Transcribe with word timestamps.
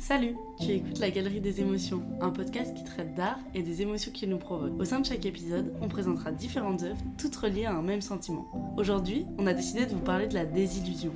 Salut, 0.00 0.34
tu 0.58 0.70
écoutes 0.70 0.98
La 0.98 1.10
Galerie 1.10 1.42
des 1.42 1.60
émotions, 1.60 2.02
un 2.22 2.30
podcast 2.30 2.74
qui 2.74 2.84
traite 2.84 3.14
d'art 3.14 3.38
et 3.54 3.62
des 3.62 3.82
émotions 3.82 4.10
qui 4.10 4.26
nous 4.26 4.38
provoquent. 4.38 4.80
Au 4.80 4.84
sein 4.86 4.98
de 4.98 5.04
chaque 5.04 5.26
épisode, 5.26 5.74
on 5.82 5.88
présentera 5.88 6.32
différentes 6.32 6.82
œuvres, 6.82 7.00
toutes 7.18 7.36
reliées 7.36 7.66
à 7.66 7.74
un 7.74 7.82
même 7.82 8.00
sentiment. 8.00 8.50
Aujourd'hui, 8.78 9.26
on 9.36 9.46
a 9.46 9.52
décidé 9.52 9.84
de 9.84 9.90
vous 9.90 10.00
parler 10.00 10.26
de 10.26 10.32
la 10.32 10.46
désillusion. 10.46 11.12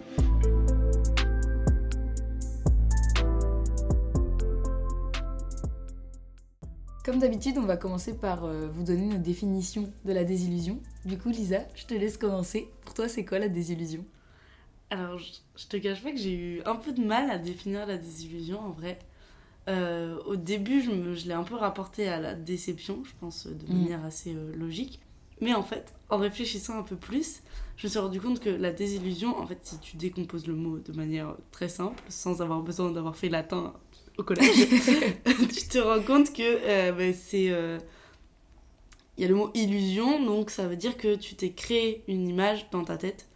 Comme 7.07 7.19
d'habitude, 7.19 7.57
on 7.57 7.67
va 7.67 7.79
commencer 7.79 8.13
par 8.13 8.45
euh, 8.45 8.69
vous 8.71 8.85
donner 8.85 9.07
notre 9.07 9.23
définition 9.23 9.91
de 10.05 10.13
la 10.13 10.25
désillusion. 10.25 10.79
Du 11.07 11.17
coup, 11.17 11.31
Lisa, 11.31 11.61
je 11.75 11.87
te 11.87 11.95
laisse 11.95 12.19
commencer. 12.19 12.69
Pour 12.85 12.93
toi, 12.93 13.09
c'est 13.09 13.25
quoi 13.25 13.39
la 13.39 13.49
désillusion? 13.49 14.05
Alors, 14.95 15.19
je, 15.19 15.67
te 15.67 15.77
cache 15.77 16.03
pas 16.03 16.13
que 16.13 16.19
j'ai 16.19 16.35
eu 16.35 16.63
un 16.67 16.77
peu 16.77 16.93
de 16.93 17.03
mal 17.03 17.31
à 17.31 17.39
définir 17.39 17.87
la 17.87 17.97
désillusion 17.99 18.61
en 18.61 18.71
vrai. 18.71 18.99
Euh, 19.69 20.19
au 20.27 20.37
début, 20.37 20.83
je, 20.83 20.91
me- 20.91 21.15
je 21.15 21.27
l'ai 21.27 21.35
un 21.35 21.45
peu 21.45 21.57
rapporté 21.57 22.09
à 22.09 22.21
la 22.21 22.35
déception, 22.35 23.03
je 23.05 23.13
pense, 23.21 23.47
de 23.47 23.67
Mm. 23.69 23.73
manière 23.73 24.05
assez 24.05 24.35
euh, 24.35 24.55
logique. 24.57 25.01
Mais 25.41 25.55
en 25.55 25.63
fait, 25.65 25.95
en 26.11 26.19
réfléchissant 26.19 26.79
un 26.79 26.85
peu 26.85 26.97
plus, 26.97 27.43
je 27.77 27.87
me 27.87 27.91
suis 27.91 27.99
rendu 28.01 28.21
compte 28.21 28.41
que 28.41 28.51
la 28.51 28.73
désillusion, 28.73 29.39
en 29.39 29.47
fait, 29.47 29.61
si 29.65 29.79
tu 29.81 29.97
décomposes 29.97 30.47
le 30.47 30.55
mot 30.55 30.79
de 30.79 30.93
manière 30.93 31.37
très 31.53 31.69
simple, 31.69 32.03
sans 32.09 32.43
avoir 32.43 32.63
besoin 32.63 32.93
d'avoir 32.93 33.17
fait 33.17 33.31
latin 33.31 33.75
au 34.19 34.25
collège, 34.25 34.69
tu 35.27 35.69
te 35.69 35.79
rends 35.79 36.03
compte 36.03 36.33
que 36.33 36.43
euh, 36.43 36.93
ben, 36.93 37.15
c'est. 37.15 37.51
euh, 37.51 37.79
Il 39.17 39.23
y 39.23 39.25
a 39.25 39.29
le 39.29 39.35
mot 39.37 39.51
illusion, 39.55 40.25
donc 40.25 40.51
ça 40.51 40.67
veut 40.67 40.77
dire 40.77 40.97
que 40.97 41.15
tu 41.15 41.35
t'es 41.37 41.53
créé 41.53 42.03
une 42.09 42.29
image 42.29 42.69
dans 42.71 42.85
ta 42.85 42.97
tête 42.97 43.29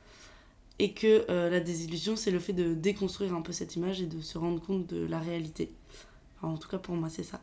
et 0.79 0.93
que 0.93 1.25
euh, 1.29 1.51
la 1.51 1.61
désillusion, 1.61 2.17
c'est 2.17 2.31
le 2.31 2.39
fait 2.39 2.53
de 2.53 2.75
déconstruire 2.75 3.35
un 3.35 3.43
peu 3.43 3.53
cette 3.53 3.77
image 3.77 4.01
et 4.01 4.07
de 4.07 4.21
se 4.21 4.39
rendre 4.39 4.61
compte 4.61 4.87
de 4.87 5.07
la 5.07 5.19
réalité. 5.19 5.73
En 6.43 6.57
tout 6.57 6.69
cas, 6.69 6.79
pour 6.79 6.95
moi, 6.95 7.09
c'est 7.09 7.25
ça. 7.25 7.41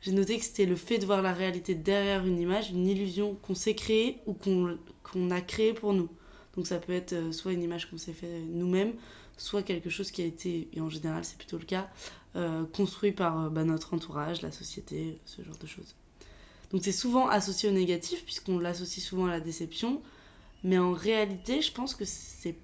J'ai 0.00 0.12
noté 0.12 0.38
que 0.38 0.44
c'était 0.44 0.64
le 0.64 0.76
fait 0.76 0.98
de 0.98 1.04
voir 1.04 1.20
la 1.20 1.34
réalité 1.34 1.74
derrière 1.74 2.26
une 2.26 2.40
image, 2.40 2.70
une 2.70 2.86
illusion 2.86 3.34
qu'on 3.42 3.54
s'est 3.54 3.74
créée 3.74 4.20
ou 4.26 4.32
qu'on 4.32 4.78
qu'on 5.02 5.30
a 5.30 5.40
créée 5.40 5.74
pour 5.74 5.92
nous. 5.92 6.08
Donc 6.56 6.66
ça 6.66 6.78
peut 6.78 6.92
être 6.92 7.12
euh, 7.12 7.32
soit 7.32 7.52
une 7.52 7.62
image 7.62 7.90
qu'on 7.90 7.98
s'est 7.98 8.14
fait 8.14 8.40
nous-mêmes, 8.48 8.94
soit 9.36 9.62
quelque 9.62 9.90
chose 9.90 10.10
qui 10.10 10.22
a 10.22 10.24
été, 10.24 10.68
et 10.72 10.80
en 10.80 10.88
général 10.88 11.24
c'est 11.24 11.36
plutôt 11.36 11.58
le 11.58 11.64
cas, 11.64 11.90
euh, 12.36 12.64
construit 12.64 13.12
par 13.12 13.50
bah, 13.50 13.64
notre 13.64 13.92
entourage, 13.92 14.40
la 14.40 14.52
société, 14.52 15.18
ce 15.26 15.42
genre 15.42 15.56
de 15.58 15.66
choses. 15.66 15.94
Donc 16.70 16.82
c'est 16.82 16.92
souvent 16.92 17.28
associé 17.28 17.68
au 17.68 17.72
négatif, 17.72 18.24
puisqu'on 18.24 18.58
l'associe 18.58 19.04
souvent 19.04 19.26
à 19.26 19.30
la 19.30 19.40
déception, 19.40 20.02
mais 20.62 20.78
en 20.78 20.92
réalité, 20.92 21.62
je 21.62 21.72
pense 21.72 21.94
que 21.94 22.04
c'est 22.04 22.56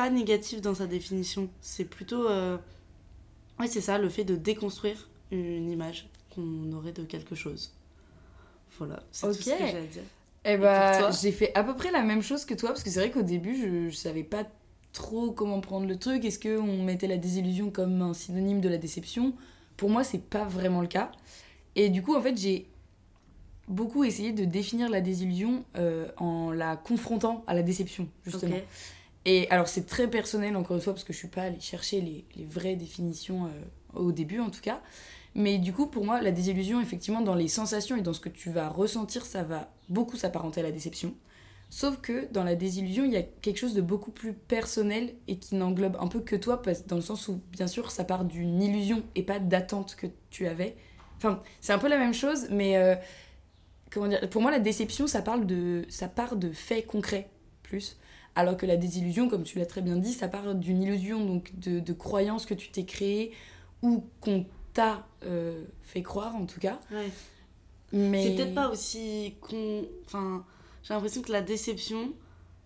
pas 0.00 0.10
négatif 0.10 0.62
dans 0.62 0.74
sa 0.74 0.86
définition. 0.86 1.50
C'est 1.60 1.84
plutôt. 1.84 2.28
Euh... 2.28 2.56
Oui, 3.58 3.68
c'est 3.68 3.82
ça, 3.82 3.98
le 3.98 4.08
fait 4.08 4.24
de 4.24 4.36
déconstruire 4.36 5.08
une 5.30 5.70
image 5.70 6.08
qu'on 6.34 6.72
aurait 6.72 6.92
de 6.92 7.04
quelque 7.04 7.34
chose. 7.34 7.72
Voilà, 8.78 9.02
c'est 9.12 9.26
tout 9.26 9.34
ce 9.34 9.50
que 9.50 9.56
j'ai 9.58 9.76
à 9.76 9.82
dire. 9.82 10.02
Eh 10.46 10.56
bah, 10.56 11.10
j'ai 11.10 11.32
fait 11.32 11.52
à 11.54 11.62
peu 11.62 11.74
près 11.76 11.90
la 11.90 12.02
même 12.02 12.22
chose 12.22 12.46
que 12.46 12.54
toi, 12.54 12.70
parce 12.70 12.82
que 12.82 12.88
c'est 12.88 13.00
vrai 13.00 13.10
qu'au 13.10 13.22
début, 13.22 13.54
je, 13.54 13.90
je 13.90 13.96
savais 13.96 14.22
pas 14.22 14.44
trop 14.94 15.32
comment 15.32 15.60
prendre 15.60 15.86
le 15.86 15.96
truc. 15.96 16.24
Est-ce 16.24 16.38
qu'on 16.38 16.82
mettait 16.82 17.06
la 17.06 17.18
désillusion 17.18 17.70
comme 17.70 18.00
un 18.00 18.14
synonyme 18.14 18.62
de 18.62 18.70
la 18.70 18.78
déception? 18.78 19.34
Pour 19.76 19.90
moi, 19.90 20.02
c'est 20.02 20.22
pas 20.22 20.44
vraiment 20.44 20.80
le 20.80 20.88
cas. 20.88 21.12
Et 21.76 21.90
du 21.90 22.02
coup, 22.02 22.14
en 22.16 22.22
fait, 22.22 22.38
j'ai 22.38 22.66
beaucoup 23.68 24.02
essayé 24.04 24.32
de 24.32 24.46
définir 24.46 24.88
la 24.88 25.02
désillusion 25.02 25.64
euh, 25.76 26.08
en 26.16 26.52
la 26.52 26.76
confrontant 26.76 27.44
à 27.46 27.52
la 27.52 27.62
déception, 27.62 28.08
justement. 28.24 28.56
Et 29.26 29.48
alors, 29.50 29.68
c'est 29.68 29.86
très 29.86 30.08
personnel, 30.08 30.56
encore 30.56 30.76
une 30.76 30.82
fois, 30.82 30.94
parce 30.94 31.04
que 31.04 31.12
je 31.12 31.18
suis 31.18 31.28
pas 31.28 31.42
allée 31.42 31.60
chercher 31.60 32.00
les, 32.00 32.44
vraies 32.44 32.76
définitions 32.76 33.46
euh, 33.46 33.50
au 33.94 34.12
début, 34.12 34.40
en 34.40 34.50
tout 34.50 34.62
cas. 34.62 34.80
Mais 35.34 35.58
du 35.58 35.72
coup, 35.72 35.86
pour 35.86 36.04
moi, 36.04 36.20
la 36.20 36.32
désillusion, 36.32 36.80
effectivement, 36.80 37.20
dans 37.20 37.34
les 37.34 37.48
sensations 37.48 37.96
et 37.96 38.02
dans 38.02 38.12
ce 38.12 38.20
que 38.20 38.28
tu 38.28 38.50
vas 38.50 38.68
ressentir, 38.68 39.24
ça 39.24 39.42
va 39.42 39.72
beaucoup 39.88 40.16
s'apparenter 40.16 40.60
à 40.60 40.64
la 40.64 40.72
déception. 40.72 41.14
Sauf 41.68 42.00
que 42.00 42.26
dans 42.32 42.42
la 42.42 42.56
désillusion, 42.56 43.04
il 43.04 43.12
y 43.12 43.16
a 43.16 43.22
quelque 43.22 43.58
chose 43.58 43.74
de 43.74 43.80
beaucoup 43.80 44.10
plus 44.10 44.32
personnel 44.32 45.14
et 45.28 45.38
qui 45.38 45.54
n'englobe 45.54 45.96
un 46.00 46.08
peu 46.08 46.18
que 46.18 46.34
toi, 46.34 46.60
dans 46.88 46.96
le 46.96 47.02
sens 47.02 47.28
où, 47.28 47.40
bien 47.52 47.68
sûr, 47.68 47.92
ça 47.92 48.02
part 48.02 48.24
d'une 48.24 48.60
illusion 48.60 49.04
et 49.14 49.22
pas 49.22 49.38
d'attente 49.38 49.94
que 49.94 50.08
tu 50.30 50.48
avais. 50.48 50.76
Enfin, 51.18 51.40
c'est 51.60 51.72
un 51.72 51.78
peu 51.78 51.88
la 51.88 51.98
même 51.98 52.14
chose, 52.14 52.48
mais 52.50 52.76
euh, 52.76 52.96
comment 53.92 54.08
dire 54.08 54.28
Pour 54.30 54.42
moi, 54.42 54.50
la 54.50 54.58
déception, 54.58 55.06
ça, 55.06 55.22
parle 55.22 55.46
de, 55.46 55.84
ça 55.88 56.08
part 56.08 56.34
de 56.34 56.50
faits 56.50 56.88
concrets, 56.88 57.30
plus. 57.62 57.98
Alors 58.34 58.56
que 58.56 58.66
la 58.66 58.76
désillusion, 58.76 59.28
comme 59.28 59.42
tu 59.42 59.58
l'as 59.58 59.66
très 59.66 59.82
bien 59.82 59.96
dit, 59.96 60.12
ça 60.12 60.28
part 60.28 60.54
d'une 60.54 60.82
illusion, 60.82 61.24
donc 61.24 61.50
de, 61.58 61.80
de 61.80 61.92
croyances 61.92 62.46
que 62.46 62.54
tu 62.54 62.70
t'es 62.70 62.84
créées 62.84 63.32
ou 63.82 64.04
qu'on 64.20 64.46
t'a 64.72 65.06
euh, 65.24 65.64
fait 65.82 66.02
croire, 66.02 66.36
en 66.36 66.46
tout 66.46 66.60
cas. 66.60 66.78
Ouais. 66.92 67.10
Mais... 67.92 68.22
C'est 68.24 68.34
peut-être 68.36 68.54
pas 68.54 68.68
aussi 68.68 69.34
con. 69.40 69.84
Enfin, 70.06 70.44
j'ai 70.84 70.94
l'impression 70.94 71.22
que 71.22 71.32
la 71.32 71.42
déception, 71.42 72.12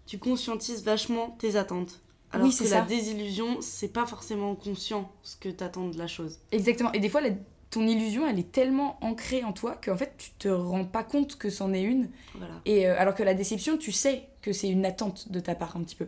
tu 0.07 0.19
conscientises 0.19 0.85
vachement 0.85 1.31
tes 1.39 1.57
attentes. 1.57 2.01
Alors 2.31 2.47
Oui, 2.47 2.53
que 2.55 2.65
c'est 2.65 2.71
la 2.75 2.83
désillusion, 2.83 3.61
c'est 3.61 3.89
pas 3.89 4.07
forcément 4.07 4.55
conscient 4.57 5.11
ce 5.23 5.37
que 5.37 5.49
t'attends 5.49 5.89
de 5.89 5.97
la 5.97 6.09
chose. 6.09 6.39
Exactement. 6.53 6.93
Et 6.93 6.99
des 7.01 7.09
fois, 7.09 7.21
la- 7.21 7.31
ton 7.71 7.87
illusion, 7.87 8.27
elle 8.29 8.39
est 8.39 8.53
tellement 8.53 8.99
ancrée 9.03 9.45
en 9.45 9.53
toi 9.53 9.77
qu'en 9.83 9.97
fait, 9.97 10.13
tu 10.19 10.31
te 10.39 10.49
rends 10.49 10.85
pas 10.85 11.05
compte 11.05 11.37
que 11.37 11.49
c'en 11.49 11.73
est 11.73 11.83
une. 11.83 12.11
Voilà. 12.35 12.55
Et 12.67 12.87
euh, 12.87 12.99
alors 12.99 13.15
que 13.15 13.23
la 13.23 13.35
déception, 13.35 13.79
tu 13.79 13.93
sais 13.93 14.29
que 14.45 14.53
c'est 14.53 14.69
une 14.69 14.85
attente 14.85 15.33
de 15.33 15.41
ta 15.41 15.55
part 15.55 15.77
un 15.77 15.83
petit 15.83 15.97
peu. 15.97 16.07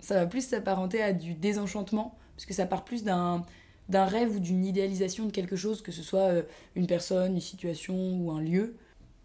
Ça 0.00 0.14
va 0.14 0.26
plus 0.26 0.46
s'apparenter 0.46 1.02
à 1.02 1.12
du 1.12 1.34
désenchantement, 1.34 2.16
parce 2.34 2.46
que 2.46 2.54
ça 2.54 2.66
part 2.66 2.84
plus 2.84 3.04
d'un 3.04 3.44
d'un 3.90 4.06
rêve 4.06 4.34
ou 4.36 4.40
d'une 4.40 4.64
idéalisation 4.64 5.26
de 5.26 5.30
quelque 5.30 5.56
chose, 5.56 5.82
que 5.82 5.92
ce 5.92 6.02
soit 6.02 6.30
euh, 6.30 6.42
une 6.74 6.86
personne, 6.86 7.34
une 7.34 7.40
situation 7.42 7.94
ou 7.94 8.30
un 8.30 8.40
lieu. 8.40 8.76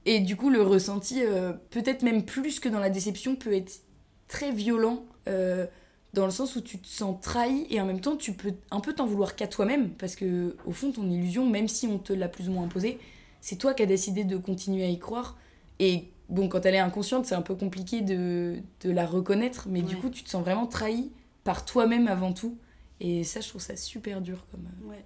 Et 0.06 0.20
du 0.20 0.36
coup, 0.36 0.50
le 0.50 0.62
ressenti, 0.62 1.24
euh, 1.24 1.54
peut-être 1.70 2.04
même 2.04 2.26
plus 2.26 2.60
que 2.60 2.68
dans 2.68 2.80
la 2.80 2.90
déception, 2.90 3.38
peut 3.38 3.54
être 3.54 3.82
très 4.28 4.52
violent, 4.52 5.06
euh, 5.30 5.66
dans 6.14 6.26
le 6.26 6.32
sens 6.32 6.58
où 6.58 6.62
tu 6.62 6.78
te 6.78 6.88
sens 6.88 7.22
trahi 7.22 7.68
et 7.70 7.80
en 7.80 7.86
même 7.86 8.02
temps, 8.02 8.18
tu 8.18 8.34
peux 8.34 8.54
un 8.70 8.82
peu 8.82 8.92
t'en 8.92 9.06
vouloir 9.06 9.38
qu'à 9.38 9.48
toi-même, 9.48 9.92
parce 9.92 10.18
que 10.18 10.58
au 10.66 10.74
fond, 10.74 10.92
ton 10.92 11.10
illusion, 11.10 11.46
même 11.50 11.70
si 11.70 11.88
on 11.88 11.98
te 11.98 12.12
l'a 12.12 12.28
plus 12.28 12.50
ou 12.50 12.52
moins 12.52 12.66
imposée, 12.66 13.00
c'est 13.40 13.56
toi 13.56 13.74
qui 13.74 13.84
as 13.84 13.86
décidé 13.86 14.26
de 14.26 14.36
continuer 14.36 14.84
à 14.84 14.90
y 14.90 15.00
croire. 15.00 15.38
Et 15.80 16.10
bon, 16.30 16.48
quand 16.48 16.66
elle 16.66 16.76
est 16.76 16.80
inconsciente, 16.80 17.26
c'est 17.26 17.36
un 17.36 17.42
peu 17.42 17.56
compliqué 17.56 18.02
de, 18.02 18.60
de 18.82 18.92
la 18.92 19.06
reconnaître, 19.06 19.68
mais 19.70 19.82
du 19.82 19.98
coup, 19.98 20.10
tu 20.10 20.24
te 20.24 20.30
sens 20.30 20.42
vraiment 20.44 20.68
trahi 20.68 21.12
par 21.44 21.66
toi-même 21.66 22.08
avant 22.08 22.34
tout. 22.34 22.58
Et 23.02 23.24
ça, 23.24 23.40
je 23.42 23.48
trouve 23.50 23.62
ça 23.62 23.76
super 23.76 24.22
dur 24.22 24.46
comme. 24.52 24.66
euh, 24.66 24.90
Ouais. 24.90 25.06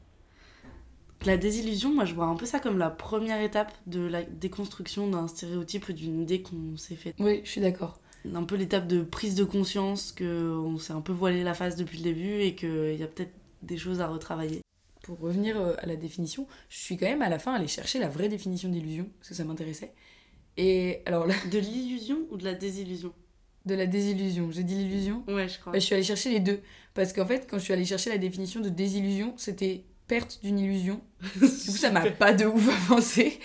La 1.25 1.37
désillusion, 1.37 1.93
moi 1.93 2.03
je 2.03 2.13
vois 2.13 2.25
un 2.25 2.35
peu 2.35 2.45
ça 2.45 2.59
comme 2.59 2.77
la 2.77 2.89
première 2.89 3.41
étape 3.41 3.71
de 3.87 4.01
la 4.01 4.23
déconstruction 4.23 5.07
d'un 5.07 5.29
stéréotype 5.29 5.87
ou 5.87 5.93
d'une 5.93 6.21
idée 6.21 6.41
qu'on 6.41 6.75
s'est 6.75 6.97
faite. 6.97 7.15
Oui, 7.19 7.39
je 7.45 7.49
suis 7.49 7.61
d'accord. 7.61 7.99
Un 8.33 8.43
peu 8.43 8.55
l'étape 8.55 8.87
de 8.87 9.03
prise 9.03 9.35
de 9.35 9.45
conscience 9.45 10.11
qu'on 10.11 10.77
s'est 10.79 10.91
un 10.91 10.99
peu 10.99 11.13
voilé 11.13 11.43
la 11.43 11.53
face 11.53 11.77
depuis 11.77 11.99
le 11.99 12.03
début 12.03 12.41
et 12.41 12.55
qu'il 12.55 12.95
y 12.97 13.03
a 13.03 13.07
peut-être 13.07 13.31
des 13.61 13.77
choses 13.77 14.01
à 14.01 14.07
retravailler. 14.07 14.61
Pour 15.03 15.17
revenir 15.19 15.57
euh, 15.57 15.73
à 15.79 15.85
la 15.85 15.95
définition, 15.95 16.45
je 16.67 16.77
suis 16.79 16.97
quand 16.97 17.05
même 17.05 17.21
à 17.21 17.29
la 17.29 17.39
fin 17.39 17.53
allée 17.53 17.67
chercher 17.67 17.99
la 17.99 18.09
vraie 18.09 18.27
définition 18.29 18.67
d'illusion, 18.69 19.07
parce 19.19 19.29
que 19.29 19.35
ça 19.35 19.43
m'intéressait. 19.45 19.93
Et 20.57 21.01
alors 21.05 21.25
là, 21.25 21.35
De 21.51 21.59
l'illusion 21.59 22.19
ou 22.31 22.37
de 22.37 22.43
la 22.43 22.53
désillusion 22.53 23.13
de 23.65 23.75
la 23.75 23.85
désillusion, 23.85 24.51
j'ai 24.51 24.63
dit 24.63 24.75
l'illusion 24.75 25.23
Ouais, 25.27 25.47
je 25.47 25.57
crois. 25.59 25.71
Bah, 25.71 25.79
je 25.79 25.85
suis 25.85 25.95
allée 25.95 26.03
chercher 26.03 26.29
les 26.31 26.41
deux. 26.41 26.59
Parce 26.93 27.13
qu'en 27.13 27.25
fait, 27.25 27.47
quand 27.49 27.57
je 27.57 27.63
suis 27.63 27.73
allée 27.73 27.85
chercher 27.85 28.09
la 28.09 28.17
définition 28.17 28.59
de 28.59 28.69
désillusion, 28.69 29.33
c'était 29.37 29.85
perte 30.07 30.39
d'une 30.43 30.59
illusion. 30.59 31.01
Du 31.35 31.39
coup, 31.39 31.47
ça 31.47 31.89
m'a 31.89 32.01
pas 32.11 32.33
de 32.33 32.45
ouf 32.45 32.67
avancé. 32.67 33.39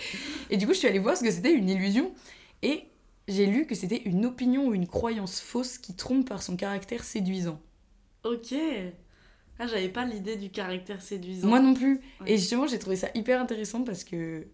Et 0.49 0.57
du 0.57 0.67
coup, 0.67 0.73
je 0.73 0.79
suis 0.79 0.87
allée 0.87 0.99
voir 0.99 1.15
ce 1.15 1.23
que 1.23 1.31
c'était 1.31 1.53
une 1.53 1.69
illusion. 1.69 2.13
Et 2.61 2.83
j'ai 3.27 3.45
lu 3.45 3.65
que 3.65 3.75
c'était 3.75 4.01
une 4.03 4.25
opinion 4.25 4.67
ou 4.67 4.73
une 4.73 4.87
croyance 4.87 5.39
fausse 5.39 5.77
qui 5.77 5.95
trompe 5.95 6.27
par 6.27 6.43
son 6.43 6.57
caractère 6.57 7.03
séduisant. 7.03 7.61
Ok. 8.25 8.53
Ah, 9.57 9.67
j'avais 9.67 9.89
pas 9.89 10.05
l'idée 10.05 10.35
du 10.35 10.49
caractère 10.49 11.01
séduisant. 11.01 11.47
Moi 11.47 11.59
non 11.59 11.73
plus. 11.73 12.01
Ouais. 12.21 12.33
Et 12.33 12.37
justement, 12.37 12.67
j'ai 12.67 12.79
trouvé 12.79 12.95
ça 12.97 13.07
hyper 13.15 13.39
intéressant 13.41 13.83
parce 13.83 14.03
que, 14.03 14.47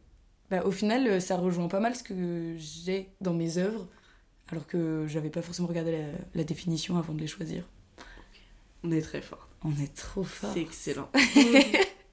bah, 0.49 0.63
au 0.65 0.71
final, 0.71 1.07
euh, 1.07 1.19
ça 1.19 1.37
rejoint 1.37 1.67
pas 1.67 1.79
mal 1.79 1.95
ce 1.95 2.03
que 2.03 2.55
j'ai 2.57 3.09
dans 3.21 3.33
mes 3.33 3.57
œuvres. 3.57 3.87
Alors 4.49 4.67
que 4.67 5.05
j'avais 5.07 5.31
pas 5.31 5.41
forcément 5.41 5.67
regardé 5.67 5.91
la, 5.91 6.05
la 6.35 6.43
définition 6.43 6.97
avant 6.97 7.13
de 7.13 7.19
les 7.21 7.27
choisir. 7.27 7.67
On 8.83 8.91
est 8.91 9.01
très 9.01 9.21
fort. 9.21 9.49
On 9.63 9.71
est 9.81 9.95
trop 9.95 10.23
fort. 10.23 10.51
C'est 10.53 10.61
excellent. 10.61 11.09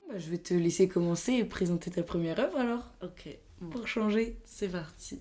Bah, 0.09 0.19
je 0.19 0.29
vais 0.29 0.37
te 0.39 0.53
laisser 0.53 0.89
commencer 0.89 1.33
et 1.33 1.45
présenter 1.45 1.91
ta 1.91 2.03
première 2.03 2.39
œuvre 2.39 2.59
alors, 2.59 2.91
ok. 3.03 3.35
Pour 3.71 3.87
changer. 3.87 4.37
C'est 4.45 4.69
parti. 4.69 5.21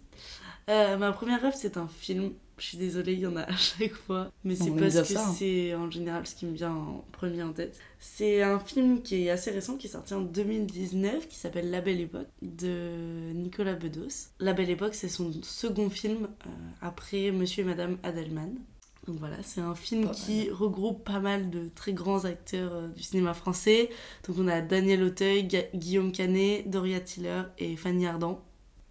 Euh, 0.70 0.98
ma 0.98 1.12
première 1.12 1.44
œuvre, 1.44 1.56
c'est 1.56 1.78
un 1.78 1.88
film. 1.88 2.34
Je 2.58 2.66
suis 2.68 2.78
désolée, 2.78 3.14
il 3.14 3.20
y 3.20 3.28
en 3.28 3.36
a 3.36 3.42
à 3.42 3.56
chaque 3.58 3.94
fois. 3.94 4.32
Mais 4.44 4.56
c'est 4.56 4.72
parce 4.72 4.94
que 4.94 5.18
hein. 5.18 5.34
c'est 5.36 5.74
en 5.74 5.90
général 5.90 6.28
ce 6.28 6.36
qui 6.36 6.46
me 6.46 6.54
vient 6.54 6.72
en 6.72 7.06
premier 7.12 7.42
en 7.42 7.54
tête. 7.54 7.80
C'est 8.00 8.44
un 8.44 8.60
film 8.60 9.02
qui 9.02 9.26
est 9.26 9.30
assez 9.32 9.52
récent, 9.52 9.78
qui 9.78 9.88
est 9.88 9.92
sorti 9.92 10.14
en 10.14 10.22
2019, 10.22 11.28
qui 11.28 11.36
s'appelle 11.36 11.72
La 11.72 11.82
Belle 11.82 12.02
Époque, 12.02 12.28
de 12.42 13.32
Nicolas 13.34 13.74
Bedos. 13.74 14.30
La 14.40 14.54
Belle 14.54 14.70
Époque, 14.70 14.94
c'est 14.94 15.10
son 15.10 15.32
second 15.42 15.90
film 15.90 16.26
euh, 16.26 16.50
après 16.82 17.32
Monsieur 17.32 17.64
et 17.64 17.66
Madame 17.68 17.98
Adelman. 18.04 18.56
Donc 19.08 19.18
voilà, 19.18 19.38
c'est 19.42 19.62
un 19.62 19.74
film 19.74 20.06
Pas 20.06 20.12
qui 20.14 20.50
regroupe 20.52 21.04
pas 21.04 21.20
mal 21.20 21.50
de 21.50 21.70
très 21.74 21.92
grands 21.92 22.26
acteurs 22.26 22.72
euh, 22.74 22.88
du 22.90 23.02
cinéma 23.02 23.34
français. 23.34 23.90
Donc 24.28 24.38
on 24.40 24.48
a 24.48 24.62
Daniel 24.62 25.04
Auteuil, 25.04 25.46
Ga- 25.48 25.66
Guillaume 25.74 26.12
Canet, 26.12 26.70
Doria 26.70 27.00
Tiller 27.00 27.42
et 27.58 27.76
Fanny 27.78 28.06
Ardant. 28.06 28.44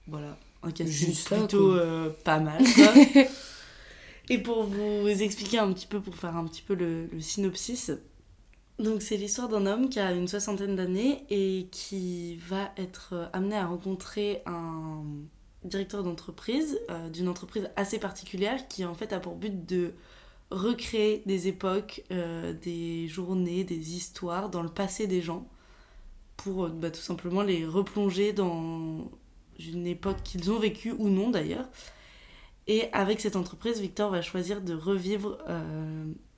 Voilà, 0.09 0.37
un 0.65 0.73
casting 0.73 1.15
plutôt 1.15 1.73
euh, 1.75 2.11
pas 2.25 2.41
mal. 2.41 2.61
quoi. 2.75 3.23
et 4.29 4.39
pour 4.39 4.65
vous 4.65 5.07
expliquer 5.09 5.59
un 5.59 5.73
petit 5.73 5.87
peu, 5.87 6.01
pour 6.01 6.17
faire 6.17 6.37
un 6.37 6.45
petit 6.47 6.63
peu 6.63 6.75
le, 6.75 7.07
le 7.07 7.21
synopsis, 7.21 7.93
donc 8.81 9.03
c'est 9.03 9.17
l'histoire 9.17 9.49
d'un 9.49 9.67
homme 9.67 9.89
qui 9.91 10.01
a 10.01 10.11
une 10.13 10.27
soixantaine 10.27 10.75
d'années 10.75 11.25
et 11.31 11.69
qui 11.71 12.37
va 12.49 12.73
être 12.77 13.11
euh, 13.13 13.27
amené 13.33 13.57
à 13.57 13.67
rencontrer 13.67 14.43
un 14.47 15.03
directeur 15.65 16.03
d'entreprise, 16.03 16.81
euh, 16.91 17.11
d'une 17.11 17.29
entreprise 17.29 17.71
assez 17.77 17.99
particulière 17.99 18.67
qui 18.69 18.85
en 18.85 18.95
fait 18.95 19.13
a 19.13 19.21
pour 19.21 19.37
but 19.37 19.67
de 19.67 19.93
recréer 20.51 21.23
des 21.27 21.49
époques, 21.49 22.03
euh, 22.11 22.53
des 22.53 23.07
journées, 23.09 23.65
des 23.65 23.95
histoires 23.95 24.49
dans 24.49 24.63
le 24.63 24.69
passé 24.69 25.07
des 25.07 25.21
gens 25.21 25.47
pour 26.37 26.65
euh, 26.65 26.69
bah, 26.71 26.91
tout 26.91 27.01
simplement 27.01 27.43
les 27.43 27.67
replonger 27.67 28.33
dans 28.33 29.11
une 29.59 29.87
époque 29.87 30.23
qu'ils 30.25 30.51
ont 30.51 30.59
vécue 30.59 30.93
ou 30.93 31.09
non 31.09 31.31
d'ailleurs. 31.31 31.69
Et 32.67 32.91
avec 32.93 33.21
cette 33.21 33.37
entreprise, 33.37 33.81
Victor 33.81 34.11
va 34.11 34.23
choisir 34.23 34.61
de 34.61 34.75
revivre 34.75 35.39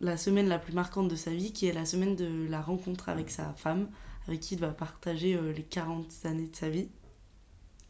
la 0.00 0.16
semaine 0.16 0.48
la 0.48 0.58
plus 0.58 0.72
marquante 0.72 1.08
de 1.08 1.16
sa 1.16 1.30
vie, 1.30 1.52
qui 1.52 1.66
est 1.66 1.72
la 1.72 1.84
semaine 1.84 2.16
de 2.16 2.46
la 2.48 2.62
rencontre 2.62 3.10
avec 3.10 3.28
sa 3.28 3.52
femme, 3.52 3.88
avec 4.26 4.40
qui 4.40 4.54
il 4.54 4.60
va 4.60 4.68
partager 4.68 5.38
les 5.54 5.62
40 5.62 6.06
années 6.24 6.46
de 6.46 6.56
sa 6.56 6.70
vie. 6.70 6.88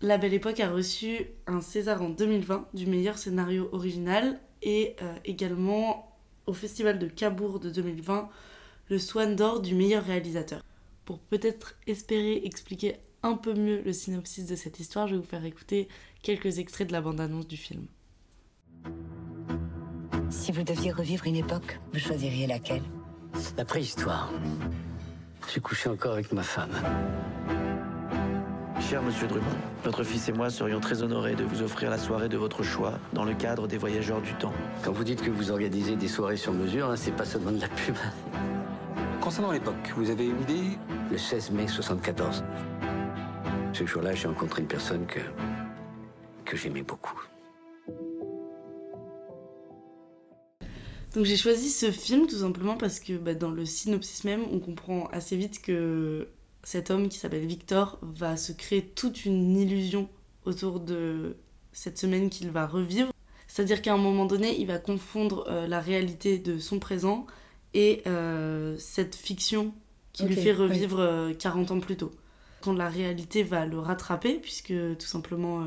La 0.02 0.18
Belle 0.18 0.34
Époque 0.34 0.58
a 0.58 0.68
reçu 0.68 1.28
un 1.46 1.60
César 1.60 2.02
en 2.02 2.08
2020 2.08 2.70
du 2.74 2.86
meilleur 2.88 3.18
scénario 3.18 3.68
original 3.70 4.40
et 4.60 4.96
euh, 5.00 5.14
également 5.24 6.18
au 6.46 6.52
Festival 6.52 6.98
de 6.98 7.06
Cabourg 7.06 7.60
de 7.60 7.70
2020 7.70 8.28
le 8.90 8.98
Swan 8.98 9.36
d'Or 9.36 9.60
du 9.60 9.76
meilleur 9.76 10.02
réalisateur. 10.02 10.60
Pour 11.04 11.20
peut-être 11.20 11.76
espérer 11.86 12.42
expliquer 12.44 12.96
un 13.22 13.34
peu 13.34 13.54
mieux 13.54 13.80
le 13.82 13.92
synopsis 13.92 14.44
de 14.44 14.56
cette 14.56 14.80
histoire, 14.80 15.06
je 15.06 15.14
vais 15.14 15.20
vous 15.20 15.26
faire 15.26 15.44
écouter 15.44 15.86
quelques 16.20 16.58
extraits 16.58 16.88
de 16.88 16.92
la 16.92 17.00
bande-annonce 17.00 17.46
du 17.46 17.56
film. 17.56 17.86
Si 20.30 20.50
vous 20.50 20.64
deviez 20.64 20.90
revivre 20.90 21.28
une 21.28 21.36
époque, 21.36 21.78
vous 21.92 22.00
choisiriez 22.00 22.48
laquelle? 22.48 22.82
La 23.56 23.64
préhistoire. 23.64 24.32
J'ai 25.54 25.60
couché 25.60 25.88
encore 25.88 26.14
avec 26.14 26.32
ma 26.32 26.42
femme. 26.42 26.72
Cher 28.92 29.02
Monsieur 29.02 29.26
Drummond, 29.26 29.46
votre 29.84 30.04
fils 30.04 30.28
et 30.28 30.32
moi 30.32 30.50
serions 30.50 30.78
très 30.78 31.02
honorés 31.02 31.34
de 31.34 31.44
vous 31.44 31.62
offrir 31.62 31.88
la 31.88 31.96
soirée 31.96 32.28
de 32.28 32.36
votre 32.36 32.62
choix 32.62 32.98
dans 33.14 33.24
le 33.24 33.32
cadre 33.32 33.66
des 33.66 33.78
Voyageurs 33.78 34.20
du 34.20 34.34
Temps. 34.34 34.52
Quand 34.84 34.92
vous 34.92 35.02
dites 35.02 35.22
que 35.22 35.30
vous 35.30 35.50
organisez 35.50 35.96
des 35.96 36.08
soirées 36.08 36.36
sur 36.36 36.52
mesure, 36.52 36.90
hein, 36.90 36.96
c'est 36.96 37.16
pas 37.16 37.24
seulement 37.24 37.52
de 37.52 37.60
la 37.62 37.68
pub. 37.68 37.94
Concernant 39.22 39.50
l'époque, 39.50 39.94
vous 39.96 40.10
avez 40.10 40.26
une 40.26 40.42
idée? 40.42 40.76
Le 41.10 41.16
16 41.16 41.52
mai 41.52 41.68
74. 41.68 42.44
Ce 43.72 43.86
jour-là, 43.86 44.14
j'ai 44.14 44.28
rencontré 44.28 44.60
une 44.60 44.68
personne 44.68 45.06
que. 45.06 45.20
que 46.44 46.58
j'aimais 46.58 46.82
beaucoup. 46.82 47.18
Donc 51.14 51.24
j'ai 51.24 51.38
choisi 51.38 51.70
ce 51.70 51.90
film 51.90 52.26
tout 52.26 52.40
simplement 52.40 52.76
parce 52.76 53.00
que 53.00 53.14
bah, 53.14 53.32
dans 53.32 53.52
le 53.52 53.64
synopsis 53.64 54.24
même, 54.24 54.42
on 54.52 54.60
comprend 54.60 55.06
assez 55.12 55.38
vite 55.38 55.62
que 55.62 56.28
cet 56.62 56.90
homme 56.90 57.08
qui 57.08 57.18
s'appelle 57.18 57.46
Victor 57.46 57.98
va 58.02 58.36
se 58.36 58.52
créer 58.52 58.82
toute 58.82 59.24
une 59.24 59.56
illusion 59.56 60.08
autour 60.44 60.80
de 60.80 61.36
cette 61.72 61.98
semaine 61.98 62.30
qu'il 62.30 62.50
va 62.50 62.66
revivre. 62.66 63.12
C'est-à-dire 63.48 63.82
qu'à 63.82 63.94
un 63.94 63.98
moment 63.98 64.26
donné, 64.26 64.58
il 64.58 64.66
va 64.66 64.78
confondre 64.78 65.44
euh, 65.48 65.66
la 65.66 65.80
réalité 65.80 66.38
de 66.38 66.58
son 66.58 66.78
présent 66.78 67.26
et 67.74 68.02
euh, 68.06 68.76
cette 68.78 69.14
fiction 69.14 69.74
qui 70.12 70.24
lui 70.24 70.36
fait 70.36 70.52
revivre 70.52 71.00
euh, 71.00 71.34
40 71.34 71.70
ans 71.70 71.80
plus 71.80 71.96
tôt. 71.96 72.12
Quand 72.60 72.72
la 72.72 72.88
réalité 72.88 73.42
va 73.42 73.66
le 73.66 73.78
rattraper, 73.78 74.34
puisque 74.34 74.72
tout 74.98 75.06
simplement 75.06 75.66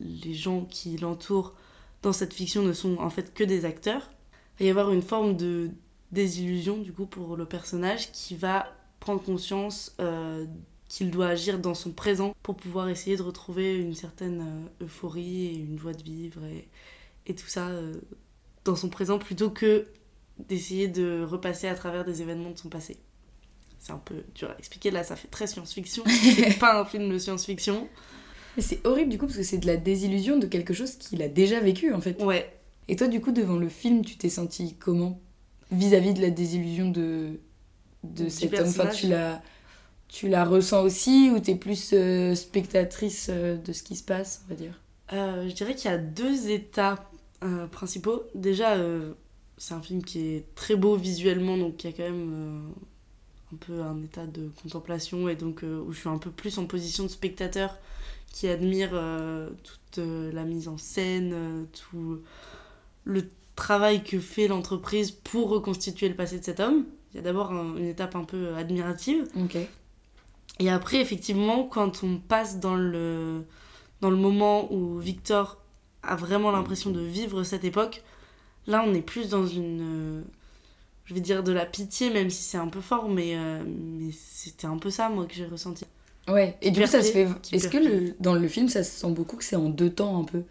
les 0.00 0.34
gens 0.34 0.64
qui 0.64 0.96
l'entourent 0.96 1.54
dans 2.02 2.12
cette 2.12 2.34
fiction 2.34 2.62
ne 2.62 2.72
sont 2.72 2.96
en 2.98 3.08
fait 3.08 3.32
que 3.32 3.44
des 3.44 3.64
acteurs, 3.64 4.10
il 4.58 4.64
va 4.64 4.66
y 4.66 4.70
avoir 4.70 4.90
une 4.90 5.02
forme 5.02 5.36
de 5.36 5.70
désillusion 6.10 6.78
du 6.78 6.92
coup 6.92 7.06
pour 7.06 7.36
le 7.36 7.44
personnage 7.44 8.10
qui 8.10 8.34
va 8.34 8.66
prendre 9.04 9.22
conscience 9.22 9.94
euh, 10.00 10.46
qu'il 10.88 11.10
doit 11.10 11.26
agir 11.26 11.58
dans 11.58 11.74
son 11.74 11.92
présent 11.92 12.34
pour 12.42 12.56
pouvoir 12.56 12.88
essayer 12.88 13.18
de 13.18 13.22
retrouver 13.22 13.76
une 13.76 13.94
certaine 13.94 14.40
euh, 14.80 14.84
euphorie 14.86 15.46
et 15.46 15.56
une 15.56 15.78
joie 15.78 15.92
de 15.92 16.02
vivre 16.02 16.42
et, 16.46 16.66
et 17.26 17.34
tout 17.34 17.46
ça 17.46 17.68
euh, 17.68 17.92
dans 18.64 18.76
son 18.76 18.88
présent 18.88 19.18
plutôt 19.18 19.50
que 19.50 19.86
d'essayer 20.48 20.88
de 20.88 21.22
repasser 21.22 21.68
à 21.68 21.74
travers 21.74 22.06
des 22.06 22.22
événements 22.22 22.50
de 22.50 22.58
son 22.58 22.70
passé. 22.70 22.96
C'est 23.78 23.92
un 23.92 23.98
peu 23.98 24.24
dur 24.34 24.50
à 24.50 24.58
expliquer, 24.58 24.90
là 24.90 25.04
ça 25.04 25.16
fait 25.16 25.28
très 25.28 25.46
science-fiction, 25.46 26.04
c'est 26.36 26.58
pas 26.58 26.80
un 26.80 26.86
film 26.86 27.10
de 27.10 27.18
science-fiction. 27.18 27.86
Mais 28.56 28.62
c'est 28.62 28.86
horrible 28.86 29.10
du 29.10 29.18
coup 29.18 29.26
parce 29.26 29.36
que 29.36 29.42
c'est 29.42 29.58
de 29.58 29.66
la 29.66 29.76
désillusion 29.76 30.38
de 30.38 30.46
quelque 30.46 30.72
chose 30.72 30.96
qu'il 30.96 31.20
a 31.20 31.28
déjà 31.28 31.60
vécu 31.60 31.92
en 31.92 32.00
fait. 32.00 32.22
Ouais, 32.22 32.50
Et 32.88 32.96
toi 32.96 33.08
du 33.08 33.20
coup 33.20 33.32
devant 33.32 33.56
le 33.56 33.68
film 33.68 34.02
tu 34.02 34.16
t'es 34.16 34.30
senti 34.30 34.76
comment? 34.76 35.20
Vis-à-vis 35.70 36.14
de 36.14 36.22
la 36.22 36.30
désillusion 36.30 36.90
de, 36.90 37.40
de 38.04 38.28
cet 38.28 38.58
homme 38.58 38.68
Enfin 38.68 38.88
tu 38.88 39.08
la, 39.08 39.42
tu 40.08 40.28
la 40.28 40.44
ressens 40.44 40.82
aussi 40.82 41.30
ou 41.34 41.40
t'es 41.40 41.54
plus 41.54 41.90
euh, 41.92 42.34
spectatrice 42.34 43.28
euh, 43.30 43.56
de 43.56 43.72
ce 43.72 43.82
qui 43.82 43.96
se 43.96 44.04
passe 44.04 44.44
on 44.46 44.50
va 44.50 44.54
dire? 44.54 44.80
Euh, 45.12 45.48
je 45.48 45.54
dirais 45.54 45.74
qu'il 45.74 45.90
y 45.90 45.94
a 45.94 45.98
deux 45.98 46.50
états 46.50 47.10
principaux. 47.72 48.22
Déjà, 48.34 48.78
c'est 49.58 49.74
un 49.74 49.82
film 49.82 50.02
qui 50.02 50.28
est 50.28 50.54
très 50.54 50.76
beau 50.76 50.96
visuellement, 50.96 51.58
donc 51.58 51.84
il 51.84 51.90
y 51.90 51.92
a 51.92 51.92
quand 51.94 52.04
même 52.04 52.72
un 53.52 53.56
peu 53.56 53.82
un 53.82 54.02
état 54.02 54.24
de 54.24 54.50
contemplation 54.62 55.28
et 55.28 55.36
donc 55.36 55.62
où 55.62 55.92
je 55.92 55.98
suis 55.98 56.08
un 56.08 56.16
peu 56.16 56.30
plus 56.30 56.56
en 56.56 56.64
position 56.64 57.02
de 57.02 57.08
spectateur 57.08 57.76
qui 58.32 58.48
admire 58.48 58.98
toute 59.62 60.02
la 60.02 60.44
mise 60.44 60.68
en 60.68 60.78
scène, 60.78 61.66
tout 61.70 62.22
le 63.04 63.28
travail 63.56 64.02
que 64.02 64.18
fait 64.18 64.48
l'entreprise 64.48 65.10
pour 65.10 65.50
reconstituer 65.50 66.08
le 66.08 66.14
passé 66.14 66.38
de 66.38 66.44
cet 66.44 66.60
homme. 66.60 66.86
Il 67.14 67.18
y 67.18 67.20
a 67.20 67.22
d'abord 67.22 67.52
un- 67.52 67.76
une 67.76 67.86
étape 67.86 68.16
un 68.16 68.24
peu 68.24 68.54
admirative. 68.56 69.24
Ok. 69.42 69.56
Et 70.60 70.68
après, 70.70 71.00
effectivement, 71.00 71.64
quand 71.64 72.02
on 72.04 72.18
passe 72.18 72.60
dans 72.60 72.74
le, 72.74 73.44
dans 74.00 74.10
le 74.10 74.16
moment 74.16 74.72
où 74.72 74.98
Victor 74.98 75.58
a 76.02 76.16
vraiment 76.16 76.50
l'impression 76.50 76.90
de 76.90 77.00
vivre 77.00 77.44
cette 77.44 77.64
époque, 77.64 78.02
là, 78.66 78.84
on 78.86 78.92
est 78.94 79.02
plus 79.02 79.28
dans 79.30 79.46
une. 79.46 79.80
euh, 79.80 80.22
je 81.06 81.14
vais 81.14 81.20
dire 81.20 81.42
de 81.42 81.52
la 81.52 81.66
pitié, 81.66 82.10
même 82.10 82.30
si 82.30 82.42
c'est 82.42 82.56
un 82.58 82.68
peu 82.68 82.80
fort, 82.80 83.08
mais, 83.08 83.36
euh, 83.36 83.62
mais 83.66 84.10
c'était 84.12 84.66
un 84.66 84.78
peu 84.78 84.90
ça, 84.90 85.08
moi, 85.08 85.26
que 85.26 85.34
j'ai 85.34 85.46
ressenti. 85.46 85.84
Ouais, 86.26 86.56
et 86.62 86.70
du 86.70 86.80
coup 86.80 86.86
ça 86.86 87.02
se 87.02 87.12
fait... 87.12 87.28
Est-ce 87.52 87.68
que 87.68 87.76
le, 87.76 88.14
dans 88.18 88.32
le 88.34 88.48
film 88.48 88.70
ça 88.70 88.82
se 88.82 88.98
sent 88.98 89.10
beaucoup 89.10 89.36
que 89.36 89.44
c'est 89.44 89.56
en 89.56 89.68
deux 89.68 89.90
temps 89.90 90.18
un 90.18 90.24
peu? 90.24 90.42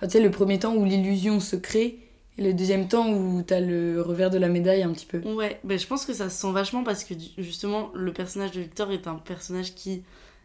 Tu 0.00 0.08
sais 0.10 0.20
le 0.20 0.30
premier 0.30 0.60
temps 0.60 0.76
où 0.76 0.84
l'illusion 0.84 1.40
se 1.40 1.56
crée 1.56 1.98
et 2.38 2.42
le 2.42 2.54
deuxième 2.54 2.88
temps 2.88 3.10
où 3.12 3.42
t'as 3.42 3.60
le 3.60 4.00
revers 4.00 4.30
de 4.30 4.38
la 4.38 4.48
médaille 4.48 4.82
un 4.82 4.92
petit 4.92 5.06
peu. 5.06 5.18
Ouais, 5.20 5.60
ben, 5.64 5.78
je 5.78 5.86
pense 5.86 6.06
que 6.06 6.12
ça 6.14 6.30
se 6.30 6.40
sent 6.40 6.52
vachement 6.52 6.84
parce 6.84 7.04
que 7.04 7.14
justement, 7.36 7.90
le 7.94 8.12
personnage 8.12 8.52
de 8.52 8.60
Victor 8.60 8.90
est 8.92 9.06
un 9.08 9.16
personnage 9.16 9.74
qui 9.74 10.02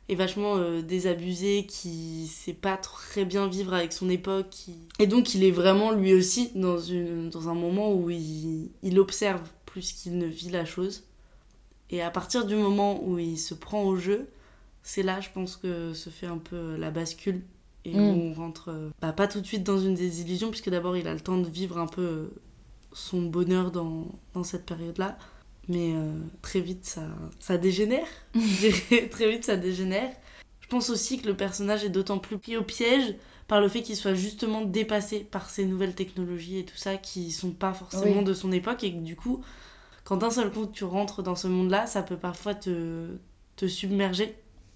est 0.10 0.16
vachement 0.16 0.58
euh, 0.58 0.82
désabusé, 0.82 1.66
qui 1.66 2.28
sait 2.28 2.52
pas 2.54 2.76
très 2.76 3.24
bien 3.26 3.48
vivre 3.48 3.74
avec 3.74 3.94
son 3.94 4.10
époque. 4.10 4.50
qui- 4.50 4.76
Et 5.00 5.08
donc, 5.08 5.34
il 5.36 5.44
est 5.46 5.52
vraiment 5.52 5.92
lui 5.92 6.14
aussi 6.14 6.52
dans, 6.56 6.78
une, 6.80 7.30
dans 7.30 7.48
un 7.48 7.54
moment 7.54 7.94
où 7.94 8.10
il, 8.10 8.70
il 8.84 9.00
observe 9.00 9.42
plus 9.66 9.94
qu'il 9.94 10.18
ne 10.18 10.26
vit 10.26 10.50
la 10.50 10.66
chose. 10.66 11.04
Et 11.90 12.02
à 12.02 12.10
partir 12.10 12.46
du 12.46 12.56
moment 12.56 13.02
où 13.04 13.20
il 13.20 13.38
se 13.38 13.54
prend 13.54 13.84
au 13.84 13.96
jeu, 13.96 14.28
c'est 14.82 15.04
là, 15.04 15.22
je 15.22 15.30
pense, 15.34 15.56
que 15.56 15.94
se 15.94 16.10
fait 16.10 16.26
un 16.28 16.38
peu 16.40 16.76
la 16.76 16.92
bascule. 16.92 17.42
Et 17.86 17.94
Mm. 17.94 18.00
on 18.00 18.34
rentre, 18.34 18.70
euh, 18.70 18.90
bah, 19.02 19.12
pas 19.14 19.28
tout 19.28 19.42
de 19.42 19.46
suite 19.46 19.64
dans 19.64 19.80
une 19.80 19.96
désillusion, 19.96 20.50
puisque 20.50 20.70
d'abord 20.70 20.96
il 20.96 21.08
a 21.08 21.14
le 21.14 21.20
temps 21.20 21.38
de 21.38 21.48
vivre 21.50 21.78
un 21.78 21.88
peu 21.88 22.02
euh, 22.02 22.28
son 22.94 23.22
bonheur 23.24 23.72
dans, 23.72 24.08
dans 24.34 24.44
cette 24.44 24.66
période-là. 24.66 25.18
Mais 25.70 25.94
euh, 25.94 26.12
très 26.42 26.60
vite, 26.62 26.86
ça, 26.86 27.04
ça 27.40 27.58
dégénère. 27.58 28.08
Je 28.36 28.40
dirais. 28.90 29.08
très 29.10 29.30
vite, 29.32 29.46
ça 29.46 29.56
dégénère. 29.58 30.12
Je 30.62 30.68
pense 30.68 30.90
aussi 30.90 31.20
que 31.22 31.28
le 31.28 31.36
personnage 31.36 31.84
est 31.84 31.90
d'autant 31.90 32.20
plus 32.20 32.38
pris 32.38 32.58
au 32.58 32.64
piège 32.64 33.16
par 33.48 33.60
le 33.62 33.68
fait 33.68 33.82
qu'il 33.82 33.96
soit 33.98 34.14
justement 34.14 34.62
dépassé 34.62 35.20
par 35.20 35.50
ces 35.50 35.66
nouvelles 35.66 35.94
technologies 35.96 36.60
et 36.60 36.66
tout 36.66 36.78
ça 36.78 36.96
qui 36.96 37.32
sont 37.32 37.52
pas 37.52 37.74
forcément 37.74 38.20
Oui. 38.20 38.24
de 38.24 38.34
son 38.34 38.52
époque 38.54 38.84
et 38.86 38.92
que 38.94 39.00
du 39.00 39.16
coup, 39.18 39.42
quand 40.06 40.18
d'un 40.18 40.32
seul 40.32 40.50
coup 40.52 40.66
tu 40.66 40.86
rentres 40.86 41.22
dans 41.22 41.36
ce 41.36 41.48
monde-là, 41.48 41.86
ça 41.86 42.02
peut 42.04 42.16
parfois 42.18 42.56
te, 42.56 43.08
te 43.58 43.68
submerger. 43.68 44.36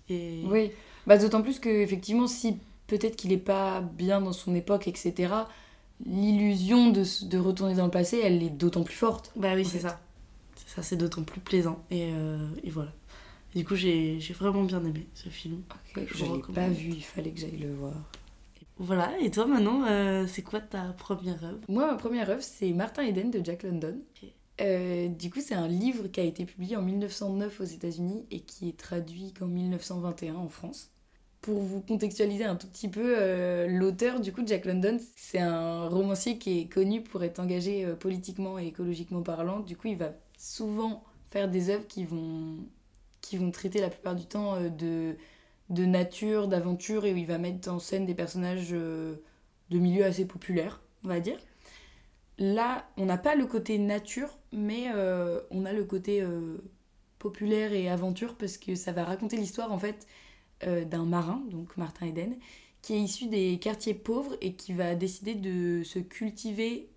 Et... 0.09 0.43
Oui, 0.45 0.71
bah, 1.07 1.17
d'autant 1.17 1.41
plus 1.41 1.59
que 1.59 1.69
effectivement 1.69 2.27
si 2.27 2.57
peut-être 2.87 3.15
qu'il 3.15 3.31
est 3.31 3.37
pas 3.37 3.81
bien 3.81 4.21
dans 4.21 4.33
son 4.33 4.55
époque, 4.55 4.87
etc., 4.87 5.33
l'illusion 6.05 6.91
de, 6.91 7.37
retourner 7.37 7.73
dans 7.73 7.85
le 7.85 7.91
passé, 7.91 8.19
elle 8.23 8.43
est 8.43 8.49
d'autant 8.49 8.83
plus 8.83 8.95
forte. 8.95 9.31
Bah 9.35 9.53
oui, 9.55 9.65
c'est 9.65 9.79
ça. 9.79 9.99
C'est 10.55 10.75
ça, 10.75 10.83
c'est 10.83 10.95
d'autant 10.95 11.23
plus 11.23 11.41
plaisant. 11.41 11.83
Et, 11.89 12.11
euh, 12.13 12.47
et 12.63 12.69
voilà. 12.69 12.91
Du 13.55 13.65
coup, 13.65 13.75
j'ai 13.75 14.19
vraiment 14.37 14.63
bien 14.63 14.83
aimé 14.83 15.07
ce 15.13 15.29
film. 15.29 15.63
Je 15.95 16.25
vous 16.25 16.35
l'ai 16.35 16.53
pas 16.53 16.69
vu, 16.69 16.89
il 16.89 17.03
fallait 17.03 17.31
que 17.31 17.39
j'aille 17.39 17.57
le 17.57 17.73
voir. 17.73 17.93
Voilà, 18.79 19.17
et 19.19 19.31
toi 19.31 19.47
maintenant, 19.47 19.85
euh, 19.87 20.27
c'est 20.27 20.43
quoi 20.43 20.59
ta 20.59 20.93
première 20.93 21.43
œuvre? 21.43 21.57
Moi, 21.67 21.87
ma 21.87 21.95
première 21.95 22.29
œuvre, 22.29 22.43
c'est 22.43 22.71
Martin 22.73 23.03
Eden 23.03 23.31
de 23.31 23.43
Jack 23.43 23.63
London. 23.63 23.97
Euh, 24.61 25.07
du 25.07 25.31
coup, 25.31 25.39
c'est 25.41 25.55
un 25.55 25.67
livre 25.67 26.07
qui 26.07 26.19
a 26.19 26.23
été 26.23 26.45
publié 26.45 26.75
en 26.75 26.83
1909 26.83 27.59
aux 27.59 27.63
États-Unis 27.63 28.25
et 28.29 28.41
qui 28.41 28.69
est 28.69 28.77
traduit 28.77 29.33
qu'en 29.33 29.47
1921 29.47 30.35
en 30.35 30.49
France. 30.49 30.91
Pour 31.41 31.61
vous 31.61 31.81
contextualiser 31.81 32.43
un 32.43 32.55
tout 32.55 32.67
petit 32.67 32.89
peu, 32.89 33.15
euh, 33.17 33.67
l'auteur, 33.67 34.19
du 34.19 34.33
coup, 34.33 34.41
Jack 34.45 34.65
London, 34.65 34.97
c'est 35.15 35.39
un 35.39 35.87
romancier 35.87 36.37
qui 36.37 36.59
est 36.59 36.65
connu 36.67 37.01
pour 37.01 37.23
être 37.23 37.39
engagé 37.39 37.85
euh, 37.85 37.95
politiquement 37.95 38.59
et 38.59 38.67
écologiquement 38.67 39.21
parlant. 39.21 39.59
Du 39.61 39.77
coup, 39.77 39.87
il 39.87 39.97
va 39.97 40.11
souvent 40.37 41.03
faire 41.29 41.47
des 41.47 41.69
œuvres 41.69 41.87
qui 41.87 42.03
vont, 42.03 42.57
qui 43.21 43.37
vont 43.37 43.51
traiter 43.51 43.79
la 43.79 43.89
plupart 43.89 44.15
du 44.15 44.25
temps 44.25 44.55
euh, 44.55 44.69
de, 44.69 45.15
de 45.69 45.85
nature, 45.85 46.47
d'aventure, 46.49 47.05
et 47.05 47.13
où 47.13 47.17
il 47.17 47.27
va 47.27 47.37
mettre 47.37 47.69
en 47.69 47.79
scène 47.79 48.05
des 48.05 48.15
personnages 48.15 48.71
de 48.71 49.19
milieux 49.69 50.05
assez 50.05 50.25
populaires, 50.25 50.81
on 51.05 51.07
va 51.07 51.19
dire. 51.21 51.37
Là, 52.39 52.85
on 52.97 53.05
n'a 53.05 53.17
pas 53.17 53.35
le 53.35 53.45
côté 53.45 53.77
nature, 53.77 54.37
mais 54.51 54.91
on 55.51 55.65
a 55.65 55.73
le 55.73 55.83
côté 55.83 56.23
populaire 57.19 57.73
et 57.73 57.89
aventure 57.89 58.35
parce 58.35 58.57
que 58.57 58.75
ça 58.75 58.91
va 58.91 59.03
raconter 59.03 59.37
l'histoire 59.37 59.71
en 59.71 59.79
fait 59.79 60.07
euh, 60.63 60.85
d'un 60.85 61.05
marin, 61.05 61.43
donc 61.51 61.77
Martin 61.77 62.07
Eden, 62.07 62.35
qui 62.81 62.93
est 62.93 62.99
issu 62.99 63.27
des 63.27 63.59
quartiers 63.59 63.93
pauvres 63.93 64.35
et 64.41 64.53
qui 64.53 64.73
va 64.73 64.95
décider 64.95 65.35
de 65.35 65.83
se 65.83 65.99
cultiver 65.99 66.89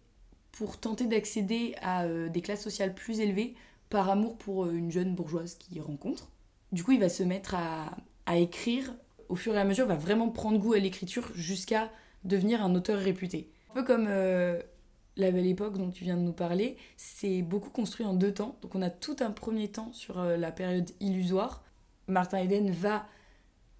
pour 0.50 0.78
tenter 0.78 1.04
d'accéder 1.04 1.74
à 1.82 2.04
euh, 2.04 2.30
des 2.30 2.40
classes 2.40 2.62
sociales 2.62 2.94
plus 2.94 3.20
élevées 3.20 3.54
par 3.90 4.08
amour 4.08 4.38
pour 4.38 4.64
euh, 4.64 4.72
une 4.72 4.90
jeune 4.90 5.14
bourgeoise 5.14 5.56
qu'il 5.56 5.78
rencontre. 5.82 6.30
Du 6.72 6.84
coup, 6.84 6.92
il 6.92 7.00
va 7.00 7.10
se 7.10 7.22
mettre 7.22 7.54
à, 7.54 7.90
écrire. 8.34 8.94
Au 9.28 9.36
fur 9.36 9.54
et 9.54 9.60
à 9.60 9.64
mesure, 9.64 9.86
va 9.86 9.96
vraiment 9.96 10.30
prendre 10.30 10.56
goût 10.56 10.72
à 10.72 10.78
l'écriture 10.78 11.30
jusqu'à 11.34 11.90
devenir 12.24 12.64
un 12.64 12.74
auteur 12.74 12.98
réputé. 12.98 13.50
Un 13.72 13.74
peu 13.74 13.84
comme 13.84 14.04
La 14.04 15.30
Belle 15.32 15.46
Époque 15.46 15.76
dont 15.76 15.90
tu 15.90 16.04
viens 16.04 16.16
de 16.16 16.22
nous 16.22 16.32
parler, 16.32 16.76
c'est 16.96 17.42
beaucoup 17.42 17.70
construit 17.70 18.06
en 18.06 18.14
deux 18.14 18.32
temps. 18.32 18.56
Donc 18.62 18.74
on 18.74 18.82
a 18.82 18.90
tout 18.90 19.16
un 19.20 19.32
premier 19.32 19.68
temps 19.68 19.92
sur 19.92 20.22
la 20.22 20.52
période 20.52 20.90
illusoire. 21.00 21.64
Martin 22.06 22.38
Eden 22.38 22.70
va 22.70 23.04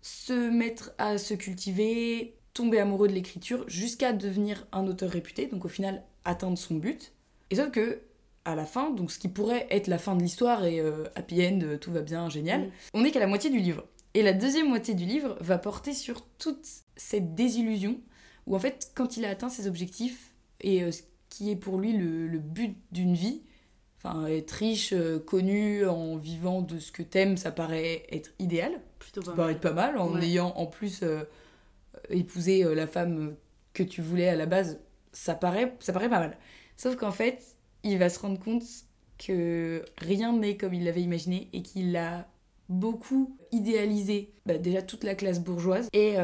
se 0.03 0.33
mettre 0.51 0.93
à 0.99 1.19
se 1.19 1.35
cultiver, 1.35 2.35
tomber 2.55 2.79
amoureux 2.79 3.09
de 3.09 3.13
l'écriture 3.13 3.65
jusqu'à 3.69 4.13
devenir 4.13 4.67
un 4.73 4.87
auteur 4.87 5.11
réputé, 5.11 5.47
donc 5.47 5.65
au 5.65 5.69
final 5.69 6.03
atteindre 6.25 6.59
son 6.59 6.75
but. 6.77 7.13
Et 7.51 7.57
sauf 7.57 7.71
que 7.71 8.01
à 8.45 8.55
la 8.55 8.65
fin, 8.65 8.91
donc 8.91 9.11
ce 9.13 9.19
qui 9.19 9.29
pourrait 9.29 9.67
être 9.71 9.87
la 9.87 9.99
fin 9.99 10.17
de 10.17 10.23
l'histoire 10.23 10.65
et 10.65 10.81
euh, 10.81 11.05
happy 11.15 11.45
end, 11.47 11.61
euh, 11.63 11.77
tout 11.77 11.93
va 11.93 12.01
bien, 12.01 12.29
génial, 12.31 12.63
Mm. 12.63 12.71
on 12.95 13.03
n'est 13.03 13.11
qu'à 13.11 13.21
la 13.21 13.27
moitié 13.27 13.51
du 13.51 13.59
livre. 13.59 13.85
Et 14.15 14.23
la 14.23 14.33
deuxième 14.33 14.69
moitié 14.69 14.95
du 14.95 15.05
livre 15.05 15.37
va 15.41 15.59
porter 15.59 15.93
sur 15.93 16.25
toute 16.39 16.67
cette 16.97 17.35
désillusion, 17.35 18.01
où 18.47 18.57
en 18.57 18.59
fait, 18.59 18.91
quand 18.95 19.17
il 19.17 19.25
a 19.25 19.29
atteint 19.29 19.51
ses 19.51 19.67
objectifs 19.69 20.35
et 20.63 20.83
euh, 20.83 20.91
ce 20.91 21.03
qui 21.29 21.51
est 21.51 21.57
pour 21.57 21.79
lui 21.79 21.93
le, 21.93 22.27
le 22.27 22.39
but 22.39 22.77
d'une 22.93 23.15
vie, 23.15 23.43
enfin 24.03 24.27
être 24.27 24.51
riche, 24.53 24.93
euh, 24.93 25.19
connu, 25.19 25.87
en 25.87 26.17
vivant 26.17 26.63
de 26.63 26.79
ce 26.79 26.91
que 26.93 27.03
t'aimes, 27.03 27.37
ça 27.37 27.51
paraît 27.53 28.05
être 28.11 28.33
idéal, 28.39 28.73
Plutôt 28.99 29.23
ça 29.23 29.31
pas 29.33 29.37
paraît 29.37 29.49
mal. 29.49 29.57
être 29.57 29.61
pas 29.63 29.73
mal, 29.73 29.99
en 29.99 30.15
Ouais. 30.15 30.25
ayant 30.25 30.53
en 30.57 30.67
plus 30.67 31.03
euh, 31.03 31.23
épousé 32.11 32.65
euh, 32.65 32.75
la 32.75 32.87
femme 32.87 33.35
que 33.75 33.83
tu 33.83 34.03
voulais 34.03 34.29
à 34.29 34.37
la 34.37 34.47
base, 34.47 34.81
ça 35.13 35.35
paraît, 35.35 35.75
ça 35.81 35.93
paraît 35.93 36.09
pas 36.09 36.19
mal. 36.21 36.37
Sauf 36.77 36.97
qu'en 36.97 37.13
fait, 37.13 37.43
il 37.85 37.99
va 37.99 38.09
se 38.09 38.19
rendre 38.19 38.39
compte 38.39 38.63
que 39.19 39.85
rien 39.99 40.33
n'est 40.33 40.57
comme 40.57 40.73
il 40.75 40.85
l'avait 40.85 41.03
imaginé 41.03 41.49
et 41.53 41.63
qu'il 41.63 41.95
a 41.97 42.27
beaucoup 42.69 43.37
idéalisé 43.53 44.33
bah, 44.47 44.57
déjà 44.59 44.81
toute 44.83 45.05
la 45.05 45.15
classe 45.15 45.41
bourgeoise 45.41 45.89
et, 45.93 46.15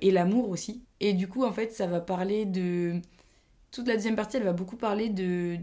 et 0.00 0.10
l'amour 0.10 0.48
aussi. 0.48 0.84
Et 1.00 1.12
du 1.12 1.28
coup, 1.28 1.44
en 1.44 1.52
fait, 1.52 1.72
ça 1.72 1.86
va 1.86 2.00
parler 2.00 2.44
de... 2.46 3.00
Toute 3.70 3.86
la 3.88 3.96
deuxième 3.96 4.16
partie, 4.16 4.38
elle 4.38 4.44
va 4.44 4.52
beaucoup 4.54 4.76
parler 4.76 5.10
de 5.10 5.58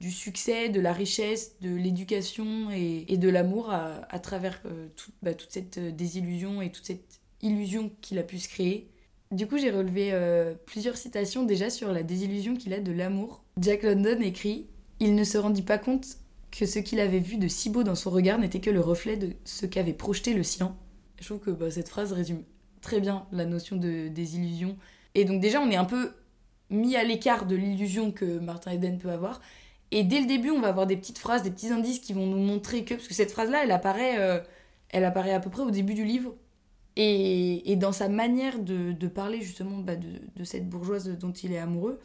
du 0.00 0.10
succès, 0.12 0.68
de 0.68 0.80
la 0.80 0.92
richesse, 0.92 1.56
de 1.60 1.74
l'éducation 1.74 2.70
et, 2.70 3.04
et 3.08 3.16
de 3.16 3.28
l'amour 3.28 3.70
à, 3.70 4.18
travers 4.20 4.60
euh, 4.66 4.86
bah, 5.22 5.34
toute 5.34 5.50
cette 5.50 5.78
euh, 5.78 5.90
désillusion 5.90 6.62
et 6.62 6.70
toute 6.70 6.86
cette 6.86 7.20
illusion 7.42 7.90
qu'il 8.00 8.18
a 8.18 8.22
pu 8.22 8.38
se 8.38 8.48
créer. 8.48 8.88
Du 9.32 9.46
coup, 9.46 9.58
j'ai 9.58 9.70
relevé 9.70 10.10
euh, 10.12 10.54
plusieurs 10.66 10.96
citations 10.96 11.44
déjà 11.44 11.68
sur 11.68 11.92
la 11.92 12.02
désillusion 12.02 12.56
qu'il 12.56 12.72
a 12.72 12.80
de 12.80 12.92
l'amour. 12.92 13.42
Jack 13.60 13.82
London 13.82 14.20
écrit 14.20 14.66
Il 15.00 15.14
ne 15.14 15.24
se 15.24 15.36
rendit 15.36 15.62
pas 15.62 15.78
compte 15.78 16.06
que 16.50 16.64
ce 16.64 16.78
qu'il 16.78 17.00
avait 17.00 17.18
vu 17.18 17.36
de 17.36 17.48
si 17.48 17.68
beau 17.68 17.82
dans 17.82 17.94
son 17.94 18.10
regard 18.10 18.38
n'était 18.38 18.60
que 18.60 18.70
le 18.70 18.80
reflet 18.80 19.16
de 19.16 19.32
ce 19.44 19.66
qu'avait 19.66 19.92
projeté 19.92 20.32
le 20.32 20.42
sien. 20.42 20.76
Je 21.20 21.26
trouve 21.26 21.40
que 21.40 21.50
bah, 21.50 21.70
cette 21.70 21.88
phrase 21.88 22.12
résume 22.12 22.42
très 22.80 23.00
bien 23.00 23.26
la 23.32 23.44
notion 23.44 23.76
de 23.76 24.08
désillusion. 24.08 24.76
Et 25.14 25.24
donc 25.24 25.40
déjà, 25.40 25.60
on 25.60 25.70
est 25.70 25.76
un 25.76 25.84
peu 25.84 26.12
mis 26.70 26.96
à 26.96 27.04
l'écart 27.04 27.46
de 27.46 27.56
l'illusion 27.56 28.12
que 28.12 28.38
Martin 28.38 28.72
Eden 28.72 28.98
peut 28.98 29.10
avoir. 29.10 29.40
Et 29.90 30.04
dès 30.04 30.20
le 30.20 30.26
début, 30.26 30.50
on 30.50 30.60
va 30.60 30.68
avoir 30.68 30.86
des 30.86 30.96
petites 30.96 31.18
phrases, 31.18 31.42
des 31.42 31.50
petits 31.50 31.68
indices 31.68 31.98
qui 31.98 32.12
vont 32.12 32.26
nous 32.26 32.38
montrer 32.38 32.84
que... 32.84 32.94
Parce 32.94 33.08
que 33.08 33.14
cette 33.14 33.30
phrase-là, 33.30 33.64
elle 33.64 33.70
apparaît, 33.70 34.18
euh, 34.18 34.40
elle 34.90 35.04
apparaît 35.04 35.32
à 35.32 35.40
peu 35.40 35.50
près 35.50 35.62
au 35.62 35.70
début 35.70 35.94
du 35.94 36.04
livre. 36.04 36.34
Et, 36.96 37.70
et 37.70 37.76
dans 37.76 37.92
sa 37.92 38.08
manière 38.08 38.58
de, 38.58 38.92
de 38.92 39.08
parler 39.08 39.40
justement 39.40 39.78
bah, 39.78 39.96
de, 39.96 40.08
de 40.34 40.44
cette 40.44 40.68
bourgeoise 40.68 41.08
dont 41.18 41.32
il 41.32 41.52
est 41.52 41.58
amoureux, 41.58 42.00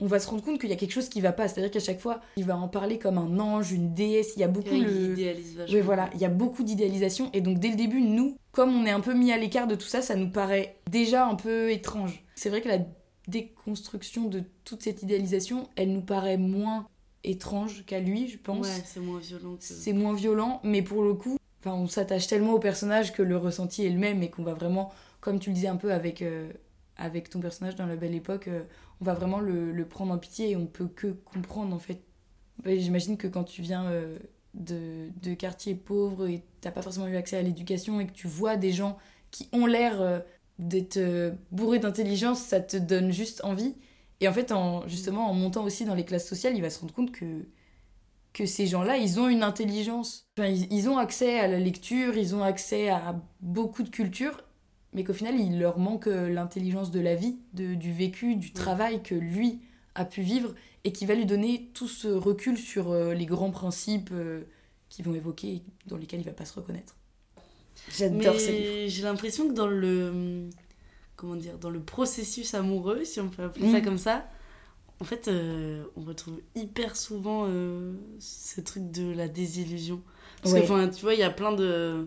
on 0.00 0.06
va 0.06 0.20
se 0.20 0.28
rendre 0.28 0.44
compte 0.44 0.60
qu'il 0.60 0.70
y 0.70 0.72
a 0.72 0.76
quelque 0.76 0.92
chose 0.92 1.08
qui 1.08 1.20
va 1.20 1.32
pas. 1.32 1.48
C'est-à-dire 1.48 1.72
qu'à 1.72 1.80
chaque 1.80 1.98
fois, 1.98 2.20
il 2.36 2.44
va 2.44 2.56
en 2.56 2.68
parler 2.68 2.98
comme 2.98 3.18
un 3.18 3.40
ange, 3.40 3.72
une 3.72 3.94
déesse. 3.94 4.34
Il 4.36 4.40
y 4.40 4.44
a 4.44 4.48
beaucoup 4.48 4.74
Il 4.74 4.84
le... 4.84 5.14
vachement. 5.56 5.64
Oui, 5.74 5.80
voilà, 5.80 6.08
il 6.14 6.20
y 6.20 6.24
a 6.24 6.28
beaucoup 6.28 6.62
d'idéalisation. 6.62 7.30
Et 7.32 7.40
donc, 7.40 7.58
dès 7.58 7.70
le 7.70 7.76
début, 7.76 8.00
nous, 8.00 8.36
comme 8.52 8.72
on 8.76 8.86
est 8.86 8.90
un 8.90 9.00
peu 9.00 9.14
mis 9.14 9.32
à 9.32 9.38
l'écart 9.38 9.66
de 9.66 9.74
tout 9.74 9.88
ça, 9.88 10.02
ça 10.02 10.14
nous 10.14 10.30
paraît 10.30 10.76
déjà 10.88 11.26
un 11.26 11.34
peu 11.34 11.72
étrange. 11.72 12.22
C'est 12.36 12.48
vrai 12.48 12.60
que 12.60 12.68
la 12.68 12.78
déconstruction 13.26 14.26
de 14.26 14.42
toute 14.64 14.82
cette 14.82 15.02
idéalisation, 15.02 15.68
elle 15.74 15.92
nous 15.92 16.02
paraît 16.02 16.38
moins 16.38 16.86
étrange 17.24 17.84
qu'à 17.86 18.00
lui, 18.00 18.28
je 18.28 18.38
pense. 18.38 18.66
Ouais, 18.66 18.82
c'est 18.84 19.00
moins 19.00 19.18
violent 19.20 19.56
que. 19.56 19.64
C'est 19.64 19.92
moins 19.92 20.14
violent, 20.14 20.60
mais 20.64 20.82
pour 20.82 21.02
le 21.02 21.14
coup, 21.14 21.36
enfin, 21.60 21.74
on 21.74 21.86
s'attache 21.86 22.26
tellement 22.26 22.52
au 22.54 22.58
personnage 22.58 23.12
que 23.12 23.22
le 23.22 23.36
ressenti 23.36 23.84
est 23.84 23.90
le 23.90 23.98
même 23.98 24.22
et 24.22 24.30
qu'on 24.30 24.42
va 24.42 24.54
vraiment, 24.54 24.92
comme 25.20 25.38
tu 25.38 25.50
le 25.50 25.54
disais 25.54 25.68
un 25.68 25.76
peu 25.76 25.92
avec, 25.92 26.22
euh, 26.22 26.52
avec 26.96 27.30
ton 27.30 27.40
personnage 27.40 27.76
dans 27.76 27.86
La 27.86 27.96
Belle 27.96 28.14
Époque, 28.14 28.48
euh, 28.48 28.62
on 29.00 29.04
va 29.04 29.14
vraiment 29.14 29.40
le, 29.40 29.72
le 29.72 29.84
prendre 29.86 30.12
en 30.12 30.18
pitié 30.18 30.50
et 30.50 30.56
on 30.56 30.66
peut 30.66 30.88
que 30.88 31.08
comprendre 31.08 31.74
en 31.74 31.78
fait. 31.78 32.02
J'imagine 32.64 33.16
que 33.16 33.28
quand 33.28 33.44
tu 33.44 33.62
viens 33.62 33.86
euh, 33.86 34.18
de, 34.54 35.08
de 35.22 35.34
quartiers 35.34 35.74
pauvres 35.74 36.26
et 36.28 36.42
t'as 36.60 36.72
pas 36.72 36.82
forcément 36.82 37.06
eu 37.06 37.16
accès 37.16 37.36
à 37.36 37.42
l'éducation 37.42 38.00
et 38.00 38.06
que 38.06 38.12
tu 38.12 38.26
vois 38.26 38.56
des 38.56 38.72
gens 38.72 38.98
qui 39.30 39.48
ont 39.52 39.66
l'air 39.66 40.22
d'être 40.58 40.98
bourrés 41.52 41.78
d'intelligence, 41.78 42.40
ça 42.40 42.60
te 42.60 42.76
donne 42.76 43.12
juste 43.12 43.44
envie. 43.44 43.76
Et 44.20 44.28
en 44.28 44.32
fait, 44.32 44.52
en, 44.52 44.86
justement, 44.88 45.30
en 45.30 45.34
montant 45.34 45.64
aussi 45.64 45.84
dans 45.84 45.94
les 45.94 46.04
classes 46.04 46.28
sociales, 46.28 46.54
il 46.56 46.62
va 46.62 46.70
se 46.70 46.80
rendre 46.80 46.94
compte 46.94 47.12
que 47.12 47.46
que 48.32 48.46
ces 48.46 48.66
gens-là, 48.66 48.96
ils 48.98 49.18
ont 49.20 49.28
une 49.28 49.42
intelligence. 49.42 50.28
Enfin, 50.38 50.48
ils, 50.48 50.72
ils 50.72 50.88
ont 50.88 50.98
accès 50.98 51.40
à 51.40 51.48
la 51.48 51.58
lecture, 51.58 52.16
ils 52.16 52.34
ont 52.34 52.42
accès 52.42 52.88
à 52.88 53.20
beaucoup 53.40 53.82
de 53.82 53.88
culture, 53.88 54.44
mais 54.92 55.04
qu'au 55.04 55.14
final, 55.14 55.38
il 55.40 55.58
leur 55.58 55.78
manque 55.78 56.06
euh, 56.06 56.28
l'intelligence 56.28 56.90
de 56.90 57.00
la 57.00 57.14
vie, 57.14 57.38
de- 57.54 57.74
du 57.74 57.92
vécu, 57.92 58.36
du 58.36 58.52
travail 58.52 59.02
que 59.02 59.14
lui 59.14 59.60
a 59.94 60.04
pu 60.04 60.22
vivre, 60.22 60.54
et 60.84 60.92
qui 60.92 61.06
va 61.06 61.14
lui 61.14 61.26
donner 61.26 61.70
tout 61.74 61.88
ce 61.88 62.08
recul 62.08 62.56
sur 62.58 62.90
euh, 62.92 63.14
les 63.14 63.26
grands 63.26 63.50
principes 63.50 64.10
euh, 64.12 64.44
qu'ils 64.88 65.04
vont 65.04 65.14
évoquer 65.14 65.48
et 65.48 65.62
dans 65.86 65.96
lesquels 65.96 66.20
il 66.20 66.26
va 66.26 66.32
pas 66.32 66.44
se 66.44 66.54
reconnaître. 66.54 66.96
J'adore 67.88 68.40
ce 68.40 68.50
livre. 68.50 68.74
J'ai 68.86 69.02
l'impression 69.02 69.48
que 69.48 69.54
dans 69.54 69.66
le. 69.66 70.50
Comment 71.18 71.34
dire 71.36 71.58
Dans 71.58 71.68
le 71.70 71.80
processus 71.80 72.54
amoureux, 72.54 73.04
si 73.04 73.20
on 73.20 73.28
peut 73.28 73.42
appeler 73.42 73.70
ça 73.72 73.80
Mm. 73.80 73.84
comme 73.84 73.98
ça, 73.98 74.30
en 75.00 75.04
fait, 75.04 75.26
euh, 75.28 75.82
on 75.96 76.02
retrouve 76.02 76.40
hyper 76.54 76.94
souvent 76.96 77.44
euh, 77.48 77.92
ce 78.20 78.60
truc 78.60 78.90
de 78.90 79.12
la 79.12 79.26
désillusion. 79.28 80.00
Parce 80.42 80.54
Ouais. 80.54 80.60
que, 80.60 80.64
enfin, 80.66 80.88
tu 80.88 81.02
vois, 81.02 81.14
il 81.14 81.20
y 81.20 81.24
a 81.24 81.30
plein 81.30 81.52
de. 81.52 82.06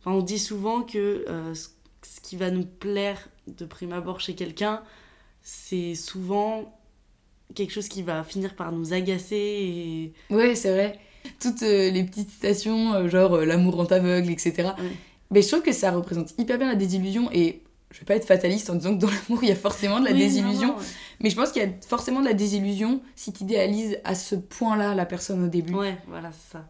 Enfin, 0.00 0.12
on 0.16 0.22
dit 0.22 0.38
souvent 0.38 0.80
que 0.82 1.24
euh, 1.28 1.54
ce 1.54 2.20
qui 2.22 2.36
va 2.36 2.50
nous 2.50 2.64
plaire 2.64 3.28
de 3.46 3.64
prime 3.66 3.92
abord 3.92 4.20
chez 4.20 4.34
quelqu'un, 4.34 4.82
c'est 5.42 5.94
souvent 5.94 6.78
quelque 7.54 7.72
chose 7.72 7.88
qui 7.88 8.02
va 8.02 8.24
finir 8.24 8.56
par 8.56 8.72
nous 8.72 8.92
agacer 8.94 9.36
et. 9.36 10.34
Ouais, 10.34 10.54
c'est 10.54 10.72
vrai. 10.72 10.98
Toutes 11.40 11.60
les 11.60 12.04
petites 12.04 12.30
citations, 12.30 13.06
genre 13.08 13.36
l'amour 13.38 13.76
rend 13.76 13.84
aveugle, 13.86 14.30
etc. 14.30 14.70
Ouais. 14.78 14.90
Mais 15.30 15.42
je 15.42 15.48
trouve 15.48 15.62
que 15.62 15.72
ça 15.72 15.90
représente 15.90 16.32
hyper 16.38 16.56
bien 16.56 16.68
la 16.68 16.76
désillusion 16.76 17.28
et 17.32 17.62
je 17.90 18.00
vais 18.00 18.04
pas 18.04 18.16
être 18.16 18.26
fataliste 18.26 18.68
en 18.70 18.74
disant 18.74 18.94
que 18.96 19.00
dans 19.00 19.08
l'amour 19.10 19.42
il 19.42 19.48
y 19.48 19.52
a 19.52 19.56
forcément 19.56 20.00
de 20.00 20.04
la 20.06 20.12
Oui, 20.12 20.18
désillusion, 20.18 20.68
non, 20.68 20.76
non, 20.76 20.82
mais 21.20 21.30
je 21.30 21.36
pense 21.36 21.52
qu'il 21.52 21.62
y 21.62 21.64
a 21.64 21.68
forcément 21.86 22.20
de 22.20 22.26
la 22.26 22.34
désillusion 22.34 23.00
si 23.14 23.32
tu 23.32 23.44
idéalises 23.44 23.98
à 24.04 24.14
ce 24.14 24.34
point-là 24.34 24.94
la 24.94 25.06
personne 25.06 25.44
au 25.44 25.48
début. 25.48 25.74
Ouais, 25.74 25.96
voilà, 26.08 26.30
c'est 26.32 26.52
ça. 26.52 26.68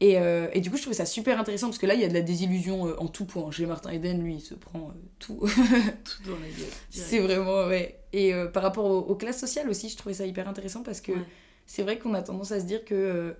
Et, 0.00 0.18
euh, 0.18 0.48
et 0.52 0.60
du 0.60 0.70
coup, 0.70 0.76
je 0.76 0.82
trouvais 0.82 0.94
ça 0.96 1.06
super 1.06 1.40
intéressant 1.40 1.68
parce 1.68 1.78
que 1.78 1.86
là 1.86 1.94
il 1.94 2.00
y 2.02 2.04
a 2.04 2.08
de 2.08 2.12
la 2.12 2.20
désillusion 2.20 2.86
euh, 2.86 2.96
en 2.98 3.08
tout 3.08 3.24
point. 3.24 3.50
Chez 3.50 3.64
Martin 3.64 3.90
Eden, 3.92 4.22
lui, 4.22 4.34
il 4.34 4.40
se 4.42 4.52
prend 4.52 4.90
euh, 4.90 4.92
tout. 5.18 5.38
Tout 6.04 6.22
dans 6.30 6.36
la 6.36 6.48
gueule. 6.48 6.68
c'est 6.90 7.18
vraiment, 7.18 7.66
ouais. 7.66 7.98
Et 8.12 8.32
par 8.52 8.62
rapport 8.62 8.84
aux, 8.84 8.98
aux 8.98 9.14
classes 9.16 9.40
sociales 9.40 9.68
aussi, 9.70 9.88
je 9.88 9.96
trouvais 9.96 10.14
ça 10.14 10.26
hyper 10.26 10.48
intéressant 10.48 10.82
parce 10.82 11.00
que 11.00 11.12
Ouais. 11.12 11.18
c'est 11.66 11.82
vrai 11.82 11.98
qu'on 11.98 12.12
a 12.12 12.20
tendance 12.22 12.52
à 12.52 12.60
se 12.60 12.66
dire 12.66 12.84
que, 12.84 13.34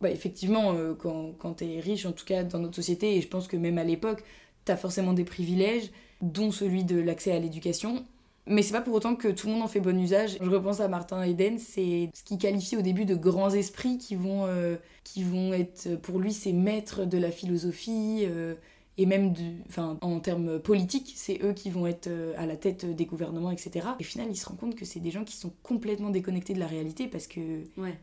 bah, 0.00 0.10
effectivement, 0.10 0.74
quand, 0.98 1.32
quand 1.38 1.52
t'es 1.54 1.78
riche, 1.80 2.04
en 2.06 2.12
tout 2.12 2.24
cas 2.24 2.42
dans 2.42 2.58
notre 2.58 2.76
société, 2.76 3.16
et 3.16 3.20
je 3.22 3.28
pense 3.28 3.46
que 3.46 3.56
même 3.58 3.76
à 3.78 3.84
l'époque, 3.84 4.22
t'as 4.64 4.76
forcément 4.76 5.12
des 5.12 5.24
privilèges, 5.24 5.90
dont 6.22 6.50
celui 6.50 6.84
de 6.84 6.98
l'accès 6.98 7.32
à 7.32 7.38
l'éducation. 7.38 8.04
Mais 8.46 8.62
c'est 8.62 8.72
pas 8.72 8.80
pour 8.80 8.94
autant 8.94 9.14
que 9.14 9.28
tout 9.28 9.46
le 9.46 9.52
monde 9.52 9.62
en 9.62 9.68
fait 9.68 9.80
bon 9.80 9.96
usage. 10.00 10.36
Je 10.40 10.50
repense 10.50 10.80
à 10.80 10.88
Martin 10.88 11.22
Eden, 11.22 11.58
c'est 11.58 12.10
ce 12.12 12.24
qu'il 12.24 12.38
qualifie 12.38 12.76
au 12.76 12.82
début 12.82 13.04
de 13.04 13.14
grands 13.14 13.50
esprits 13.50 13.98
qui 13.98 14.16
vont, 14.16 14.46
euh, 14.46 14.76
qui 15.04 15.22
vont 15.22 15.52
être, 15.52 15.94
pour 16.00 16.18
lui, 16.18 16.32
ces 16.32 16.52
maîtres 16.52 17.04
de 17.04 17.18
la 17.18 17.30
philosophie, 17.30 18.22
euh, 18.22 18.54
et 18.98 19.06
même 19.06 19.32
du, 19.32 19.62
enfin, 19.68 19.96
en 20.00 20.18
termes 20.20 20.58
politiques, 20.58 21.12
c'est 21.16 21.40
eux 21.42 21.52
qui 21.52 21.70
vont 21.70 21.86
être 21.86 22.08
euh, 22.08 22.34
à 22.36 22.46
la 22.46 22.56
tête 22.56 22.84
des 22.84 23.06
gouvernements, 23.06 23.52
etc. 23.52 23.86
Et 24.00 24.02
au 24.02 24.06
final, 24.06 24.26
il 24.28 24.36
se 24.36 24.46
rend 24.46 24.56
compte 24.56 24.74
que 24.74 24.84
c'est 24.84 25.00
des 25.00 25.10
gens 25.12 25.24
qui 25.24 25.36
sont 25.36 25.52
complètement 25.62 26.10
déconnectés 26.10 26.52
de 26.52 26.60
la 26.60 26.66
réalité 26.66 27.06
parce 27.06 27.26
que 27.28 27.40
Ouais. 27.76 27.96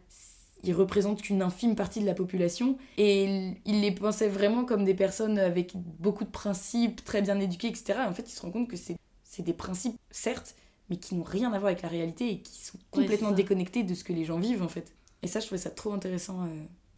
Ils 0.64 0.74
représentent 0.74 1.22
qu'une 1.22 1.42
infime 1.42 1.76
partie 1.76 2.02
de 2.02 2.06
la 2.06 2.14
population 2.14 2.78
et 2.98 3.54
il 3.66 3.82
les 3.82 3.92
pensait 3.92 4.28
vraiment 4.28 4.66
comme 4.66 4.84
des 4.86 4.94
personnes 4.94 5.40
avec 5.40 5.74
beaucoup 5.76 6.26
de 6.26 6.30
principes, 6.30 7.04
très 7.06 7.22
bien 7.22 7.40
éduquées, 7.40 7.68
etc. 7.70 8.00
Et 8.06 8.08
en 8.10 8.14
fait, 8.14 8.28
il 8.28 8.32
se 8.34 8.42
rend 8.42 8.52
compte 8.52 8.68
que 8.68 8.76
c'est 8.78 8.98
des 9.44 9.54
principes, 9.54 9.96
certes, 10.12 10.56
mais 10.90 10.98
qui 10.98 11.16
n'ont 11.16 11.24
rien 11.24 11.48
à 11.54 11.60
voir 11.60 11.68
avec 11.68 11.82
la 11.82 11.90
réalité 11.90 12.30
et 12.30 12.42
qui 12.42 12.62
sont 12.66 12.78
complètement 12.92 13.32
déconnectés 13.32 13.84
de 13.84 13.94
ce 13.94 14.04
que 14.04 14.12
les 14.12 14.26
gens 14.26 14.40
vivent, 14.40 14.64
en 14.64 14.68
fait. 14.70 14.94
Et 15.22 15.28
ça, 15.28 15.40
je 15.40 15.46
trouvais 15.46 15.60
ça 15.62 15.70
trop 15.70 15.94
intéressant. 15.94 16.44
euh. 16.44 16.48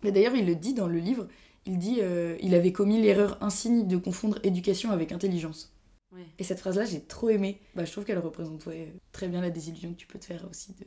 Mais 0.04 0.12
d'ailleurs, 0.12 0.36
il 0.36 0.46
le 0.46 0.56
dit 0.56 0.74
dans 0.74 0.88
le 0.88 0.98
livre, 1.00 1.28
il 1.66 1.78
dit 1.78 1.98
euh, 2.02 2.38
il 2.42 2.56
avait 2.56 2.72
commis 2.72 3.02
l'erreur 3.02 3.38
insigne 3.44 3.88
de 3.88 3.98
confondre 3.98 4.40
éducation 4.44 4.92
avec 4.92 5.12
intelligence. 5.12 5.74
Ouais. 6.12 6.26
Et 6.40 6.44
cette 6.44 6.60
phrase-là, 6.60 6.86
j'ai 6.86 7.02
trop 7.02 7.30
aimé. 7.30 7.60
Bah, 7.76 7.86
je 7.86 7.92
trouve 7.92 8.06
qu'elle 8.06 8.20
représente 8.20 8.66
ouais, 8.66 8.94
très 9.12 9.28
bien 9.28 9.42
la 9.42 9.50
désillusion 9.50 9.92
que 9.92 9.98
tu 9.98 10.08
peux 10.08 10.20
te 10.20 10.26
faire 10.26 10.46
aussi 10.50 10.74
de, 10.74 10.86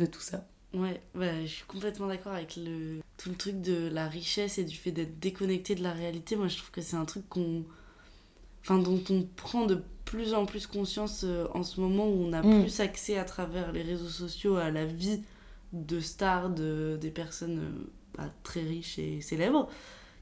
de 0.00 0.06
tout 0.06 0.20
ça. 0.20 0.46
Ouais, 0.74 1.00
bah, 1.14 1.40
je 1.42 1.46
suis 1.46 1.64
complètement 1.66 2.08
d'accord 2.08 2.32
avec 2.32 2.56
le, 2.56 3.00
tout 3.16 3.28
le 3.30 3.36
truc 3.36 3.60
de 3.60 3.88
la 3.92 4.08
richesse 4.08 4.58
et 4.58 4.64
du 4.64 4.74
fait 4.76 4.90
d'être 4.90 5.20
déconnecté 5.20 5.74
de 5.74 5.82
la 5.82 5.92
réalité. 5.92 6.34
Moi, 6.36 6.48
je 6.48 6.56
trouve 6.56 6.70
que 6.72 6.80
c'est 6.80 6.96
un 6.96 7.04
truc 7.04 7.28
qu'on. 7.28 7.64
Enfin, 8.62 8.78
dont 8.78 9.02
on 9.10 9.22
prend 9.36 9.66
de 9.66 9.82
plus 10.04 10.34
en 10.34 10.46
plus 10.46 10.66
conscience 10.66 11.22
euh, 11.24 11.46
en 11.54 11.62
ce 11.62 11.80
moment 11.80 12.06
où 12.08 12.24
on 12.24 12.32
a 12.32 12.42
Mm. 12.42 12.62
plus 12.62 12.80
accès 12.80 13.16
à 13.18 13.24
travers 13.24 13.72
les 13.72 13.82
réseaux 13.82 14.08
sociaux 14.08 14.56
à 14.56 14.70
la 14.70 14.84
vie 14.86 15.22
de 15.72 16.00
stars, 16.00 16.50
de, 16.50 16.98
des 17.00 17.10
personnes 17.10 17.58
euh, 17.58 17.90
bah, 18.16 18.30
très 18.42 18.60
riches 18.62 18.98
et 18.98 19.20
célèbres. 19.20 19.68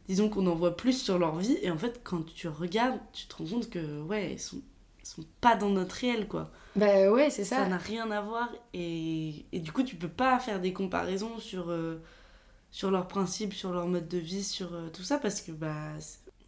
Disons 0.08 0.28
qu'on 0.28 0.46
en 0.48 0.54
voit 0.54 0.76
plus 0.76 1.00
sur 1.00 1.18
leur 1.18 1.36
vie 1.36 1.56
et 1.62 1.70
en 1.70 1.78
fait, 1.78 2.00
quand 2.02 2.24
tu 2.34 2.48
regardes, 2.48 2.98
tu 3.12 3.26
te 3.26 3.36
rends 3.36 3.44
compte 3.46 3.70
que, 3.70 4.00
ouais, 4.02 4.32
ils 4.34 4.40
sont, 4.40 4.60
sont 5.04 5.24
pas 5.40 5.56
dans 5.56 5.68
notre 5.70 5.94
réel, 5.96 6.28
quoi 6.28 6.50
Bah 6.76 7.10
ouais, 7.10 7.30
c'est 7.30 7.44
ça 7.44 7.56
ça. 7.56 7.66
n'a 7.68 7.78
rien 7.78 8.10
à 8.10 8.20
voir 8.20 8.48
et, 8.74 9.44
et 9.52 9.60
du 9.60 9.72
coup 9.72 9.82
tu 9.82 9.96
peux 9.96 10.08
pas 10.08 10.38
faire 10.38 10.60
des 10.60 10.72
comparaisons 10.72 11.38
sur 11.38 11.70
euh, 11.70 12.00
sur 12.70 12.90
leurs 12.90 13.08
principes 13.08 13.52
sur 13.54 13.72
leur 13.72 13.86
mode 13.86 14.08
de 14.08 14.18
vie 14.18 14.44
sur 14.44 14.72
euh, 14.74 14.88
tout 14.90 15.02
ça 15.02 15.18
parce 15.18 15.40
que 15.42 15.52
bah 15.52 15.74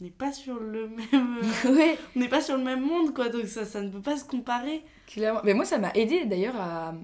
on 0.00 0.04
n'est 0.04 0.10
pas 0.10 0.32
sur 0.32 0.58
le 0.60 0.88
même 1.12 1.38
ouais, 1.76 1.98
on 2.16 2.20
n'est 2.20 2.28
pas 2.28 2.40
sur 2.40 2.56
le 2.56 2.64
même 2.64 2.80
monde 2.80 3.12
quoi 3.14 3.28
donc 3.28 3.46
ça 3.46 3.64
ça 3.64 3.80
ne 3.82 3.90
peut 3.90 4.00
pas 4.02 4.16
se 4.16 4.24
comparer 4.24 4.82
clairement. 5.06 5.40
Mais 5.44 5.54
moi, 5.54 5.64
ça 5.64 5.78
m'a 5.78 5.90
aidé 5.94 6.24
d'ailleurs 6.24 6.56
à, 6.56 6.94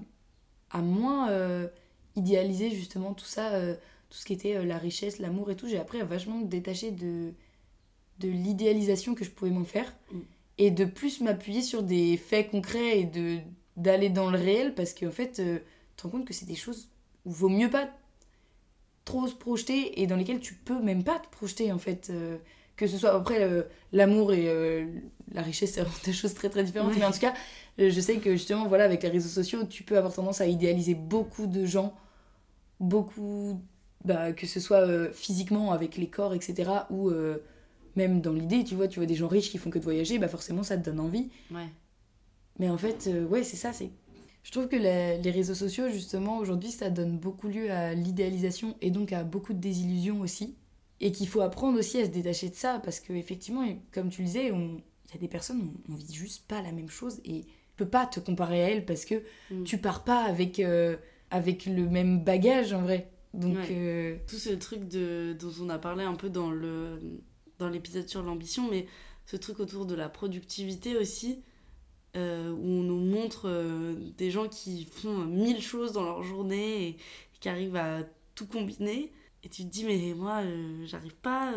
à 0.71 0.79
moins 0.81 1.29
euh, 1.29 1.67
idéaliser 2.15 2.71
justement 2.71 3.13
tout 3.13 3.25
ça, 3.25 3.51
tout 4.09 4.17
ce 4.17 4.25
qui 4.25 4.33
était 4.33 4.65
la 4.65 4.77
richesse, 4.77 5.19
l'amour 5.19 5.51
et 5.51 5.55
tout. 5.55 5.67
J'ai 5.67 5.79
appris 5.79 6.01
à 6.01 6.05
vachement 6.05 6.37
me 6.39 6.47
détacher 6.47 6.91
de, 6.91 7.31
de 8.19 8.27
l'idéalisation 8.27 9.15
que 9.15 9.23
je 9.23 9.29
pouvais 9.31 9.51
m'en 9.51 9.65
faire 9.65 9.93
Mm. 10.11 10.19
Et 10.57 10.71
de 10.71 10.85
plus 10.85 11.21
m'appuyer 11.21 11.61
sur 11.61 11.83
des 11.83 12.17
faits 12.17 12.51
concrets 12.51 12.99
et 13.01 13.05
de 13.05 13.39
d'aller 13.77 14.09
dans 14.09 14.29
le 14.29 14.37
réel 14.37 14.75
parce 14.75 14.93
qu'en 14.93 15.11
fait, 15.11 15.39
euh, 15.39 15.59
tu 15.59 15.63
te 15.97 16.03
rends 16.03 16.09
compte 16.09 16.25
que 16.25 16.33
c'est 16.33 16.45
des 16.45 16.55
choses 16.55 16.89
où 17.25 17.31
vaut 17.31 17.49
mieux 17.49 17.69
pas 17.69 17.89
trop 19.05 19.27
se 19.27 19.35
projeter 19.35 20.01
et 20.01 20.07
dans 20.07 20.15
lesquelles 20.15 20.39
tu 20.39 20.53
peux 20.53 20.79
même 20.81 21.03
pas 21.03 21.19
te 21.19 21.27
projeter 21.29 21.71
en 21.71 21.79
fait. 21.79 22.09
euh, 22.09 22.37
que 22.77 22.87
ce 22.87 22.97
soit 22.97 23.13
après 23.13 23.43
euh, 23.43 23.61
l'amour 23.91 24.33
et 24.33 24.45
euh, 24.47 24.87
la 25.33 25.43
richesse, 25.43 25.73
c'est 25.73 25.81
vraiment 25.81 25.95
deux 26.05 26.13
choses 26.13 26.33
très 26.33 26.49
très 26.49 26.63
différentes. 26.63 26.93
Ouais. 26.93 26.99
Mais 26.99 27.05
en 27.05 27.11
tout 27.11 27.19
cas, 27.19 27.33
je 27.77 27.99
sais 28.01 28.17
que 28.17 28.31
justement, 28.31 28.67
voilà, 28.67 28.85
avec 28.85 29.03
les 29.03 29.09
réseaux 29.09 29.29
sociaux, 29.29 29.65
tu 29.65 29.83
peux 29.83 29.97
avoir 29.97 30.11
tendance 30.13 30.41
à 30.41 30.47
idéaliser 30.47 30.95
beaucoup 30.95 31.45
de 31.45 31.65
gens, 31.65 31.93
beaucoup, 32.79 33.61
bah, 34.03 34.33
que 34.33 34.47
ce 34.47 34.59
soit 34.59 34.77
euh, 34.81 35.11
physiquement 35.13 35.71
avec 35.73 35.95
les 35.97 36.07
corps, 36.09 36.33
etc., 36.33 36.69
ou 36.89 37.11
même 37.95 38.21
dans 38.21 38.33
l'idée, 38.33 38.63
tu 38.63 38.75
vois, 38.75 38.87
tu 38.87 38.99
vois 38.99 39.05
des 39.05 39.15
gens 39.15 39.27
riches 39.27 39.49
qui 39.51 39.57
font 39.57 39.69
que 39.69 39.79
de 39.79 39.83
voyager, 39.83 40.17
bah 40.19 40.27
forcément 40.27 40.63
ça 40.63 40.77
te 40.77 40.83
donne 40.85 40.99
envie. 40.99 41.29
ouais 41.51 41.67
Mais 42.59 42.69
en 42.69 42.77
fait, 42.77 43.07
euh, 43.07 43.25
ouais, 43.25 43.43
c'est 43.43 43.57
ça, 43.57 43.73
c'est. 43.73 43.89
Je 44.43 44.51
trouve 44.51 44.67
que 44.67 44.75
la- 44.75 45.17
les 45.17 45.31
réseaux 45.31 45.53
sociaux, 45.55 45.89
justement, 45.89 46.37
aujourd'hui, 46.39 46.71
ça 46.71 46.89
donne 46.89 47.17
beaucoup 47.17 47.47
lieu 47.47 47.71
à 47.71 47.93
l'idéalisation 47.93 48.75
et 48.81 48.89
donc 48.91 49.13
à 49.13 49.23
beaucoup 49.23 49.53
de 49.53 49.59
désillusions 49.59 50.21
aussi. 50.21 50.55
Et 50.99 51.11
qu'il 51.11 51.27
faut 51.27 51.41
apprendre 51.41 51.79
aussi 51.79 51.99
à 51.99 52.05
se 52.05 52.09
détacher 52.11 52.49
de 52.49 52.55
ça, 52.55 52.79
parce 52.83 52.99
qu'effectivement, 52.99 53.65
comme 53.91 54.09
tu 54.09 54.21
le 54.21 54.27
disais, 54.27 54.47
il 54.47 54.53
y 55.13 55.15
a 55.15 55.19
des 55.19 55.27
personnes, 55.27 55.71
on, 55.89 55.93
on 55.93 55.95
vit 55.95 56.13
juste 56.13 56.47
pas 56.47 56.61
la 56.61 56.71
même 56.71 56.89
chose 56.89 57.19
et 57.25 57.41
tu 57.41 57.47
peux 57.77 57.87
pas 57.87 58.05
te 58.05 58.19
comparer 58.19 58.63
à 58.63 58.69
elles 58.69 58.85
parce 58.85 59.05
que 59.05 59.15
Mm. 59.49 59.63
tu 59.63 59.77
pars 59.79 60.03
pas 60.03 60.23
avec, 60.23 60.59
euh, 60.59 60.95
avec 61.31 61.65
le 61.65 61.87
même 61.89 62.23
bagage 62.23 62.73
en 62.73 62.81
vrai. 62.83 63.09
Donc, 63.33 63.55
Ouais. 63.57 63.67
euh, 63.71 64.17
tout 64.27 64.35
ce 64.35 64.49
truc 64.51 64.87
de, 64.87 65.35
dont 65.39 65.51
on 65.61 65.69
a 65.69 65.79
parlé 65.79 66.03
un 66.03 66.13
peu 66.15 66.29
dans 66.29 66.51
le 66.51 66.99
dans 67.61 67.69
l'épisode 67.69 68.07
sur 68.07 68.21
l'ambition 68.23 68.69
mais 68.69 68.87
ce 69.25 69.37
truc 69.37 69.59
autour 69.59 69.85
de 69.85 69.95
la 69.95 70.09
productivité 70.09 70.97
aussi 70.97 71.41
euh, 72.17 72.51
où 72.51 72.65
on 72.65 72.83
nous 72.83 72.99
montre 72.99 73.47
euh, 73.47 73.95
des 74.17 74.31
gens 74.31 74.49
qui 74.49 74.85
font 74.85 75.19
mille 75.19 75.61
choses 75.61 75.93
dans 75.93 76.03
leur 76.03 76.23
journée 76.23 76.89
et, 76.89 76.97
qui 77.39 77.47
arrivent 77.47 77.77
à 77.77 78.03
tout 78.35 78.45
combiner 78.45 79.11
et 79.43 79.49
tu 79.49 79.63
te 79.63 79.69
dis 79.69 79.85
mais 79.85 80.13
moi 80.13 80.41
euh, 80.41 80.85
j'arrive 80.85 81.15
pas. 81.15 81.53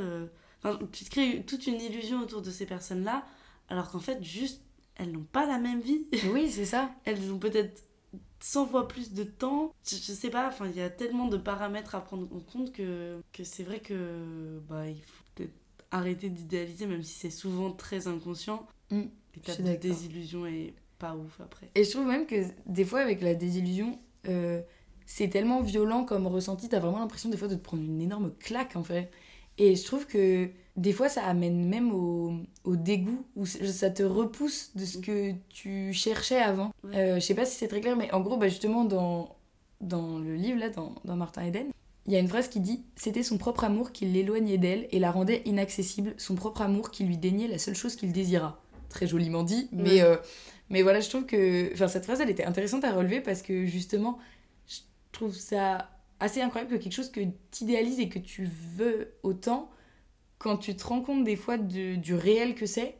Enfin, 0.63 0.79
tu 0.93 1.05
te 1.05 1.11
crées 1.11 1.45
toute 1.47 1.67
une 1.67 1.81
illusion 1.81 2.21
autour 2.23 2.41
de 2.41 2.51
ces 2.51 2.65
personnes 2.65 3.05
là 3.05 3.27
alors 3.69 3.91
qu'en 3.91 4.01
fait 4.01 4.23
juste 4.23 4.63
elles 4.97 5.11
n'ont 5.11 5.27
pas 5.31 5.47
la 5.47 5.59
même 5.59 5.81
vie 5.81 6.07
oui, 6.33 6.51
c'est 6.51 6.65
ça. 6.65 6.95
elles 7.05 7.33
ont 7.33 7.39
peut-être 7.39 7.83
100 8.41 8.67
fois 8.67 8.89
plus 8.89 9.13
de 9.13 9.25
temps. 9.25 9.73
Je, 9.85 9.97
je 9.97 10.13
sais 10.13 10.31
pas, 10.31 10.49
enfin, 10.49 10.67
il 10.69 10.77
y 10.77 10.83
a 10.83 10.91
tellement 10.91 11.29
de 11.29 11.39
paramètres 11.39 11.95
à 11.95 12.05
prendre 12.05 12.29
en 12.35 12.41
compte 12.41 12.73
que, 12.73 13.21
que 13.33 13.43
c'est 13.43 13.63
vrai 13.63 13.81
que 13.81 14.61
bah, 14.69 14.89
il 14.89 15.03
faut 15.03 15.24
arrêter 15.95 16.29
d'idéaliser, 16.29 16.87
même 16.87 17.03
si 17.03 17.15
c'est 17.15 17.31
souvent 17.31 17.71
très 17.71 18.07
inconscient. 18.09 18.67
Mm, 18.91 19.03
L'étape 19.35 19.55
suis 19.55 19.65
de 19.65 19.75
désillusion 19.77 20.47
est 20.47 20.75
pas 20.99 21.15
ouf 21.17 21.41
après. 21.41 21.71
Et 21.75 21.85
je 21.85 21.91
trouve 21.91 22.07
même 22.07 22.27
que 22.27 22.45
des 22.67 22.85
fois, 22.85 23.01
avec 23.01 23.21
la 23.23 23.35
désillusion, 23.35 23.99
euh, 24.29 24.61
c'est 25.07 25.29
tellement 25.29 25.61
violent 25.61 26.05
comme 26.05 26.27
ressenti, 26.27 26.69
t'as 26.69 26.81
vraiment 26.81 27.01
l'impression 27.01 27.29
des 27.31 27.37
fois 27.37 27.49
de 27.49 27.55
te 27.55 27.63
prendre 27.63 27.83
une 27.83 28.01
énorme 28.01 28.33
claque 28.39 28.77
en 28.77 28.83
fait. 28.83 29.11
Et 29.59 29.77
je 29.77 29.85
trouve 29.85 30.07
que 30.07 30.51
des 30.77 30.93
fois, 30.93 31.09
ça 31.09 31.25
amène 31.25 31.69
même 31.69 31.93
au, 31.93 32.35
au 32.65 32.75
dégoût, 32.75 33.25
ou 33.37 33.47
ça 33.47 33.91
te 33.91 34.03
repousse 34.03 34.73
de 34.75 34.85
ce 34.85 34.99
que 34.99 35.33
tu 35.49 35.93
cherchais 35.93 36.41
avant. 36.41 36.73
Ouais. 36.83 36.97
Euh, 36.97 37.15
je 37.17 37.21
sais 37.21 37.35
pas 37.35 37.45
si 37.45 37.57
c'est 37.57 37.69
très 37.69 37.81
clair, 37.81 37.97
mais 37.97 38.13
en 38.13 38.21
gros, 38.21 38.37
bah, 38.37 38.49
justement, 38.49 38.85
dans, 38.85 39.37
dans 39.81 40.19
le 40.19 40.35
livre, 40.35 40.59
là, 40.59 40.71
dans, 40.71 40.97
dans 41.05 41.15
Martin 41.15 41.45
Eden, 41.45 41.69
il 42.07 42.13
y 42.13 42.17
a 42.17 42.19
une 42.19 42.29
phrase 42.29 42.49
qui 42.49 42.61
dit 42.61 42.85
C'était 42.97 43.23
son 43.23 43.39
propre 43.39 43.65
amour 43.65 43.93
qui 43.93 44.05
l'éloignait 44.07 44.59
d'elle 44.59 44.87
et 44.91 44.99
la 44.99 45.11
rendait 45.11 45.43
inaccessible, 45.45 46.15
son 46.19 46.35
propre 46.35 46.63
amour 46.63 46.91
qui 46.91 47.05
lui 47.05 47.17
déniait 47.17 47.49
la 47.49 47.59
seule 47.59 47.75
chose 47.77 47.97
qu'il 47.97 48.13
désira. 48.13 48.61
Très 48.89 49.07
joliment 49.07 49.43
dit, 49.43 49.69
mais, 49.73 49.95
Ouais. 49.95 50.03
euh, 50.03 50.17
mais 50.71 50.83
voilà, 50.83 51.01
je 51.01 51.09
trouve 51.09 51.27
que 51.27 51.73
enfin, 51.73 51.89
cette 51.89 52.05
phrase, 52.05 52.21
elle 52.21 52.31
était 52.31 52.45
intéressante 52.45 52.85
à 52.85 52.93
relever 52.93 53.21
parce 53.21 53.43
que 53.43 53.67
justement, 53.67 54.19
je 54.69 54.79
trouve 55.13 55.35
ça 55.35 55.91
assez 56.21 56.41
incroyable 56.41 56.77
que 56.77 56.83
quelque 56.83 56.93
chose 56.93 57.11
que 57.11 57.21
tu 57.21 57.65
idéalises 57.65 57.99
et 58.01 58.09
que 58.09 58.19
tu 58.21 58.49
veux 58.77 59.15
autant, 59.23 59.71
quand 60.39 60.57
tu 60.59 60.77
te 60.77 60.85
rends 60.87 61.01
compte 61.01 61.25
des 61.25 61.37
fois 61.37 61.59
de- 61.59 61.97
du 61.97 62.15
réel 62.15 62.55
que 62.55 62.67
c'est, 62.67 62.99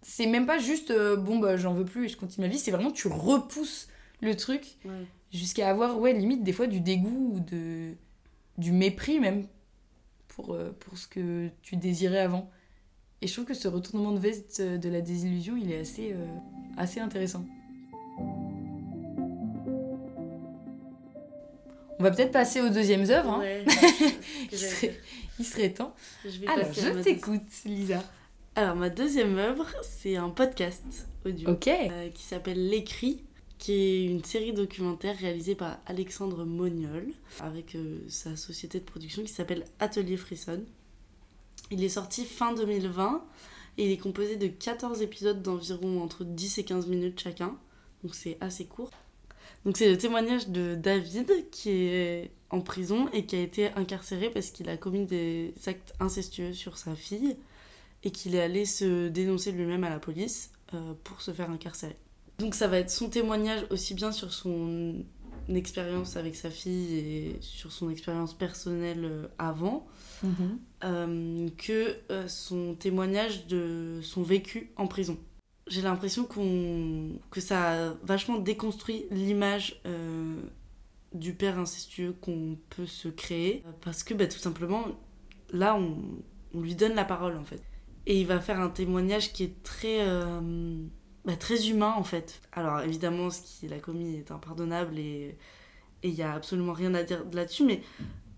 c'est 0.00 0.26
même 0.26 0.46
pas 0.46 0.58
juste 0.58 0.90
euh, 0.90 1.16
bon, 1.16 1.38
bah 1.38 1.56
j'en 1.56 1.74
veux 1.74 1.84
plus 1.84 2.06
et 2.06 2.08
je 2.08 2.16
continue 2.16 2.46
ma 2.46 2.52
vie, 2.52 2.58
c'est 2.58 2.70
vraiment 2.70 2.90
tu 2.90 3.08
repousses 3.08 3.88
le 4.20 4.34
truc 4.36 4.78
Ouais. 4.84 5.06
jusqu'à 5.32 5.68
avoir, 5.68 5.98
ouais, 6.00 6.12
limite 6.12 6.42
des 6.42 6.52
fois 6.52 6.66
du 6.66 6.80
dégoût 6.80 7.32
ou 7.34 7.40
de, 7.40 7.94
du 8.58 8.72
mépris 8.72 9.20
même 9.20 9.46
pour, 10.28 10.54
euh, 10.54 10.76
pour 10.80 10.98
ce 10.98 11.06
que 11.06 11.48
tu 11.62 11.76
désirais 11.76 12.20
avant. 12.20 12.50
Et 13.20 13.26
je 13.26 13.32
trouve 13.32 13.44
que 13.44 13.54
ce 13.54 13.68
retournement 13.68 14.12
de 14.12 14.18
veste 14.18 14.60
euh, 14.60 14.78
de 14.78 14.88
la 14.88 15.00
désillusion, 15.00 15.56
il 15.56 15.70
est 15.70 15.78
assez, 15.80 16.12
euh, 16.12 16.26
assez 16.76 17.00
intéressant. 17.00 17.44
On 21.98 22.02
va 22.02 22.10
peut-être 22.10 22.32
passer 22.32 22.60
aux 22.60 22.68
deuxièmes 22.68 23.08
œuvres. 23.10 23.30
hein. 23.30 23.40
Ouais, 23.40 23.64
il, 24.50 24.58
serait, 24.58 24.88
dire. 24.88 24.96
il 25.38 25.44
serait 25.44 25.70
temps. 25.70 25.94
Je 26.24 26.30
Alors, 26.48 26.72
je 26.72 27.00
t'écoute, 27.00 27.46
Lisa. 27.64 28.02
Alors, 28.56 28.74
ma 28.74 28.90
deuxième 28.90 29.38
œuvre, 29.38 29.66
c'est 29.82 30.16
un 30.16 30.28
podcast 30.30 31.06
audio 31.24 31.50
euh, 31.50 32.08
qui 32.10 32.22
s'appelle 32.24 32.68
L'écrit, 32.68 33.22
qui 33.62 33.74
est 33.74 34.04
une 34.06 34.24
série 34.24 34.52
documentaire 34.52 35.16
réalisée 35.16 35.54
par 35.54 35.78
Alexandre 35.86 36.44
Moniol 36.44 37.06
avec 37.38 37.76
euh, 37.76 38.00
sa 38.08 38.34
société 38.34 38.80
de 38.80 38.84
production 38.84 39.22
qui 39.22 39.28
s'appelle 39.28 39.64
Atelier 39.78 40.16
Frisson. 40.16 40.64
Il 41.70 41.84
est 41.84 41.88
sorti 41.88 42.24
fin 42.24 42.52
2020 42.54 43.24
et 43.78 43.86
il 43.86 43.92
est 43.92 43.98
composé 43.98 44.34
de 44.34 44.48
14 44.48 45.00
épisodes 45.02 45.42
d'environ 45.42 46.02
entre 46.02 46.24
10 46.24 46.58
et 46.58 46.64
15 46.64 46.88
minutes 46.88 47.20
chacun, 47.20 47.56
donc 48.02 48.16
c'est 48.16 48.36
assez 48.40 48.64
court. 48.64 48.90
Donc 49.64 49.76
c'est 49.76 49.88
le 49.88 49.96
témoignage 49.96 50.48
de 50.48 50.74
David 50.74 51.30
qui 51.52 51.70
est 51.70 52.32
en 52.50 52.62
prison 52.62 53.08
et 53.12 53.26
qui 53.26 53.36
a 53.36 53.40
été 53.42 53.68
incarcéré 53.74 54.28
parce 54.30 54.50
qu'il 54.50 54.68
a 54.70 54.76
commis 54.76 55.06
des 55.06 55.54
actes 55.66 55.94
incestueux 56.00 56.52
sur 56.52 56.78
sa 56.78 56.96
fille 56.96 57.36
et 58.02 58.10
qu'il 58.10 58.34
est 58.34 58.42
allé 58.42 58.64
se 58.64 59.06
dénoncer 59.06 59.52
lui-même 59.52 59.84
à 59.84 59.90
la 59.90 60.00
police 60.00 60.50
euh, 60.74 60.94
pour 61.04 61.22
se 61.22 61.30
faire 61.30 61.48
incarcérer. 61.48 61.96
Donc 62.42 62.56
ça 62.56 62.66
va 62.66 62.78
être 62.78 62.90
son 62.90 63.08
témoignage 63.08 63.64
aussi 63.70 63.94
bien 63.94 64.10
sur 64.10 64.32
son 64.32 65.04
expérience 65.48 66.16
avec 66.16 66.34
sa 66.34 66.50
fille 66.50 66.96
et 66.96 67.36
sur 67.40 67.70
son 67.70 67.88
expérience 67.88 68.34
personnelle 68.34 69.04
euh, 69.04 69.28
avant, 69.38 69.86
euh, 70.82 71.48
que 71.56 71.96
euh, 72.10 72.26
son 72.26 72.74
témoignage 72.74 73.46
de 73.46 74.00
son 74.02 74.24
vécu 74.24 74.72
en 74.76 74.88
prison. 74.88 75.18
J'ai 75.68 75.82
l'impression 75.82 76.24
qu'on 76.24 77.10
que 77.30 77.40
ça 77.40 77.90
a 77.90 77.94
vachement 78.02 78.38
déconstruit 78.38 79.04
l'image 79.12 79.80
euh, 79.86 80.34
du 81.14 81.34
père 81.34 81.60
incestueux 81.60 82.12
qu'on 82.20 82.58
peut 82.70 82.86
se 82.86 83.06
créer. 83.06 83.62
Parce 83.82 84.02
que 84.02 84.14
bah, 84.14 84.26
tout 84.26 84.40
simplement, 84.40 84.86
là, 85.52 85.76
on, 85.76 85.96
on 86.54 86.60
lui 86.60 86.74
donne 86.74 86.94
la 86.94 87.04
parole 87.04 87.36
en 87.36 87.44
fait. 87.44 87.62
Et 88.06 88.20
il 88.20 88.26
va 88.26 88.40
faire 88.40 88.58
un 88.58 88.68
témoignage 88.68 89.32
qui 89.32 89.44
est 89.44 89.62
très, 89.62 90.00
euh, 90.00 90.40
bah, 91.24 91.36
très 91.36 91.68
humain 91.68 91.94
en 91.96 92.04
fait. 92.04 92.40
Alors 92.52 92.80
évidemment, 92.80 93.30
ce 93.30 93.40
qu'il 93.42 93.72
a 93.72 93.78
commis 93.78 94.16
est 94.16 94.30
impardonnable 94.30 94.98
et 94.98 95.36
et 96.02 96.08
il 96.08 96.14
n'y 96.14 96.22
a 96.22 96.32
absolument 96.32 96.72
rien 96.72 96.94
à 96.94 97.02
dire 97.02 97.24
là-dessus, 97.32 97.64
mais 97.64 97.80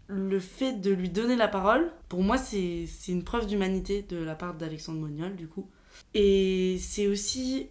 le 0.07 0.39
fait 0.39 0.81
de 0.81 0.91
lui 0.91 1.09
donner 1.09 1.37
la 1.37 1.49
parole, 1.49 1.91
pour 2.09 2.23
moi, 2.23 2.37
c'est 2.37 2.87
c'est 2.87 3.13
une 3.13 3.25
preuve 3.25 3.47
d'humanité 3.47 4.03
de 4.03 4.19
la 4.19 4.35
part 4.35 4.55
d'Alexandre 4.55 5.01
Moniol, 5.01 5.35
du 5.35 5.49
coup. 5.49 5.69
Et 6.13 6.77
c'est 6.79 7.07
aussi 7.07 7.69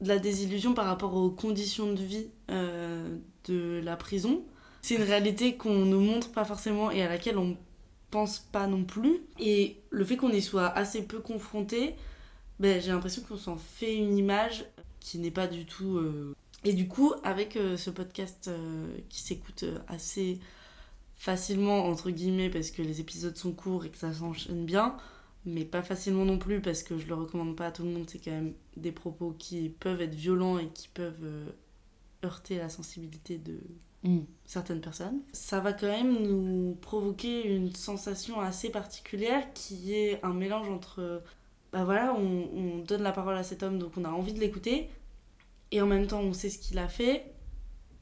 de 0.00 0.08
la 0.08 0.18
désillusion 0.18 0.74
par 0.74 0.86
rapport 0.86 1.14
aux 1.14 1.30
conditions 1.30 1.92
de 1.92 2.02
vie 2.02 2.28
euh, 2.50 3.16
de 3.44 3.80
la 3.84 3.96
prison. 3.96 4.44
C'est 4.82 4.96
une 4.96 5.02
réalité 5.02 5.56
qu'on 5.56 5.84
ne 5.84 5.96
montre 5.96 6.32
pas 6.32 6.44
forcément 6.44 6.90
et 6.90 7.02
à 7.02 7.08
laquelle 7.08 7.38
on 7.38 7.56
pense 8.10 8.38
pas 8.38 8.66
non 8.66 8.84
plus. 8.84 9.20
Et 9.38 9.76
le 9.90 10.04
fait 10.04 10.16
qu'on 10.16 10.30
y 10.30 10.42
soit 10.42 10.66
assez 10.66 11.02
peu 11.02 11.18
confronté, 11.18 11.94
ben, 12.60 12.80
j'ai 12.80 12.90
l'impression 12.90 13.22
qu'on 13.22 13.36
s'en 13.36 13.56
fait 13.56 13.94
une 13.96 14.16
image 14.16 14.64
qui 15.00 15.18
n'est 15.18 15.30
pas 15.30 15.46
du 15.46 15.66
tout... 15.66 15.96
euh, 15.98 16.34
Et 16.64 16.72
du 16.72 16.88
coup, 16.88 17.12
avec 17.22 17.56
euh, 17.56 17.76
ce 17.76 17.90
podcast 17.90 18.48
euh, 18.48 18.96
qui 19.08 19.20
s'écoute 19.20 19.64
assez 19.88 20.38
facilement, 21.16 21.84
entre 21.86 22.10
guillemets, 22.10 22.50
parce 22.50 22.70
que 22.70 22.82
les 22.82 23.00
épisodes 23.00 23.36
sont 23.36 23.52
courts 23.52 23.84
et 23.84 23.90
que 23.90 23.96
ça 23.98 24.12
s'enchaîne 24.12 24.64
bien, 24.66 24.96
mais 25.44 25.64
pas 25.64 25.82
facilement 25.82 26.24
non 26.24 26.38
plus 26.38 26.60
parce 26.60 26.82
que 26.82 26.98
je 26.98 27.06
le 27.06 27.14
recommande 27.14 27.56
pas 27.56 27.66
à 27.66 27.72
tout 27.72 27.84
le 27.84 27.90
monde, 27.90 28.08
c'est 28.08 28.18
quand 28.18 28.32
même 28.32 28.52
des 28.76 28.92
propos 28.92 29.34
qui 29.38 29.68
peuvent 29.68 30.00
être 30.02 30.14
violents 30.14 30.58
et 30.58 30.68
qui 30.68 30.88
peuvent 30.88 31.52
heurter 32.24 32.58
la 32.58 32.68
sensibilité 32.68 33.38
de 33.38 33.58
Mm. 34.02 34.20
certaines 34.44 34.80
personnes. 34.80 35.20
Ça 35.32 35.58
va 35.60 35.72
quand 35.72 35.88
même 35.88 36.22
nous 36.22 36.76
provoquer 36.80 37.46
une 37.48 37.74
sensation 37.74 38.40
assez 38.40 38.70
particulière 38.70 39.52
qui 39.52 39.94
est 39.94 40.22
un 40.24 40.32
mélange 40.32 40.68
entre, 40.68 41.22
bah 41.72 41.84
voilà, 41.84 42.14
on, 42.14 42.48
on 42.54 42.78
donne 42.78 43.02
la 43.02 43.12
parole 43.12 43.36
à 43.36 43.42
cet 43.42 43.62
homme 43.62 43.78
donc 43.78 43.92
on 43.96 44.04
a 44.04 44.10
envie 44.10 44.32
de 44.32 44.40
l'écouter 44.40 44.88
et 45.72 45.80
en 45.80 45.86
même 45.86 46.06
temps 46.06 46.20
on 46.20 46.32
sait 46.32 46.50
ce 46.50 46.58
qu'il 46.58 46.78
a 46.78 46.88
fait 46.88 47.24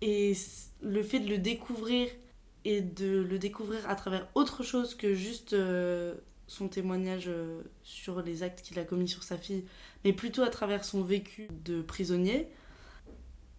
et 0.00 0.34
le 0.82 1.02
fait 1.02 1.20
de 1.20 1.28
le 1.28 1.38
découvrir 1.38 2.08
et 2.64 2.80
de 2.80 3.20
le 3.20 3.38
découvrir 3.38 3.88
à 3.88 3.94
travers 3.94 4.26
autre 4.34 4.62
chose 4.62 4.94
que 4.94 5.14
juste 5.14 5.52
euh, 5.52 6.14
son 6.46 6.68
témoignage 6.68 7.24
euh, 7.28 7.62
sur 7.82 8.22
les 8.22 8.42
actes 8.42 8.62
qu'il 8.62 8.78
a 8.78 8.84
commis 8.84 9.08
sur 9.08 9.22
sa 9.22 9.36
fille, 9.36 9.64
mais 10.04 10.12
plutôt 10.12 10.42
à 10.42 10.50
travers 10.50 10.84
son 10.84 11.02
vécu 11.02 11.48
de 11.64 11.82
prisonnier, 11.82 12.48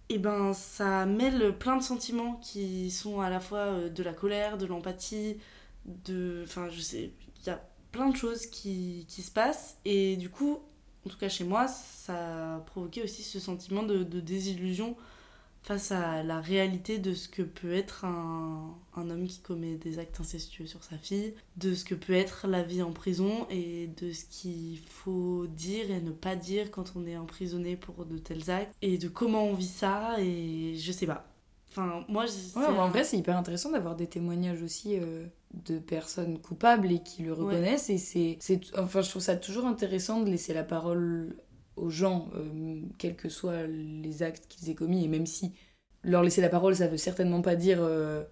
et 0.10 0.20
ben 0.20 0.54
ça 0.54 1.06
mêle 1.06 1.58
plein 1.58 1.78
de 1.78 1.84
sentiments 1.84 2.36
qui 2.36 2.92
sont 2.92 3.22
à 3.22 3.30
la 3.30 3.40
fois 3.40 3.60
euh, 3.60 3.90
de 3.90 4.04
la 4.04 4.14
colère, 4.14 4.58
de 4.58 4.66
l'empathie, 4.66 5.38
de. 5.86 6.42
Enfin, 6.44 6.70
je 6.70 6.80
sais, 6.80 7.12
il 7.42 7.48
y 7.48 7.50
a 7.50 7.62
plein 7.96 8.10
de 8.10 8.18
choses 8.18 8.46
qui, 8.48 9.06
se 9.08 9.32
passent, 9.32 9.78
et 9.86 10.18
du 10.18 10.30
coup, 10.30 10.60
en 11.06 11.10
tout 11.10 11.18
cas 11.18 11.30
chez 11.30 11.46
moi, 11.46 11.68
ça 11.68 12.56
a 12.56 12.60
provoqué 12.60 13.02
aussi 13.02 13.24
ce 13.24 13.40
sentiment 13.40 13.84
de, 13.84 14.04
de 14.04 14.20
désillusion 14.20 14.98
face 15.64 15.94
à 15.94 16.22
la 16.22 16.42
réalité 16.42 17.00
de 17.00 17.14
ce 17.14 17.30
que 17.30 17.42
peut 17.42 17.74
être 17.74 18.04
un, 18.04 18.76
un 18.98 19.10
homme 19.10 19.28
qui 19.28 19.40
commet 19.40 19.76
des 19.76 19.98
actes 19.98 20.20
incestueux 20.20 20.68
sur 20.68 20.84
sa 20.84 20.98
fille, 20.98 21.34
de 21.56 21.74
ce 21.74 21.86
que 21.86 21.96
peut 21.96 22.14
être 22.14 22.48
la 22.48 22.64
vie 22.64 22.84
en 22.84 22.92
prison 22.92 23.48
et 23.50 23.88
de 23.88 24.12
ce 24.12 24.26
qu'il 24.26 24.78
faut 24.80 25.48
dire 25.48 25.90
et 25.90 26.02
ne 26.02 26.12
pas 26.12 26.36
dire 26.36 26.72
quand 26.72 26.94
on 26.98 27.08
est 27.08 27.18
emprisonné 27.18 27.78
pour 27.78 28.06
de 28.06 28.18
tels 28.18 28.52
actes 28.52 28.76
et 28.82 28.98
de 28.98 29.08
comment 29.08 29.46
on 29.46 29.54
vit 29.54 29.66
ça 29.68 30.20
et 30.20 30.76
je 30.78 30.92
sais 30.92 31.08
pas. 31.08 31.35
Enfin, 31.78 32.06
moi, 32.08 32.26
Ouais, 32.56 32.66
en 32.66 32.90
vrai, 32.90 33.04
c'est 33.04 33.18
hyper 33.18 33.36
intéressant 33.38 33.72
d'avoir 33.72 33.96
des 33.96 34.08
témoignages 34.08 34.62
aussi 34.62 34.98
euh, 34.98 35.26
de 35.66 35.78
personnes 35.78 36.40
coupables 36.40 36.92
et 36.92 37.00
qui 37.00 37.24
le 37.24 37.34
reconnaissent. 37.34 37.90
Et 37.90 37.98
c'est, 37.98 38.38
enfin, 38.78 39.02
je 39.02 39.10
trouve 39.10 39.22
ça 39.22 39.36
toujours 39.36 39.66
intéressant 39.66 40.22
de 40.22 40.30
laisser 40.30 40.54
la 40.54 40.64
parole 40.64 41.36
aux 41.76 41.90
gens, 41.90 42.30
euh, 42.36 42.80
quels 42.98 43.18
que 43.18 43.28
soient 43.28 43.68
les 43.68 44.24
actes 44.24 44.48
qu'ils 44.48 44.70
aient 44.70 44.76
commis. 44.76 45.04
Et 45.04 45.08
même 45.10 45.26
si 45.26 45.52
leur 46.04 46.24
laisser 46.24 46.42
la 46.42 46.50
parole, 46.50 46.76
ça 46.76 46.88
veut 46.88 46.98
certainement 46.98 47.42
pas 47.42 47.56
dire 47.58 47.80
euh, 47.82 48.24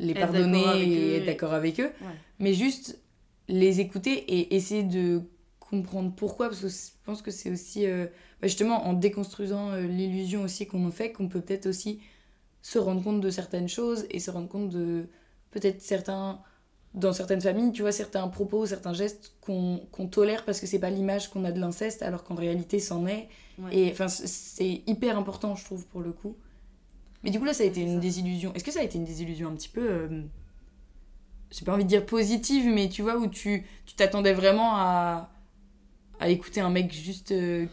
les 0.00 0.10
Être 0.12 0.20
pardonner 0.20 0.82
et 0.82 1.16
être 1.18 1.26
d'accord 1.26 1.52
avec 1.52 1.78
eux, 1.80 1.90
Ouais. 2.00 2.14
mais 2.40 2.54
juste 2.54 2.98
les 3.48 3.80
écouter 3.80 4.12
et 4.12 4.56
essayer 4.56 4.82
de 4.82 5.22
comprendre 5.60 6.12
pourquoi, 6.16 6.48
parce 6.48 6.60
que 6.62 6.68
je 6.68 6.74
pense 7.04 7.22
que 7.22 7.30
c'est 7.30 7.50
aussi, 7.50 7.86
euh, 7.86 8.06
bah, 8.40 8.48
justement, 8.48 8.86
en 8.86 8.94
déconstruisant 8.94 9.76
l'illusion 9.76 10.42
aussi 10.42 10.66
qu'on 10.66 10.86
en 10.86 10.90
fait, 10.90 11.12
qu'on 11.12 11.28
peut 11.28 11.40
peut-être 11.40 11.66
aussi 11.66 12.00
se 12.68 12.78
rendre 12.78 13.02
compte 13.02 13.20
de 13.22 13.30
certaines 13.30 13.68
choses 13.68 14.04
et 14.10 14.18
se 14.20 14.30
rendre 14.30 14.48
compte 14.48 14.68
de 14.68 15.06
peut-être 15.52 15.80
certains 15.80 16.38
dans 16.94 17.12
certaines 17.14 17.40
familles 17.40 17.72
tu 17.72 17.80
vois 17.82 17.92
certains 17.92 18.26
propos 18.28 18.66
certains 18.66 18.92
gestes 18.92 19.32
qu'on 19.40 19.80
qu'on 19.92 20.06
tolère 20.06 20.44
parce 20.44 20.60
que 20.60 20.66
c'est 20.66 20.78
pas 20.78 20.90
l'image 20.90 21.30
qu'on 21.30 21.44
a 21.44 21.52
de 21.52 21.60
l'inceste 21.60 22.02
alors 22.02 22.24
qu'en 22.24 22.34
réalité 22.34 22.78
c'en 22.80 23.06
est 23.06 23.28
Ouais. 23.60 23.76
et 23.76 23.90
enfin 23.90 24.06
c'est 24.06 24.82
hyper 24.86 25.18
important 25.18 25.56
je 25.56 25.64
trouve 25.64 25.84
pour 25.86 26.00
le 26.00 26.12
coup 26.12 26.36
mais 27.24 27.30
du 27.30 27.38
coup 27.40 27.44
là 27.44 27.52
ça 27.54 27.64
a 27.64 27.66
été 27.66 27.80
une 27.80 27.94
ça. 27.94 28.00
désillusion 28.00 28.52
est-ce 28.54 28.62
que 28.62 28.70
ça 28.70 28.80
a 28.80 28.84
été 28.84 28.98
une 28.98 29.04
désillusion 29.04 29.48
un 29.48 29.54
petit 29.56 29.68
peu 29.68 29.84
euh, 29.90 30.22
j'ai 31.50 31.64
pas 31.64 31.72
envie 31.74 31.82
de 31.84 31.88
dire 31.88 32.06
positive 32.06 32.66
mais 32.72 32.88
tu 32.88 33.02
vois 33.02 33.16
où 33.16 33.26
tu 33.26 33.64
tu 33.86 33.94
t'attendais 33.96 34.34
vraiment 34.34 34.76
à 34.76 35.30
à 36.20 36.28
écouter 36.28 36.60
un 36.60 36.70
mec 36.70 36.92
juste 36.92 37.32
euh, 37.32 37.66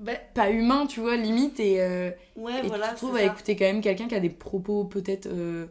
Bah, 0.00 0.16
pas 0.34 0.50
humain 0.50 0.86
tu 0.86 1.00
vois 1.00 1.16
limite 1.16 1.60
et 1.60 1.80
euh, 1.82 2.10
ouais, 2.36 2.64
et 2.64 2.68
voilà. 2.68 2.94
tu 2.94 3.06
te 3.06 3.14
à 3.14 3.22
écouter 3.22 3.54
quand 3.56 3.66
même 3.66 3.82
quelqu'un 3.82 4.08
qui 4.08 4.14
a 4.14 4.20
des 4.20 4.30
propos 4.30 4.84
peut-être 4.84 5.26
euh, 5.26 5.66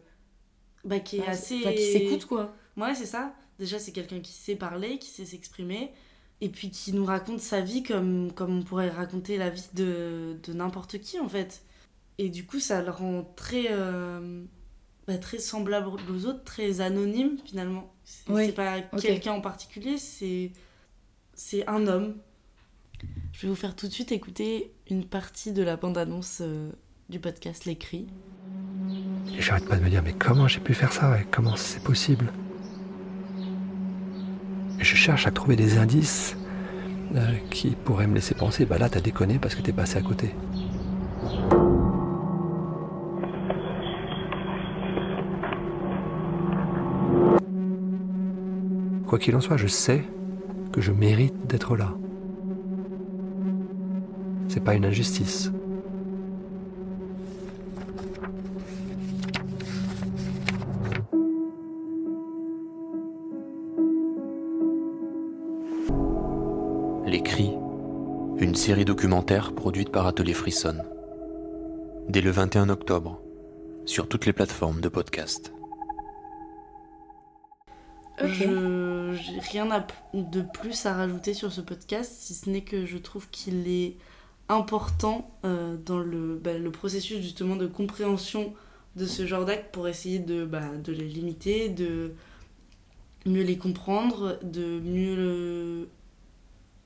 Bah, 0.84 1.00
qui 1.00 1.16
est 1.18 1.20
enfin, 1.20 1.32
assez. 1.32 1.58
enfin, 1.60 1.72
qui 1.72 1.82
s'écoute 1.82 2.24
quoi 2.26 2.54
Ouais, 2.76 2.94
c'est 2.94 3.06
ça. 3.06 3.34
Déjà, 3.58 3.78
c'est 3.78 3.92
quelqu'un 3.92 4.20
qui 4.20 4.32
sait 4.32 4.56
parler, 4.56 4.98
qui 4.98 5.08
sait 5.08 5.26
s'exprimer, 5.26 5.92
et 6.40 6.48
puis 6.48 6.70
qui 6.70 6.92
nous 6.92 7.04
raconte 7.04 7.40
sa 7.40 7.60
vie 7.60 7.82
comme, 7.82 8.32
comme 8.32 8.58
on 8.58 8.62
pourrait 8.62 8.88
raconter 8.88 9.36
la 9.36 9.50
vie 9.50 9.68
de, 9.74 10.38
de 10.42 10.52
n'importe 10.54 10.98
qui, 11.00 11.18
en 11.20 11.28
fait. 11.28 11.62
Et 12.18 12.30
du 12.30 12.46
coup, 12.46 12.60
ça 12.60 12.82
le 12.82 12.90
rend 12.90 13.24
très, 13.36 13.66
euh, 13.70 14.44
bah, 15.06 15.18
très 15.18 15.38
semblable 15.38 15.88
aux 15.88 16.26
autres, 16.26 16.44
très 16.44 16.80
anonyme, 16.80 17.38
finalement. 17.44 17.94
C'est 18.04 18.32
Oui, 18.32 18.52
pas 18.52 18.80
quelqu'un 19.00 19.32
en 19.32 19.40
particulier, 19.40 19.98
c'est 19.98 20.52
c'est 21.34 21.66
un 21.68 21.86
homme. 21.86 22.16
Je 23.32 23.42
vais 23.42 23.48
vous 23.48 23.54
faire 23.54 23.74
tout 23.74 23.86
de 23.86 23.92
suite 23.92 24.12
écouter 24.12 24.72
une 24.90 25.04
partie 25.04 25.52
de 25.52 25.62
la 25.62 25.76
bande-annonce 25.76 26.38
euh, 26.42 26.70
du 27.08 27.20
podcast. 27.20 27.66
Et 27.66 28.06
j'arrête 29.38 29.66
pas 29.66 29.76
de 29.76 29.82
me 29.82 29.88
dire, 29.88 30.02
mais 30.02 30.12
comment 30.12 30.48
j'ai 30.48 30.60
pu 30.60 30.74
faire 30.74 30.92
ça 30.92 31.18
et 31.20 31.24
comment 31.30 31.56
c'est 31.56 31.82
possible? 31.82 32.32
Je 34.78 34.94
cherche 34.94 35.26
à 35.26 35.30
trouver 35.30 35.56
des 35.56 35.78
indices 35.78 36.36
euh, 37.14 37.34
qui 37.50 37.70
pourraient 37.70 38.06
me 38.06 38.14
laisser 38.14 38.34
penser, 38.34 38.64
bah 38.64 38.78
là 38.78 38.88
t'as 38.88 39.00
déconné 39.00 39.38
parce 39.38 39.54
que 39.54 39.62
t'es 39.62 39.72
passé 39.72 39.98
à 39.98 40.02
côté. 40.02 40.34
Quoi 49.06 49.18
qu'il 49.18 49.34
en 49.34 49.40
soit, 49.40 49.56
je 49.56 49.66
sais 49.66 50.04
que 50.72 50.80
je 50.80 50.92
mérite 50.92 51.46
d'être 51.46 51.76
là. 51.76 51.94
C'est 54.52 54.64
pas 54.64 54.74
une 54.74 54.84
injustice. 54.84 55.52
Les 67.06 67.22
Cris, 67.22 67.52
une 68.38 68.56
série 68.56 68.84
documentaire 68.84 69.54
produite 69.54 69.92
par 69.92 70.08
Atelier 70.08 70.32
Frisson. 70.34 70.78
Dès 72.08 72.20
le 72.20 72.32
21 72.32 72.70
octobre, 72.70 73.22
sur 73.86 74.08
toutes 74.08 74.26
les 74.26 74.32
plateformes 74.32 74.80
de 74.80 74.88
podcast. 74.88 75.52
Ok. 78.20 78.30
Je 78.30 78.90
j'ai 79.12 79.38
rien 79.40 79.70
à 79.70 79.86
de 80.12 80.42
plus 80.42 80.86
à 80.86 80.94
rajouter 80.94 81.34
sur 81.34 81.52
ce 81.52 81.60
podcast, 81.60 82.12
si 82.16 82.34
ce 82.34 82.50
n'est 82.50 82.64
que 82.64 82.84
je 82.84 82.98
trouve 82.98 83.30
qu'il 83.30 83.68
est 83.68 83.96
important 84.50 85.30
euh, 85.44 85.76
dans 85.84 86.00
le, 86.00 86.36
bah, 86.42 86.58
le 86.58 86.72
processus 86.72 87.22
justement 87.22 87.56
de 87.56 87.66
compréhension 87.66 88.54
de 88.96 89.06
ce 89.06 89.26
genre 89.26 89.44
d'actes 89.46 89.72
pour 89.72 89.88
essayer 89.88 90.18
de, 90.20 90.44
bah, 90.44 90.76
de 90.84 90.92
les 90.92 91.08
limiter, 91.08 91.68
de 91.68 92.14
mieux 93.26 93.42
les 93.42 93.58
comprendre, 93.58 94.38
de 94.42 94.80
mieux 94.80 95.16
le- 95.16 95.88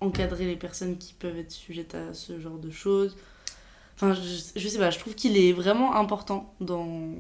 encadrer 0.00 0.46
les 0.46 0.57
personnes 0.57 0.98
qui 0.98 1.14
peuvent 1.14 1.38
être 1.38 1.50
sujettes 1.53 1.94
à 1.94 2.14
ce 2.14 2.40
genre 2.40 2.59
de 2.59 2.70
choses. 2.70 3.16
Enfin, 3.96 4.14
je, 4.14 4.20
je 4.57 4.68
sais 4.68 4.79
pas, 4.79 4.90
je 4.90 4.98
trouve 5.00 5.14
qu'il 5.16 5.37
est 5.38 5.53
vraiment 5.53 5.96
important 5.96 6.55
dans, 6.61 7.11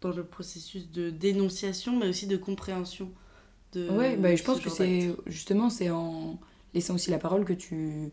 dans 0.00 0.10
le 0.10 0.24
processus 0.24 0.90
de 0.90 1.10
dénonciation, 1.10 1.96
mais 1.98 2.08
aussi 2.08 2.26
de 2.26 2.36
compréhension. 2.36 3.10
De 3.72 3.88
Ouais, 3.88 4.16
bah, 4.16 4.34
je 4.34 4.42
pense 4.42 4.60
que 4.60 4.70
c'est 4.70 5.14
justement 5.26 5.68
c'est 5.68 5.90
en 5.90 6.38
laissant 6.72 6.94
aussi 6.94 7.10
la 7.10 7.18
parole 7.18 7.44
que 7.44 7.52
tu 7.52 8.10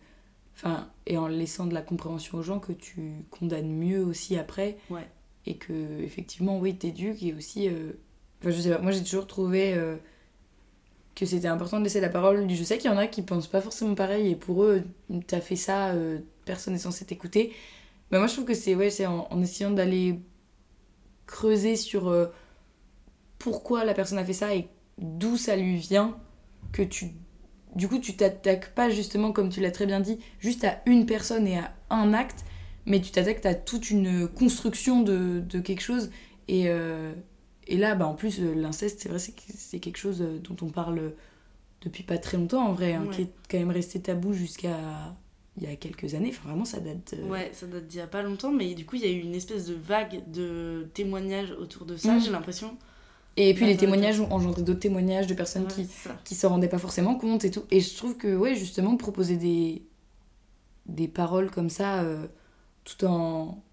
enfin 0.55 0.89
et 1.05 1.17
en 1.17 1.27
laissant 1.27 1.65
de 1.65 1.73
la 1.73 1.81
compréhension 1.81 2.37
aux 2.37 2.43
gens 2.43 2.59
que 2.59 2.71
tu 2.73 3.25
condamnes 3.29 3.71
mieux 3.71 4.03
aussi 4.03 4.37
après. 4.37 4.77
Ouais. 4.89 5.07
et 5.45 5.55
que 5.57 6.01
effectivement 6.01 6.59
oui 6.59 6.75
t'éduques 6.75 7.23
et 7.23 7.33
aussi 7.33 7.67
euh, 7.67 7.93
enfin 8.39 8.51
je 8.51 8.61
sais 8.61 8.69
pas 8.69 8.79
moi 8.79 8.91
j'ai 8.91 9.03
toujours 9.03 9.27
trouvé 9.27 9.73
euh, 9.73 9.95
que 11.15 11.25
c'était 11.25 11.47
important 11.47 11.79
de 11.79 11.83
laisser 11.83 12.01
la 12.01 12.09
parole. 12.09 12.49
Je 12.49 12.63
sais 12.63 12.77
qu'il 12.77 12.89
y 12.91 12.93
en 12.93 12.97
a 12.97 13.07
qui 13.07 13.21
pensent 13.21 13.47
pas 13.47 13.61
forcément 13.61 13.95
pareil 13.95 14.31
et 14.31 14.35
pour 14.35 14.63
eux 14.63 14.83
t'as 15.27 15.41
fait 15.41 15.55
ça 15.55 15.89
euh, 15.89 16.19
personne 16.45 16.73
n'est 16.73 16.79
censé 16.79 17.05
t'écouter. 17.05 17.53
Mais 18.11 18.17
moi 18.19 18.27
je 18.27 18.33
trouve 18.33 18.45
que 18.45 18.53
c'est 18.53 18.75
ouais 18.75 18.89
c'est 18.89 19.05
en, 19.05 19.27
en 19.31 19.41
essayant 19.41 19.71
d'aller 19.71 20.19
creuser 21.27 21.75
sur 21.77 22.13
pourquoi 23.39 23.85
la 23.85 23.93
personne 23.93 24.17
a 24.17 24.25
fait 24.25 24.33
ça 24.33 24.53
et 24.53 24.67
d'où 24.97 25.37
ça 25.37 25.55
lui 25.55 25.77
vient 25.77 26.17
que 26.71 26.81
tu 26.83 27.13
du 27.75 27.88
coup 27.88 27.99
tu 27.99 28.15
t'attaques 28.15 28.73
pas 28.75 28.89
justement 28.89 29.31
comme 29.31 29.49
tu 29.49 29.60
l'as 29.62 29.71
très 29.71 29.86
bien 29.86 29.99
dit 29.99 30.19
juste 30.39 30.63
à 30.63 30.81
une 30.86 31.05
personne 31.05 31.47
et 31.47 31.57
à 31.57 31.73
un 31.89 32.13
acte 32.13 32.43
mais 32.86 32.99
tu 33.01 33.12
t'attaques 33.12 33.45
à 33.45 33.53
toute 33.55 33.89
une 33.91 34.27
construction 34.27 35.01
de, 35.03 35.39
de 35.47 35.60
quelque 35.60 35.81
chose 35.81 36.10
et, 36.47 36.63
euh, 36.67 37.13
et 37.67 37.77
là 37.77 37.95
bah 37.95 38.07
en 38.07 38.15
plus 38.15 38.39
euh, 38.39 38.53
l'inceste 38.55 38.99
c'est 39.01 39.10
vrai 39.10 39.19
c'est 39.19 39.31
que 39.34 39.41
c'est 39.55 39.79
quelque 39.79 39.97
chose 39.97 40.21
euh, 40.21 40.39
dont 40.39 40.57
on 40.65 40.69
parle 40.69 41.13
depuis 41.81 42.03
pas 42.03 42.17
très 42.17 42.38
longtemps 42.38 42.65
en 42.67 42.73
vrai 42.73 42.93
hein, 42.93 43.05
Ouais. 43.07 43.15
qui 43.15 43.21
est 43.23 43.29
quand 43.49 43.57
même 43.60 43.71
resté 43.71 43.99
tabou 44.01 44.34
jusqu'à 44.34 44.77
il 45.57 45.63
y 45.63 45.67
a 45.67 45.75
quelques 45.75 46.13
années 46.15 46.29
enfin 46.29 46.47
vraiment 46.49 46.65
ça 46.65 46.79
date 46.79 47.13
Ouais, 47.29 47.51
ça 47.53 47.67
date 47.67 47.88
d'il 47.88 47.97
y 47.97 48.01
a 48.01 48.07
pas 48.07 48.21
longtemps, 48.21 48.51
mais 48.53 48.73
du 48.73 48.86
coup, 48.86 48.95
il 48.95 49.01
y 49.01 49.05
a 49.05 49.12
eu 49.12 49.19
une 49.19 49.36
espèce 49.36 49.65
de 49.65 49.73
vague 49.73 50.23
de 50.31 50.88
témoignages 50.93 51.51
autour 51.60 51.86
de 51.86 51.97
ça, 51.97 52.15
Mm. 52.15 52.21
j'ai 52.21 52.31
l'impression. 52.31 52.77
Et 53.38 53.54
puis 53.54 53.65
les 53.65 53.74
doit 53.74 53.82
témoignages 53.82 54.20
ont 54.20 54.32
engendré 54.32 54.62
d'autres 54.62 54.80
témoignages 54.80 55.28
de 55.28 55.34
personnes 55.34 55.63
Ouais, 55.65 55.74
qui 55.74 55.88
qui 56.24 56.36
s'en 56.36 56.50
rendaient 56.50 56.67
pas 56.70 56.78
forcément 56.80 57.15
compte 57.15 57.46
et 57.46 57.52
tout. 57.52 57.63
Et 57.72 57.80
je 57.80 57.96
trouve 57.96 58.17
que, 58.17 58.36
ouais, 58.36 58.56
justement, 58.56 58.98
proposer 58.98 59.38
des, 59.38 59.84
des 60.86 61.08
paroles 61.08 61.52
comme 61.52 61.70
ça, 61.70 62.02
euh, 62.04 62.28
tout 62.84 63.06
en. 63.06 63.63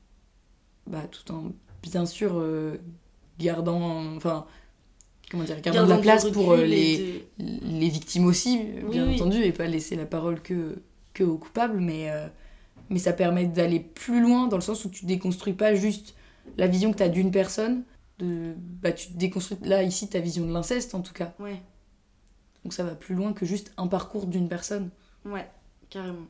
Bah, 0.87 1.05
tout 1.11 1.33
en, 1.33 1.53
bien 1.83 2.07
sûr, 2.07 2.39
euh, 2.39 2.77
gardant. 3.39 4.17
Enfin. 4.17 4.47
Comment 5.31 5.45
dire 5.45 5.61
Gardant 5.61 5.85
de 5.85 5.91
la 5.91 5.99
place 5.99 6.31
pour 6.31 6.53
euh, 6.53 6.65
les, 6.65 7.25
de- 7.39 7.45
les 7.65 7.89
victimes 7.91 8.25
aussi, 8.27 8.61
Oui, 8.85 8.91
bien 8.93 9.07
oui. 9.07 9.17
entendu, 9.17 9.39
et 9.43 9.53
pas 9.53 9.67
laisser 9.67 9.95
la 9.97 10.07
parole 10.07 10.41
que, 10.41 10.81
que 11.15 11.23
aux 11.25 11.37
coupables, 11.37 11.81
mais, 11.81 12.11
mais 12.91 12.99
ça 12.99 13.13
permet 13.13 13.47
d'aller 13.47 13.81
plus 13.81 14.23
loin 14.23 14.49
dans 14.49 14.57
le 14.57 14.63
sens 14.63 14.85
où 14.87 14.89
tu 14.91 15.05
déconstruis 15.05 15.53
pas 15.53 15.75
juste 15.75 16.15
la 16.57 16.67
vision 16.67 16.93
que 16.93 16.97
tu 16.99 17.03
as 17.03 17.11
d'une 17.11 17.31
personne, 17.31 17.85
de, 18.19 18.55
bah, 18.57 18.93
tu 18.93 19.13
déconstruis 19.13 19.59
là, 19.63 19.83
ici, 19.83 20.09
ta 20.09 20.19
vision 20.21 20.47
de 20.47 20.53
l'inceste 20.53 20.95
en 20.95 21.03
tout 21.03 21.13
cas. 21.13 21.35
Ouais, 21.39 21.61
Donc 22.65 22.73
ça 22.73 22.85
va 22.85 22.95
plus 22.95 23.15
loin 23.15 23.33
que 23.33 23.47
juste 23.47 23.73
un 23.77 23.87
parcours 23.87 24.27
d'une 24.27 24.49
personne. 24.49 24.91
ouais, 25.25 25.49
carrément. 25.91 26.27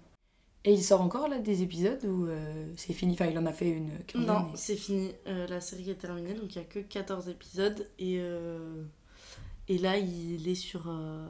Et 0.64 0.72
il 0.72 0.83
sort 0.83 1.01
encore 1.01 1.29
là 1.29 1.38
des 1.38 1.62
épisodes 1.62 2.05
où 2.05 2.27
euh, 2.27 2.66
c'est 2.77 2.92
fini, 2.92 3.12
enfin 3.14 3.27
il 3.27 3.38
en 3.38 3.46
a 3.46 3.53
fait 3.53 3.70
une. 3.70 3.90
Non, 4.16 4.48
et- 4.53 4.57
c'est 4.57 4.77
fini. 4.77 5.12
Euh, 5.27 5.46
la 5.46 5.61
série 5.61 5.88
est 5.90 5.94
terminée, 5.94 6.35
donc 6.35 6.55
il 6.55 6.59
y 6.59 6.61
a 6.61 6.64
que 6.64 6.81
14 6.81 7.29
épisodes. 7.29 7.87
Et, 7.98 8.16
euh, 8.18 8.83
et 9.68 9.79
là, 9.79 9.96
il 9.98 10.46
est 10.48 10.57
sur. 10.57 10.81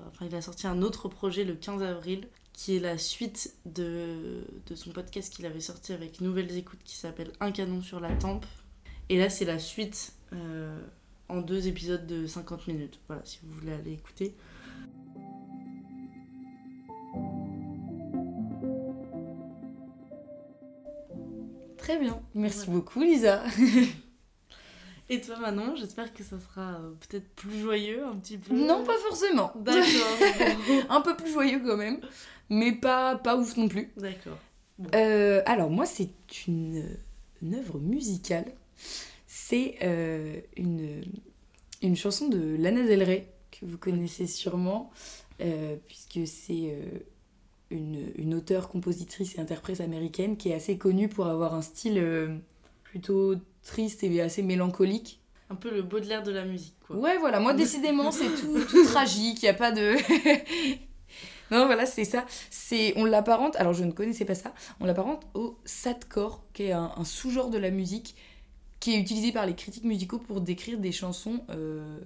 Enfin, 0.08 0.26
il 0.26 0.34
a 0.34 0.40
sorti 0.40 0.66
un 0.66 0.80
autre 0.82 1.08
projet 1.08 1.44
le 1.44 1.54
15 1.54 1.82
avril, 1.82 2.26
qui 2.54 2.76
est 2.76 2.80
la 2.80 2.96
suite 2.98 3.54
de, 3.66 4.44
de 4.66 4.74
son 4.74 4.90
podcast 4.92 5.32
qu'il 5.32 5.44
avait 5.46 5.60
sorti 5.60 5.92
avec 5.92 6.20
Nouvelles 6.22 6.56
Écoutes, 6.56 6.82
qui 6.82 6.96
s'appelle 6.96 7.30
Un 7.38 7.52
canon 7.52 7.82
sur 7.82 8.00
la 8.00 8.12
tempe. 8.16 8.46
Et 9.10 9.18
là, 9.18 9.28
c'est 9.30 9.44
la 9.44 9.58
suite 9.58 10.14
euh, 10.32 10.80
en 11.28 11.40
deux 11.40 11.68
épisodes 11.68 12.06
de 12.06 12.26
50 12.26 12.66
minutes. 12.68 13.00
Voilà, 13.08 13.22
si 13.24 13.38
vous 13.42 13.52
voulez 13.54 13.72
aller 13.72 13.92
écouter. 13.92 14.34
Très 21.76 21.98
bien, 21.98 22.20
merci 22.34 22.66
Voilà. 22.66 22.72
beaucoup 22.80 23.00
Lisa. 23.02 23.42
Et 25.10 25.22
toi, 25.22 25.38
Manon, 25.38 25.74
j'espère 25.74 26.12
que 26.12 26.22
ça 26.22 26.36
sera 26.38 26.74
euh, 26.74 26.90
peut-être 27.08 27.28
plus 27.34 27.60
joyeux 27.60 28.04
un 28.04 28.16
petit 28.16 28.36
peu. 28.36 28.54
non, 28.54 28.84
pas 28.84 28.98
forcément. 28.98 29.52
D'accord. 29.56 29.86
un 30.90 31.00
peu 31.00 31.16
plus 31.16 31.32
joyeux 31.32 31.62
quand 31.64 31.78
même, 31.78 31.98
mais 32.50 32.72
pas, 32.72 33.16
pas 33.16 33.36
ouf 33.36 33.56
non 33.56 33.68
plus. 33.68 33.90
D'accord. 33.96 34.36
Euh, 34.94 35.42
alors 35.46 35.70
moi 35.70 35.86
c'est 35.86 36.10
une, 36.46 36.84
une 37.42 37.54
œuvre 37.54 37.78
musicale. 37.80 38.52
C'est 39.48 39.76
euh, 39.82 40.42
une, 40.58 41.02
une 41.80 41.96
chanson 41.96 42.28
de 42.28 42.56
Lana 42.58 42.84
Del 42.84 43.02
Rey 43.02 43.32
que 43.50 43.64
vous 43.64 43.78
connaissez 43.78 44.26
sûrement, 44.26 44.90
euh, 45.40 45.76
puisque 45.86 46.28
c'est 46.28 46.74
euh, 46.74 46.98
une, 47.70 48.12
une 48.18 48.34
auteure, 48.34 48.68
compositrice 48.68 49.36
et 49.36 49.40
interprète 49.40 49.80
américaine 49.80 50.36
qui 50.36 50.50
est 50.50 50.54
assez 50.54 50.76
connue 50.76 51.08
pour 51.08 51.28
avoir 51.28 51.54
un 51.54 51.62
style 51.62 52.38
plutôt 52.82 53.36
triste 53.62 54.04
et 54.04 54.20
assez 54.20 54.42
mélancolique. 54.42 55.22
Un 55.48 55.54
peu 55.54 55.74
le 55.74 55.80
Baudelaire 55.80 56.22
de 56.22 56.30
la 56.32 56.44
musique, 56.44 56.76
quoi. 56.86 56.96
Ouais, 56.96 57.16
voilà, 57.16 57.40
moi 57.40 57.54
décidément 57.54 58.12
c'est 58.12 58.28
tout, 58.28 58.62
tout 58.68 58.84
tragique, 58.84 59.42
il 59.42 59.46
n'y 59.46 59.48
a 59.48 59.54
pas 59.54 59.72
de... 59.72 59.94
non, 61.50 61.64
voilà, 61.64 61.86
c'est 61.86 62.04
ça. 62.04 62.26
C'est, 62.50 62.92
on 62.96 63.06
l'apparente, 63.06 63.56
alors 63.56 63.72
je 63.72 63.84
ne 63.84 63.92
connaissais 63.92 64.26
pas 64.26 64.34
ça, 64.34 64.52
on 64.78 64.84
l'apparente 64.84 65.26
au 65.32 65.56
sadcore, 65.64 66.44
qui 66.52 66.64
est 66.64 66.72
un, 66.72 66.92
un 66.94 67.04
sous-genre 67.04 67.48
de 67.48 67.56
la 67.56 67.70
musique 67.70 68.14
qui 68.80 68.94
est 68.94 68.98
utilisé 69.00 69.32
par 69.32 69.46
les 69.46 69.54
critiques 69.54 69.84
musicaux 69.84 70.18
pour 70.18 70.40
décrire 70.40 70.78
des 70.78 70.92
chansons 70.92 71.44
euh, 71.50 71.98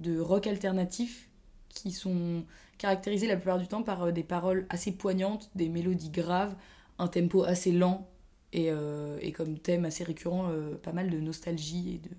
de 0.00 0.18
rock 0.20 0.46
alternatif 0.46 1.28
qui 1.68 1.92
sont 1.92 2.44
caractérisées 2.78 3.26
la 3.26 3.36
plupart 3.36 3.58
du 3.58 3.68
temps 3.68 3.82
par 3.82 4.04
euh, 4.04 4.12
des 4.12 4.22
paroles 4.24 4.66
assez 4.70 4.92
poignantes, 4.92 5.50
des 5.54 5.68
mélodies 5.68 6.10
graves, 6.10 6.54
un 6.98 7.08
tempo 7.08 7.44
assez 7.44 7.70
lent 7.72 8.08
et, 8.52 8.70
euh, 8.70 9.18
et 9.20 9.32
comme 9.32 9.58
thème 9.58 9.84
assez 9.84 10.02
récurrent, 10.04 10.48
euh, 10.50 10.74
pas 10.76 10.92
mal 10.92 11.10
de 11.10 11.18
nostalgie 11.20 11.94
et 11.94 11.98
de... 11.98 12.10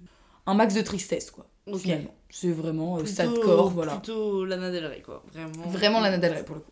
Un 0.46 0.54
max 0.54 0.74
de 0.74 0.82
tristesse, 0.82 1.30
quoi. 1.32 1.48
Ok. 1.68 1.80
Finalement. 1.82 2.16
C'est 2.30 2.52
vraiment 2.52 2.96
Plutôt- 2.98 3.12
sadcore, 3.12 3.70
voilà. 3.70 3.94
Plutôt 3.98 4.46
Lana 4.46 4.72
Del 4.72 4.86
Rey, 4.86 5.02
quoi. 5.02 5.24
Vraiment. 5.32 5.68
Vraiment 5.68 6.00
Lana 6.00 6.18
Del 6.18 6.34
Rey 6.34 6.44
pour 6.46 6.56
le 6.56 6.62
coup. 6.62 6.72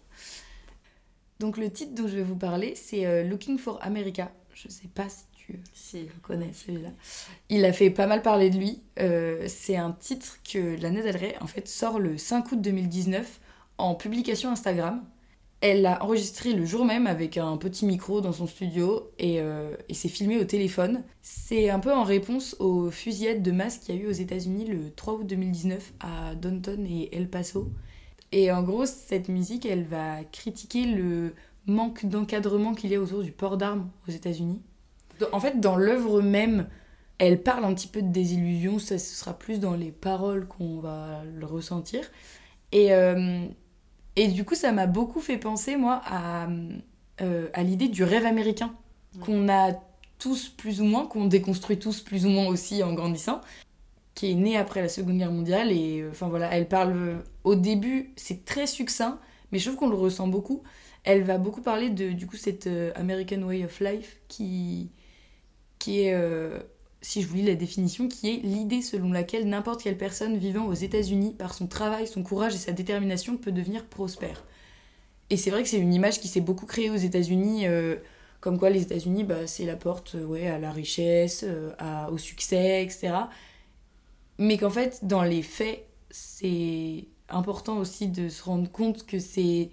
Donc 1.39 1.57
le 1.57 1.69
titre 1.71 1.93
dont 1.93 2.07
je 2.07 2.15
vais 2.15 2.23
vous 2.23 2.37
parler, 2.37 2.73
c'est 2.75 3.23
Looking 3.23 3.57
for 3.59 3.77
America. 3.83 4.31
Je 4.55 4.69
sais 4.69 4.87
pas 4.87 5.07
si 5.09 5.25
Si. 5.73 6.01
le 6.03 6.09
connais 6.21 6.51
celui-là. 6.53 6.89
Il 7.49 7.65
a 7.65 7.73
fait 7.73 7.89
pas 7.89 8.07
mal 8.07 8.21
parler 8.21 8.49
de 8.49 8.57
lui. 8.57 8.81
Euh, 8.99 9.45
c'est 9.47 9.77
un 9.77 9.91
titre 9.91 10.39
que 10.43 10.79
Lana 10.81 11.01
Del 11.01 11.17
Rey 11.17 11.35
en 11.41 11.47
fait 11.47 11.67
sort 11.67 11.99
le 11.99 12.17
5 12.17 12.51
août 12.51 12.61
2019 12.61 13.39
en 13.77 13.95
publication 13.95 14.51
Instagram. 14.51 15.03
Elle 15.59 15.81
l'a 15.81 16.03
enregistré 16.03 16.53
le 16.53 16.65
jour 16.65 16.85
même 16.85 17.07
avec 17.07 17.37
un 17.37 17.57
petit 17.57 17.85
micro 17.85 18.21
dans 18.21 18.31
son 18.31 18.45
studio 18.45 19.09
et, 19.17 19.41
euh, 19.41 19.75
et 19.89 19.95
c'est 19.95 20.09
filmé 20.09 20.37
au 20.37 20.43
téléphone. 20.43 21.03
C'est 21.23 21.69
un 21.71 21.79
peu 21.79 21.91
en 21.91 22.03
réponse 22.03 22.55
aux 22.59 22.91
fusillades 22.91 23.41
de 23.41 23.51
masse 23.51 23.79
qu'il 23.79 23.95
y 23.95 23.97
a 23.97 24.01
eu 24.01 24.07
aux 24.07 24.11
États-Unis 24.11 24.65
le 24.65 24.91
3 24.91 25.15
août 25.15 25.25
2019 25.25 25.93
à 25.99 26.35
Downton 26.35 26.85
et 26.85 27.15
El 27.15 27.27
Paso. 27.27 27.71
Et 28.31 28.51
en 28.51 28.61
gros, 28.61 28.85
cette 28.85 29.29
musique, 29.29 29.65
elle 29.65 29.85
va 29.85 30.23
critiquer 30.25 30.85
le 30.85 31.33
manque 31.65 32.05
d'encadrement 32.05 32.73
qu'il 32.73 32.91
y 32.91 32.95
a 32.95 33.01
autour 33.01 33.23
du 33.23 33.31
port 33.31 33.57
d'armes 33.57 33.89
aux 34.07 34.11
États-Unis. 34.11 34.61
En 35.31 35.39
fait, 35.39 35.59
dans 35.59 35.75
l'œuvre 35.75 36.21
même, 36.21 36.67
elle 37.19 37.41
parle 37.41 37.65
un 37.65 37.73
petit 37.73 37.87
peu 37.87 38.01
de 38.01 38.09
désillusion, 38.11 38.79
ça 38.79 38.97
ce 38.99 39.15
sera 39.15 39.33
plus 39.37 39.59
dans 39.59 39.73
les 39.73 39.91
paroles 39.91 40.47
qu'on 40.47 40.79
va 40.79 41.23
le 41.35 41.45
ressentir. 41.45 42.01
Et, 42.71 42.93
euh, 42.93 43.45
et 44.15 44.27
du 44.27 44.43
coup, 44.45 44.55
ça 44.55 44.71
m'a 44.71 44.87
beaucoup 44.87 45.19
fait 45.21 45.37
penser, 45.37 45.77
moi, 45.77 46.01
à, 46.05 46.47
euh, 47.21 47.47
à 47.53 47.63
l'idée 47.63 47.87
du 47.87 48.03
rêve 48.03 48.25
américain, 48.25 48.75
Ouais. 49.15 49.21
qu'on 49.25 49.49
a 49.49 49.73
tous 50.19 50.49
plus 50.49 50.81
ou 50.81 50.85
moins, 50.85 51.05
qu'on 51.07 51.25
déconstruit 51.25 51.79
tous 51.79 52.01
plus 52.01 52.25
ou 52.25 52.29
moins 52.29 52.47
aussi 52.47 52.83
en 52.83 52.93
grandissant, 52.93 53.41
qui 54.15 54.31
est 54.31 54.35
né 54.35 54.57
après 54.57 54.81
la 54.81 54.89
Seconde 54.89 55.17
Guerre 55.17 55.31
mondiale. 55.31 55.71
Et 55.71 56.01
euh, 56.01 56.09
enfin 56.11 56.27
voilà, 56.27 56.49
elle 56.53 56.67
parle 56.67 57.23
au 57.43 57.55
début, 57.55 58.13
c'est 58.15 58.45
très 58.45 58.67
succinct, 58.67 59.19
mais 59.51 59.59
je 59.59 59.65
trouve 59.65 59.79
qu'on 59.79 59.89
le 59.89 59.95
ressent 59.95 60.27
beaucoup. 60.27 60.61
Elle 61.03 61.23
va 61.23 61.37
beaucoup 61.37 61.61
parler 61.61 61.89
de 61.89 62.11
du 62.11 62.27
coup 62.27 62.35
cette 62.35 62.69
American 62.95 63.41
Way 63.43 63.63
of 63.65 63.79
Life 63.79 64.17
qui 64.27 64.91
qui 65.79 66.01
est 66.01 66.13
euh, 66.13 66.59
si 67.01 67.21
je 67.21 67.27
vous 67.27 67.35
lis 67.35 67.43
la 67.45 67.55
définition, 67.55 68.07
qui 68.07 68.29
est 68.29 68.37
l'idée 68.43 68.81
selon 68.81 69.11
laquelle 69.11 69.47
n'importe 69.47 69.83
quelle 69.83 69.97
personne 69.97 70.37
vivant 70.37 70.65
aux 70.65 70.73
États-Unis, 70.73 71.33
par 71.37 71.53
son 71.53 71.67
travail, 71.67 72.07
son 72.07 72.23
courage 72.23 72.55
et 72.55 72.57
sa 72.57 72.71
détermination, 72.71 73.37
peut 73.37 73.51
devenir 73.51 73.85
prospère. 73.85 74.43
Et 75.29 75.37
c'est 75.37 75.49
vrai 75.51 75.63
que 75.63 75.69
c'est 75.69 75.79
une 75.79 75.93
image 75.93 76.19
qui 76.19 76.27
s'est 76.27 76.41
beaucoup 76.41 76.65
créée 76.65 76.89
aux 76.89 76.95
États-Unis, 76.95 77.67
euh, 77.67 77.97
comme 78.39 78.57
quoi 78.59 78.69
les 78.69 78.81
États-Unis, 78.81 79.23
bah, 79.23 79.45
c'est 79.47 79.65
la 79.65 79.75
porte 79.75 80.15
euh, 80.15 80.25
ouais, 80.25 80.47
à 80.47 80.59
la 80.59 80.71
richesse, 80.71 81.45
à- 81.79 82.09
au 82.11 82.17
succès, 82.17 82.83
etc. 82.83 83.13
Mais 84.37 84.57
qu'en 84.57 84.69
fait, 84.69 84.99
dans 85.03 85.23
les 85.23 85.41
faits, 85.41 85.85
c'est 86.11 87.05
important 87.29 87.77
aussi 87.77 88.07
de 88.07 88.29
se 88.29 88.43
rendre 88.43 88.69
compte 88.71 89.05
que 89.05 89.19
c'est 89.19 89.71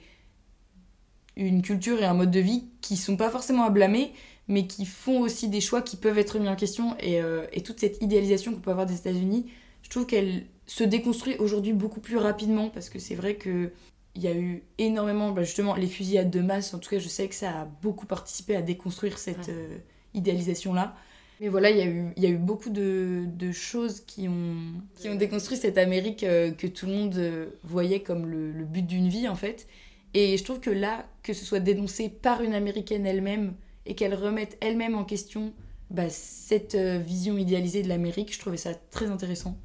une 1.36 1.62
culture 1.62 2.00
et 2.00 2.04
un 2.04 2.14
mode 2.14 2.30
de 2.30 2.40
vie 2.40 2.68
qui 2.80 2.96
sont 2.96 3.16
pas 3.16 3.30
forcément 3.30 3.64
à 3.64 3.70
blâmer, 3.70 4.12
mais 4.48 4.66
qui 4.66 4.84
font 4.86 5.20
aussi 5.20 5.48
des 5.48 5.60
choix 5.60 5.82
qui 5.82 5.96
peuvent 5.96 6.18
être 6.18 6.38
mis 6.38 6.48
en 6.48 6.56
question. 6.56 6.96
Et, 7.00 7.20
euh, 7.22 7.46
et 7.52 7.62
toute 7.62 7.80
cette 7.80 8.02
idéalisation 8.02 8.52
qu'on 8.52 8.60
peut 8.60 8.70
avoir 8.70 8.86
des 8.86 8.96
États-Unis, 8.96 9.46
je 9.82 9.88
trouve 9.90 10.06
qu'elle 10.06 10.46
se 10.66 10.84
déconstruit 10.84 11.36
aujourd'hui 11.38 11.72
beaucoup 11.72 12.00
plus 12.00 12.16
rapidement 12.16 12.70
parce 12.70 12.88
que 12.90 12.98
c'est 12.98 13.14
vrai 13.14 13.36
que 13.36 13.72
il 14.16 14.22
y 14.22 14.28
a 14.28 14.34
eu 14.36 14.62
énormément, 14.78 15.32
bah, 15.32 15.42
justement, 15.42 15.74
les 15.74 15.88
fusillades 15.88 16.30
de 16.30 16.40
masse. 16.40 16.72
En 16.72 16.78
tout 16.78 16.88
cas, 16.90 16.98
je 17.00 17.08
sais 17.08 17.28
que 17.28 17.34
ça 17.34 17.50
a 17.62 17.64
beaucoup 17.82 18.06
participé 18.06 18.54
à 18.54 18.62
déconstruire 18.62 19.18
cette 19.18 19.48
Ouais. 19.48 19.54
euh, 19.54 19.78
idéalisation-là. 20.14 20.94
Mais 21.40 21.48
voilà, 21.48 21.70
il 21.70 21.76
y 21.78 21.80
a 21.80 21.86
eu, 21.86 22.12
il 22.16 22.22
y 22.22 22.26
a 22.26 22.28
eu 22.30 22.38
beaucoup 22.38 22.70
de, 22.70 23.24
de 23.26 23.50
choses 23.52 24.00
qui 24.06 24.28
ont, 24.28 24.56
qui 24.94 25.08
ont 25.08 25.16
déconstruit 25.16 25.56
cette 25.58 25.78
Amérique 25.78 26.22
euh, 26.22 26.52
que 26.52 26.68
tout 26.68 26.86
le 26.86 26.92
monde 26.92 27.16
euh, 27.16 27.46
voyait 27.64 28.00
comme 28.02 28.26
le, 28.26 28.52
le 28.52 28.64
but 28.64 28.86
d'une 28.86 29.08
vie, 29.08 29.28
en 29.28 29.34
fait. 29.34 29.66
Et 30.14 30.36
je 30.38 30.44
trouve 30.44 30.60
que 30.60 30.70
là, 30.70 31.06
que 31.24 31.32
ce 31.32 31.44
soit 31.44 31.58
dénoncé 31.60 32.08
par 32.08 32.40
une 32.42 32.54
Américaine 32.54 33.04
elle-même 33.04 33.54
et 33.86 33.94
qu'elle 33.94 34.14
remette 34.14 34.56
elle-même 34.60 34.94
en 34.94 35.04
question 35.04 35.52
bah, 35.90 36.10
cette 36.10 36.74
euh, 36.74 36.98
vision 36.98 37.36
idéalisée 37.36 37.82
de 37.82 37.88
l'Amérique, 37.88 38.32
je 38.32 38.38
trouvais 38.38 38.56
ça 38.56 38.74
très 38.74 39.06
intéressant. 39.06 39.58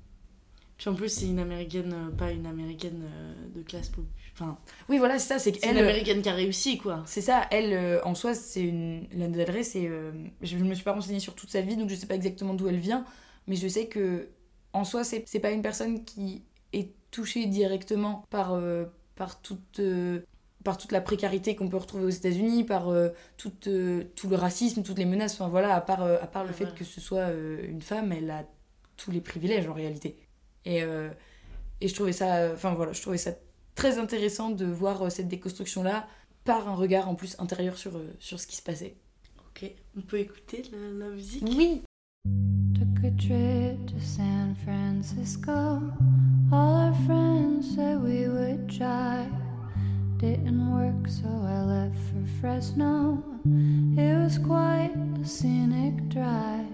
Puis 0.77 0.89
en 0.89 0.95
plus, 0.95 1.10
c'est 1.10 1.25
une 1.25 1.39
américaine, 1.39 1.93
euh, 1.93 2.15
pas 2.15 2.32
une 2.32 2.45
américaine 2.45 3.03
euh, 3.03 3.34
de 3.55 3.62
classe 3.63 3.89
populaire. 3.89 4.13
Enfin, 4.34 4.58
Oui, 4.88 4.97
voilà, 4.97 5.19
c'est 5.19 5.27
ça, 5.27 5.39
c'est 5.39 5.51
qu'elle... 5.51 5.71
une 5.71 5.77
américaine 5.77 6.21
qui 6.21 6.29
a 6.29 6.34
réussi, 6.34 6.77
quoi. 6.77 7.03
C'est 7.05 7.21
ça, 7.21 7.47
elle, 7.51 7.99
en 8.03 8.15
soi, 8.15 8.34
c'est 8.34 8.62
une. 8.62 9.08
Rey, 9.47 9.63
c'est. 9.63 9.89
Je 10.41 10.58
ne 10.58 10.63
me 10.63 10.73
suis 10.73 10.84
pas 10.84 10.93
renseignée 10.93 11.19
sur 11.19 11.36
toute 11.36 11.49
sa 11.49 11.62
vie, 11.62 11.75
donc 11.75 11.89
je 11.89 11.95
sais 11.95 12.08
pas 12.08 12.15
exactement 12.15 12.53
d'où 12.53 12.69
elle 12.69 12.77
vient, 12.77 13.05
mais 13.47 13.58
je 13.58 13.67
sais 13.67 13.88
que, 13.88 14.29
en 14.71 14.86
soi, 14.86 15.03
c'est 15.03 15.23
c'est 15.25 15.39
pas 15.39 15.51
une 15.51 15.62
personne 15.62 16.05
qui 16.05 16.43
est 16.71 16.93
touchée 17.12 17.47
directement 17.47 18.23
par, 18.29 18.58
par, 19.15 19.41
toute, 19.41 19.82
par 20.63 20.78
toute 20.78 20.91
la 20.91 21.02
précarité 21.02 21.56
qu'on 21.56 21.69
peut 21.69 21.78
retrouver 21.78 22.06
aux 22.06 22.10
États-Unis, 22.10 22.63
par 22.63 22.89
euh, 22.89 23.10
toute, 23.38 23.67
euh, 23.67 24.04
tout 24.15 24.28
le 24.28 24.36
racisme, 24.36 24.84
toutes 24.84 24.98
les 24.98 25.06
menaces, 25.06 25.34
enfin 25.36 25.48
voilà, 25.50 25.74
à 25.74 25.82
part, 25.82 26.04
euh, 26.04 26.17
à 26.22 26.28
part 26.28 26.43
le 26.43 26.50
Ouais, 26.50 26.56
fait 26.56 26.76
que 26.76 26.84
ce 26.84 27.00
soit 27.00 27.30
euh, 27.30 27.65
une 27.67 27.82
femme, 27.82 28.12
elle 28.12 28.30
a 28.30 28.45
tous 28.98 29.12
les 29.12 29.22
privilèges 29.22 29.67
en 29.67 29.74
réalité. 29.74 30.17
Et, 30.65 30.84
euh, 30.84 31.10
et 31.80 31.88
je 31.88 31.95
trouvais 31.95 32.12
ça. 32.12 32.52
Enfin 32.54 32.74
voilà, 32.74 32.91
je 32.91 33.02
trouvais 33.02 33.17
ça 33.17 33.32
très 33.76 33.98
intéressant 33.98 34.50
de 34.50 34.65
voir 34.65 35.04
euh, 35.04 35.10
cette 35.10 35.30
déconstruction-là 35.30 36.08
par 36.43 36.67
un 36.67 36.76
regard 36.76 37.08
en 37.08 37.15
plus 37.15 37.38
intérieur 37.39 37.78
sur, 37.78 37.95
euh, 37.95 38.13
sur 38.19 38.39
ce 38.39 38.48
qui 38.48 38.58
se 38.58 38.62
passait. 38.62 38.98
Ok, 39.50 39.72
on 39.98 40.02
peut 40.02 40.19
écouter 40.19 40.63
la, 40.74 41.06
la 41.06 41.12
musique? 41.12 41.43
Oui 41.45 41.82
Took 42.76 43.06
a 43.06 43.12
trip 43.12 43.86
to 43.88 44.00
San 44.02 44.56
Francisco. 44.65 45.52
All 46.52 46.88
our 46.88 46.93
friends 47.06 47.76
said 47.76 48.02
we 48.02 48.28
would 48.28 48.67
drive. 48.67 49.32
Didn't 50.19 50.69
work, 50.69 51.08
so 51.08 51.29
I 51.29 51.62
left 51.62 51.95
for 51.95 52.25
Fresno. 52.41 53.23
It 53.97 54.21
was 54.21 54.38
quite 54.38 54.91
a 55.21 55.25
scenic 55.25 56.10
drive. 56.10 56.67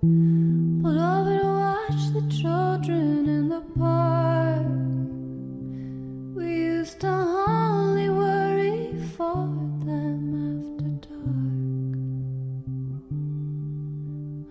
Pulled 0.00 0.96
over 0.96 1.38
to 1.38 1.44
watch 1.44 2.02
the 2.14 2.22
children 2.40 3.28
in 3.28 3.50
the 3.50 3.60
park. 3.78 4.66
We 6.34 6.46
used 6.54 7.00
to 7.00 7.08
only 7.08 8.08
worry 8.08 8.94
for 9.14 9.44
them 9.84 10.32
after 10.56 10.88
dark. 11.06 11.36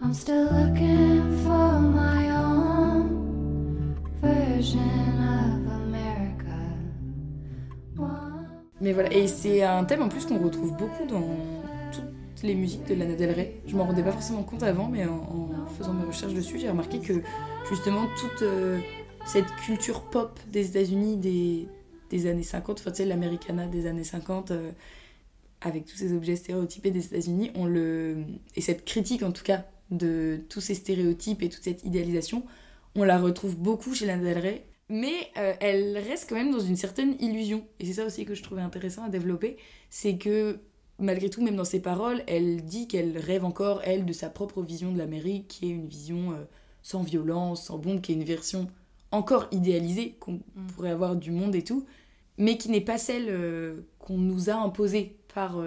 I'm 0.04 0.14
still 0.14 0.44
looking 0.44 1.36
for 1.44 1.80
my 1.80 2.30
own 2.30 3.98
version 4.22 5.15
Mais 8.86 8.94
voilà, 8.94 9.12
et 9.12 9.28
c'est 9.28 9.64
un 9.64 9.84
thème 9.84 10.04
en 10.04 10.10
plus 10.10 10.28
qu'on 10.28 10.38
retrouve 10.38 10.78
beaucoup 10.78 11.08
dans 11.08 11.28
toutes 11.92 12.44
les 12.44 12.54
musiques 12.54 12.86
de 12.88 12.94
Lana 12.94 13.16
Del 13.16 13.32
Rey. 13.32 13.60
Je 13.66 13.76
m'en 13.76 13.86
rendais 13.86 14.04
pas 14.04 14.12
forcément 14.12 14.44
compte 14.44 14.62
avant, 14.62 14.88
mais 14.90 15.08
en, 15.08 15.66
faisant 15.76 15.92
mes 15.92 16.06
recherches 16.06 16.36
dessus, 16.36 16.60
j'ai 16.60 16.70
remarqué 16.70 17.00
que 17.00 17.14
justement 17.68 18.06
toute 18.20 18.44
euh, 18.44 18.80
cette 19.26 19.48
culture 19.66 20.04
pop 20.04 20.40
des 20.52 20.68
États-Unis 20.68 21.18
des, 21.18 22.28
années 22.28 22.44
50, 22.44 22.80
enfin 22.80 22.92
tu 22.92 22.98
sais, 22.98 23.06
l'Americana 23.06 23.66
des 23.66 23.88
années 23.88 24.04
50, 24.04 24.52
euh, 24.52 24.70
avec 25.62 25.86
tous 25.86 25.96
ces 25.96 26.14
objets 26.14 26.36
stéréotypés 26.36 26.92
des 26.92 27.08
États-Unis, 27.08 27.50
on 27.56 27.66
le. 27.66 28.18
Et 28.56 28.62
cette 28.62 28.86
critique 28.86 29.24
en 29.24 29.32
tout 29.32 29.44
cas 29.44 29.66
de 29.90 30.42
tous 30.48 30.62
ces 30.62 30.76
stéréotypes 30.76 31.42
et 31.42 31.50
toute 31.50 31.64
cette 31.64 31.84
idéalisation, 31.86 32.44
on 32.94 33.04
la 33.04 33.18
retrouve 33.18 33.56
beaucoup 33.56 33.96
chez 33.96 34.06
Lana 34.06 34.24
Del 34.24 34.38
Rey. 34.38 34.66
Mais 34.90 35.32
euh, 35.38 35.54
elle 35.62 35.98
reste 35.98 36.30
quand 36.30 36.36
même 36.36 36.52
dans 36.52 36.60
une 36.60 36.76
certaine 36.76 37.16
illusion. 37.20 37.66
Et 37.80 37.86
c'est 37.86 37.94
ça 37.94 38.06
aussi 38.06 38.26
que 38.26 38.36
je 38.36 38.44
trouvais 38.44 38.62
intéressant 38.62 39.04
à 39.04 39.10
développer. 39.10 39.58
C'est 39.90 40.18
que 40.18 40.60
malgré 41.00 41.30
tout, 41.30 41.44
même 41.44 41.56
dans 41.56 41.66
ses 41.66 41.82
paroles, 41.82 42.24
elle 42.28 42.64
dit 42.64 42.88
qu'elle 42.88 43.18
rêve 43.18 43.46
encore, 43.46 43.82
elle, 43.84 44.06
de 44.06 44.14
sa 44.14 44.30
propre 44.30 44.62
vision 44.62 44.92
de 44.92 44.98
l'Amérique, 44.98 45.48
qui 45.48 45.66
est 45.68 45.72
une 45.72 45.88
vision 45.88 46.34
euh, 46.34 46.46
sans 46.84 47.02
violence, 47.02 47.66
sans 47.66 47.78
bombe, 47.80 48.02
qui 48.02 48.12
est 48.12 48.16
une 48.16 48.24
version 48.24 48.68
encore 49.12 49.48
idéalisée 49.52 50.16
qu'on 50.20 50.34
Mm. 50.34 50.68
pourrait 50.76 50.92
avoir 50.92 51.16
du 51.16 51.32
monde 51.32 51.56
et 51.56 51.64
tout, 51.64 51.86
mais 52.38 52.58
qui 52.58 52.70
n'est 52.70 52.82
pas 52.82 52.98
celle 52.98 53.28
euh, 53.30 53.82
qu'on 54.00 54.18
nous 54.18 54.50
a 54.50 54.56
imposée 54.56 55.18
par 55.34 55.58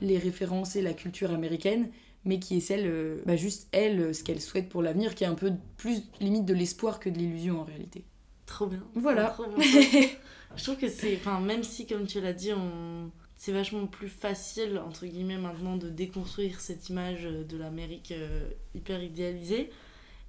les 0.00 0.16
références 0.18 0.74
et 0.76 0.80
la 0.80 0.94
culture 0.94 1.30
américaine, 1.30 1.90
mais 2.24 2.38
qui 2.38 2.56
est 2.56 2.60
celle, 2.60 3.20
bah, 3.26 3.36
juste 3.36 3.68
elle, 3.72 4.14
ce 4.14 4.24
qu'elle 4.24 4.40
souhaite 4.40 4.68
pour 4.70 4.80
l'avenir, 4.82 5.14
qui 5.14 5.24
est 5.24 5.26
un 5.26 5.34
peu 5.34 5.52
plus 5.76 6.02
limite 6.20 6.46
de 6.46 6.54
l'espoir 6.54 6.98
que 7.00 7.10
de 7.10 7.18
l'illusion 7.18 7.60
en 7.60 7.64
réalité. 7.64 8.04
Trop 8.48 8.66
bien. 8.66 8.82
Voilà. 8.94 9.26
Trop 9.26 9.44
bon. 9.44 9.60
je 10.56 10.64
trouve 10.64 10.76
que 10.76 10.88
c'est. 10.88 11.14
Enfin, 11.16 11.38
même 11.38 11.62
si, 11.62 11.86
comme 11.86 12.06
tu 12.06 12.20
l'as 12.20 12.32
dit, 12.32 12.52
on. 12.52 13.10
C'est 13.36 13.52
vachement 13.52 13.86
plus 13.86 14.08
facile, 14.08 14.82
entre 14.84 15.06
guillemets, 15.06 15.38
maintenant 15.38 15.76
de 15.76 15.88
déconstruire 15.88 16.58
cette 16.58 16.88
image 16.88 17.22
de 17.22 17.56
l'Amérique 17.56 18.10
euh, 18.10 18.50
hyper 18.74 19.00
idéalisée. 19.00 19.70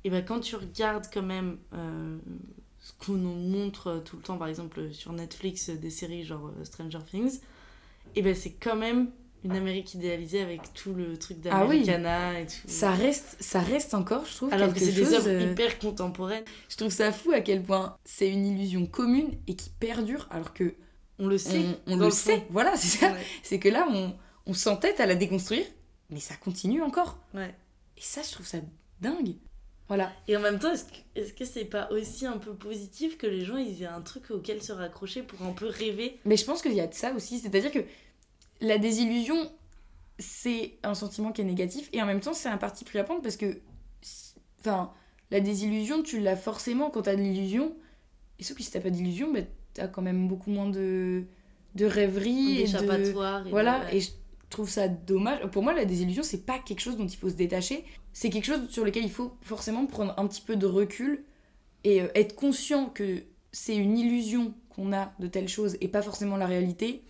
Et 0.04 0.12
ben 0.12 0.24
quand 0.24 0.40
tu 0.42 0.56
regardes 0.56 1.08
quand 1.12 1.24
même 1.24 1.58
euh, 1.74 2.20
ce 2.80 2.94
qu'on 3.04 3.14
nous 3.14 3.34
montre 3.34 4.04
tout 4.06 4.18
le 4.18 4.22
temps, 4.22 4.38
par 4.38 4.48
exemple 4.48 4.92
sur 4.94 5.12
Netflix, 5.12 5.72
des 5.72 5.90
séries 5.90 6.24
genre 6.24 6.52
euh, 6.60 6.64
Stranger 6.64 7.00
Things, 7.10 7.40
et 8.16 8.22
ben 8.22 8.36
c'est 8.36 8.54
quand 8.54 8.76
même 8.76 9.10
une 9.44 9.54
Amérique 9.56 9.94
idéalisée 9.94 10.42
avec 10.42 10.74
tout 10.74 10.94
le 10.94 11.18
truc 11.18 11.38
Ah 11.50 11.66
oui. 11.66 11.84
d'Americana 11.86 12.40
et 12.42 12.46
tout. 12.46 12.54
Ça 12.68 12.92
reste, 12.92 13.38
ça 13.40 13.60
reste 13.62 13.94
encore, 13.94 14.26
je 14.26 14.36
trouve, 14.36 14.54
Alors 14.54 14.74
que 14.74 14.80
c'est 14.80 14.92
des 14.92 15.14
œuvres 15.14 15.30
euh, 15.30 15.52
hyper 15.52 15.80
contemporaines. 15.80 16.44
Je 16.70 16.76
trouve 16.76 16.92
ça 16.92 17.12
fou 17.12 17.32
à 17.32 17.42
quel 17.42 17.64
point 17.64 17.96
c'est 18.04 18.30
une 18.30 18.46
illusion 18.46 18.86
commune 18.86 19.32
et 19.48 19.56
qui 19.56 19.70
perdure, 19.70 20.28
alors 20.32 20.54
que 20.54 20.76
On 21.20 21.28
le 21.28 21.38
sait. 21.38 21.62
on, 21.88 21.96
le 21.98 22.10
sait. 22.10 22.46
Voilà, 22.50 22.76
c'est 22.76 22.98
ça. 23.00 23.12
Ouais. 23.12 23.20
C'est 23.44 23.60
que 23.60 23.70
là, 23.70 23.88
on, 23.90 24.14
on 24.46 24.54
s'entête 24.54 25.00
à 25.00 25.06
la 25.06 25.16
déconstruire, 25.16 25.66
mais 26.10 26.20
ça 26.20 26.36
continue 26.36 26.82
encore. 26.82 27.18
Ouais. 27.34 27.54
Et 27.98 28.02
ça, 28.02 28.22
je 28.22 28.32
trouve 28.32 28.46
ça 28.48 28.58
dingue. 29.02 29.36
Voilà. 29.88 30.12
Et 30.28 30.38
en 30.38 30.40
même 30.40 30.60
temps, 30.60 30.72
est-ce 30.72 30.84
que 30.86 30.98
est-ce 31.16 31.34
que 31.34 31.46
c'est 31.46 31.66
pas 31.66 31.90
aussi 31.92 32.26
un 32.28 32.38
peu 32.38 32.54
positif 32.54 33.18
que 33.18 33.26
les 33.26 33.44
gens 33.44 33.58
ils 33.58 33.82
aient 33.82 33.88
un 33.88 34.02
truc 34.02 34.30
auquel 34.30 34.62
se 34.62 34.72
raccrocher 34.72 35.24
pour 35.24 35.42
un 35.42 35.52
peu 35.52 35.66
rêver? 35.68 36.20
Mais 36.26 36.38
je 36.38 36.46
pense 36.46 36.62
qu'il 36.62 36.74
y 36.74 36.80
a 36.80 36.86
de 36.88 36.94
ça 36.94 37.12
aussi. 37.14 37.40
C'est-à-dire 37.40 37.72
que 37.72 37.80
la 38.62 38.78
désillusion, 38.78 39.52
c'est 40.18 40.78
un 40.84 40.94
sentiment 40.94 41.32
qui 41.32 41.42
est 41.42 41.46
négatif 41.46 41.90
et 41.94 42.02
en 42.02 42.06
même 42.06 42.20
temps, 42.20 42.34
c'est 42.34 42.50
un 42.50 42.58
parti 42.58 42.84
pris 42.86 43.00
à 43.00 43.04
prendre 43.04 43.22
parce 43.22 43.38
que. 43.38 43.60
Enfin, 44.60 44.92
la 45.32 45.40
désillusion, 45.40 46.04
tu 46.04 46.20
l'as 46.20 46.36
forcément 46.36 46.90
quand 46.90 47.04
t'as 47.04 47.16
de 47.16 47.22
l'illusion. 47.22 47.76
Et 48.40 48.44
sauf 48.44 48.58
que 48.58 48.64
si 48.64 48.72
t'as 48.72 48.82
pas 48.82 48.90
d'illusion, 48.90 49.32
bah, 49.32 49.40
t'as 49.74 49.88
quand 49.88 50.02
même 50.02 50.28
beaucoup 50.28 50.50
moins 50.50 50.70
de, 50.70 51.24
de 51.76 51.86
rêverie 51.86 52.58
et 52.62 52.64
de. 52.64 52.72
d'échappatoire 52.72 53.48
et 53.48 53.50
Voilà, 53.50 53.86
de- 53.86 53.96
et 53.96 54.02
je 54.02 54.12
trouve 54.50 54.70
ça 54.70 54.88
dommage. 54.88 55.46
Pour 55.52 55.64
moi, 55.64 55.74
la 55.74 55.86
désillusion, 55.86 56.24
c'est 56.24 56.46
pas 56.46 56.60
quelque 56.60 56.82
chose 56.82 56.98
dont 56.98 57.08
il 57.08 57.16
faut 57.16 57.30
se 57.30 57.36
détacher. 57.36 57.86
C'est 58.12 58.30
quelque 58.30 58.46
chose 58.46 58.70
sur 58.70 58.84
lequel 58.84 59.04
il 59.06 59.12
faut 59.12 59.34
forcément 59.42 59.86
prendre 59.86 60.14
un 60.18 60.28
petit 60.28 60.42
peu 60.42 60.56
de 60.56 60.66
recul 60.66 61.24
et 61.86 62.02
euh, 62.02 62.08
être 62.16 62.36
conscient 62.36 62.88
que 62.88 63.24
c'est 63.52 63.76
une 63.76 63.98
illusion 63.98 64.54
qu'on 64.70 64.92
a 64.94 65.14
de 65.20 65.28
telle 65.28 65.48
chose 65.48 65.78
et 65.80 65.88
pas 65.88 66.02
forcément 66.02 66.36
la 66.38 66.48
réalité, 66.48 67.04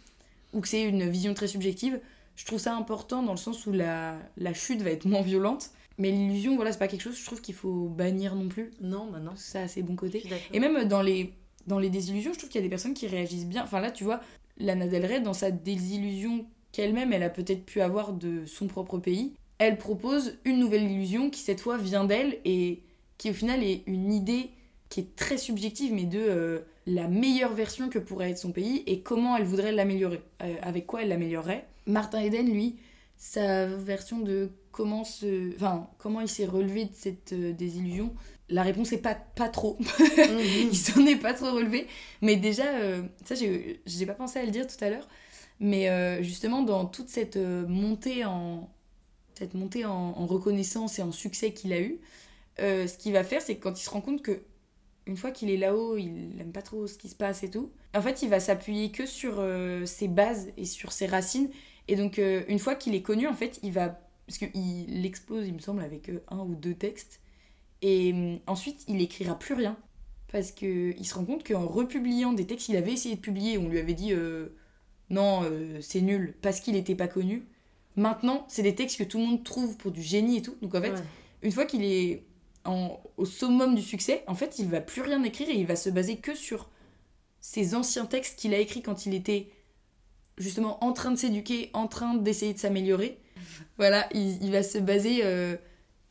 ou 0.53 0.61
que 0.61 0.67
c'est 0.67 0.83
une 0.83 1.09
vision 1.09 1.33
très 1.33 1.47
subjective. 1.47 1.99
Je 2.35 2.45
trouve 2.45 2.59
ça 2.59 2.75
important 2.75 3.21
dans 3.23 3.33
le 3.33 3.37
sens 3.37 3.65
où 3.65 3.71
la, 3.71 4.17
la 4.37 4.53
chute 4.53 4.81
va 4.81 4.91
être 4.91 5.05
moins 5.05 5.21
violente. 5.21 5.71
Mais 5.97 6.11
l'illusion, 6.11 6.55
voilà, 6.55 6.71
c'est 6.71 6.79
pas 6.79 6.87
quelque 6.87 7.01
chose, 7.01 7.19
je 7.19 7.25
trouve 7.25 7.41
qu'il 7.41 7.55
faut 7.55 7.89
bannir 7.89 8.35
non 8.35 8.47
plus. 8.47 8.71
Non, 8.79 9.09
bah 9.11 9.19
non. 9.19 9.33
Ça 9.35 9.63
a 9.63 9.67
ses 9.67 9.83
bons 9.83 9.97
côtés. 9.97 10.23
Et 10.53 10.59
même 10.59 10.85
dans 10.85 11.01
les, 11.01 11.33
dans 11.67 11.77
les 11.77 11.89
désillusions, 11.89 12.31
je 12.33 12.37
trouve 12.37 12.49
qu'il 12.49 12.59
y 12.61 12.63
a 12.63 12.65
des 12.65 12.69
personnes 12.69 12.93
qui 12.93 13.07
réagissent 13.07 13.45
bien. 13.45 13.63
Enfin 13.63 13.81
là, 13.81 13.91
tu 13.91 14.05
vois, 14.05 14.21
Lana 14.57 14.87
Del 14.87 15.05
Rey, 15.05 15.19
dans 15.19 15.33
sa 15.33 15.51
désillusion 15.51 16.45
qu'elle-même, 16.71 17.11
elle 17.11 17.23
a 17.23 17.29
peut-être 17.29 17.65
pu 17.65 17.81
avoir 17.81 18.13
de 18.13 18.45
son 18.45 18.67
propre 18.67 18.97
pays, 18.97 19.33
elle 19.57 19.77
propose 19.77 20.37
une 20.45 20.59
nouvelle 20.59 20.83
illusion 20.83 21.29
qui 21.29 21.41
cette 21.41 21.59
fois 21.59 21.77
vient 21.77 22.05
d'elle 22.05 22.39
et 22.45 22.83
qui 23.17 23.29
au 23.29 23.33
final 23.33 23.63
est 23.63 23.83
une 23.87 24.13
idée 24.13 24.51
qui 24.87 25.01
est 25.01 25.15
très 25.15 25.37
subjective, 25.37 25.93
mais 25.93 26.05
de 26.05 26.19
euh, 26.19 26.59
la 26.89 27.07
meilleure 27.07 27.53
version 27.53 27.89
que 27.89 27.99
pourrait 27.99 28.31
être 28.31 28.37
son 28.39 28.51
pays 28.51 28.83
et 28.87 29.01
comment 29.01 29.37
elle 29.37 29.43
voudrait 29.43 29.71
l'améliorer, 29.71 30.21
euh, 30.41 30.55
avec 30.61 30.85
quoi 30.87 31.03
elle 31.03 31.09
l'améliorerait. 31.09 31.65
Martin 31.85 32.21
Eden, 32.21 32.51
lui, 32.51 32.77
sa 33.17 33.67
version 33.67 34.19
de 34.19 34.49
comment, 34.71 35.03
se... 35.03 35.53
enfin, 35.55 35.87
comment 35.99 36.21
il 36.21 36.27
s'est 36.27 36.45
relevé 36.45 36.85
de 36.85 36.93
cette 36.93 37.33
euh, 37.33 37.53
désillusion, 37.53 38.13
la 38.49 38.63
réponse 38.63 38.91
est 38.91 39.01
pas, 39.01 39.15
pas 39.15 39.49
trop. 39.49 39.77
Mhm. 40.17 40.69
il 40.71 40.77
s'en 40.77 41.05
est 41.05 41.15
pas 41.15 41.33
trop 41.33 41.51
relevé. 41.51 41.87
Mais 42.21 42.35
déjà, 42.35 42.65
euh, 42.75 43.03
ça, 43.25 43.35
j'ai 43.35 43.81
j'ai 43.85 44.05
pas 44.05 44.13
pensé 44.13 44.39
à 44.39 44.45
le 44.45 44.51
dire 44.51 44.67
tout 44.67 44.83
à 44.83 44.89
l'heure. 44.89 45.07
Mais 45.59 45.89
euh, 45.89 46.23
justement, 46.23 46.61
dans 46.63 46.85
toute 46.85 47.09
cette 47.09 47.37
montée 47.37 48.25
en 48.25 48.69
cette 49.35 49.53
montée 49.53 49.85
en, 49.85 49.91
en 50.17 50.25
reconnaissance 50.25 50.99
et 50.99 51.01
en 51.01 51.11
succès 51.11 51.53
qu'il 51.53 51.71
a 51.73 51.79
eu, 51.81 51.99
euh, 52.59 52.87
ce 52.87 52.97
qu'il 52.97 53.13
va 53.13 53.23
faire, 53.23 53.41
c'est 53.41 53.55
que 53.55 53.63
quand 53.63 53.79
il 53.79 53.83
se 53.83 53.89
rend 53.89 54.01
compte 54.01 54.21
que 54.21 54.41
une 55.09 55.17
fois 55.17 55.31
qu'il 55.31 55.49
est 55.49 55.57
là-haut, 55.57 55.97
il 55.97 56.35
n'aime 56.35 56.51
pas 56.51 56.61
trop 56.61 56.85
ce 56.85 56.95
qui 56.95 57.09
se 57.09 57.15
passe 57.15 57.41
et 57.41 57.49
tout. 57.49 57.71
En 57.95 58.01
fait, 58.01 58.21
il 58.21 58.29
va 58.29 58.39
s'appuyer 58.39 58.91
que 58.91 59.07
sur 59.07 59.39
euh, 59.39 59.83
ses 59.87 60.07
bases 60.07 60.51
et 60.55 60.65
sur 60.65 60.91
ses 60.91 61.07
racines. 61.07 61.49
Et 61.87 61.95
donc, 61.95 62.19
euh, 62.19 62.43
une 62.47 62.59
fois 62.59 62.75
qu'il 62.75 62.93
est 62.93 63.01
connu, 63.01 63.27
en 63.27 63.33
fait, 63.33 63.59
il 63.63 63.71
va. 63.71 63.99
Parce 64.27 64.37
qu'il 64.37 65.03
explose, 65.03 65.47
il 65.47 65.55
me 65.55 65.59
semble, 65.59 65.81
avec 65.81 66.09
euh, 66.09 66.19
un 66.27 66.41
ou 66.41 66.53
deux 66.53 66.75
textes. 66.75 67.21
Et 67.81 68.39
ensuite, 68.45 68.85
il 68.87 69.01
écrira 69.01 69.37
plus 69.39 69.55
rien. 69.55 69.75
Parce 70.31 70.51
qu'il 70.51 71.03
se 71.03 71.15
rend 71.15 71.25
compte 71.25 71.43
qu'en 71.43 71.65
republiant 71.65 72.31
des 72.33 72.45
textes 72.45 72.67
qu'il 72.67 72.77
avait 72.77 72.93
essayé 72.93 73.15
de 73.15 73.19
publier, 73.19 73.57
on 73.57 73.67
lui 73.67 73.79
avait 73.79 73.95
dit 73.95 74.13
non, 75.09 75.41
c'est 75.81 76.01
nul, 76.01 76.35
parce 76.43 76.59
qu'il 76.59 76.75
n'était 76.75 76.93
pas 76.93 77.07
connu. 77.07 77.47
Maintenant, 77.95 78.45
c'est 78.47 78.61
des 78.61 78.75
textes 78.75 78.99
que 78.99 79.03
tout 79.03 79.17
le 79.17 79.25
monde 79.25 79.43
trouve 79.43 79.75
pour 79.77 79.91
du 79.91 80.03
génie 80.03 80.37
et 80.37 80.41
tout. 80.43 80.55
Donc, 80.61 80.75
en 80.75 80.81
fait, 80.81 80.91
Ouais. 80.91 81.03
une 81.41 81.51
fois 81.51 81.65
qu'il 81.65 81.83
est 81.83 82.27
en- 82.65 83.01
au 83.17 83.25
summum 83.25 83.75
du 83.75 83.81
succès, 83.81 84.23
en 84.27 84.35
fait, 84.35 84.59
il 84.59 84.67
va 84.67 84.81
plus 84.81 85.01
rien 85.01 85.23
écrire 85.23 85.49
et 85.49 85.55
il 85.55 85.65
va 85.65 85.75
se 85.75 85.89
baser 85.89 86.17
que 86.17 86.35
sur 86.35 86.69
ses 87.39 87.75
anciens 87.75 88.05
textes 88.05 88.37
qu'il 88.39 88.53
a 88.53 88.59
écrits 88.59 88.81
quand 88.81 89.05
il 89.05 89.13
était 89.13 89.49
justement 90.37 90.83
en 90.83 90.93
train 90.93 91.11
de 91.11 91.17
s'éduquer, 91.17 91.69
en 91.73 91.87
train 91.87 92.15
d'essayer 92.15 92.53
de 92.53 92.59
s'améliorer. 92.59 93.19
Voilà, 93.77 94.07
il, 94.13 94.43
il 94.43 94.51
va 94.51 94.63
se 94.63 94.77
baser 94.77 95.21
euh, 95.23 95.55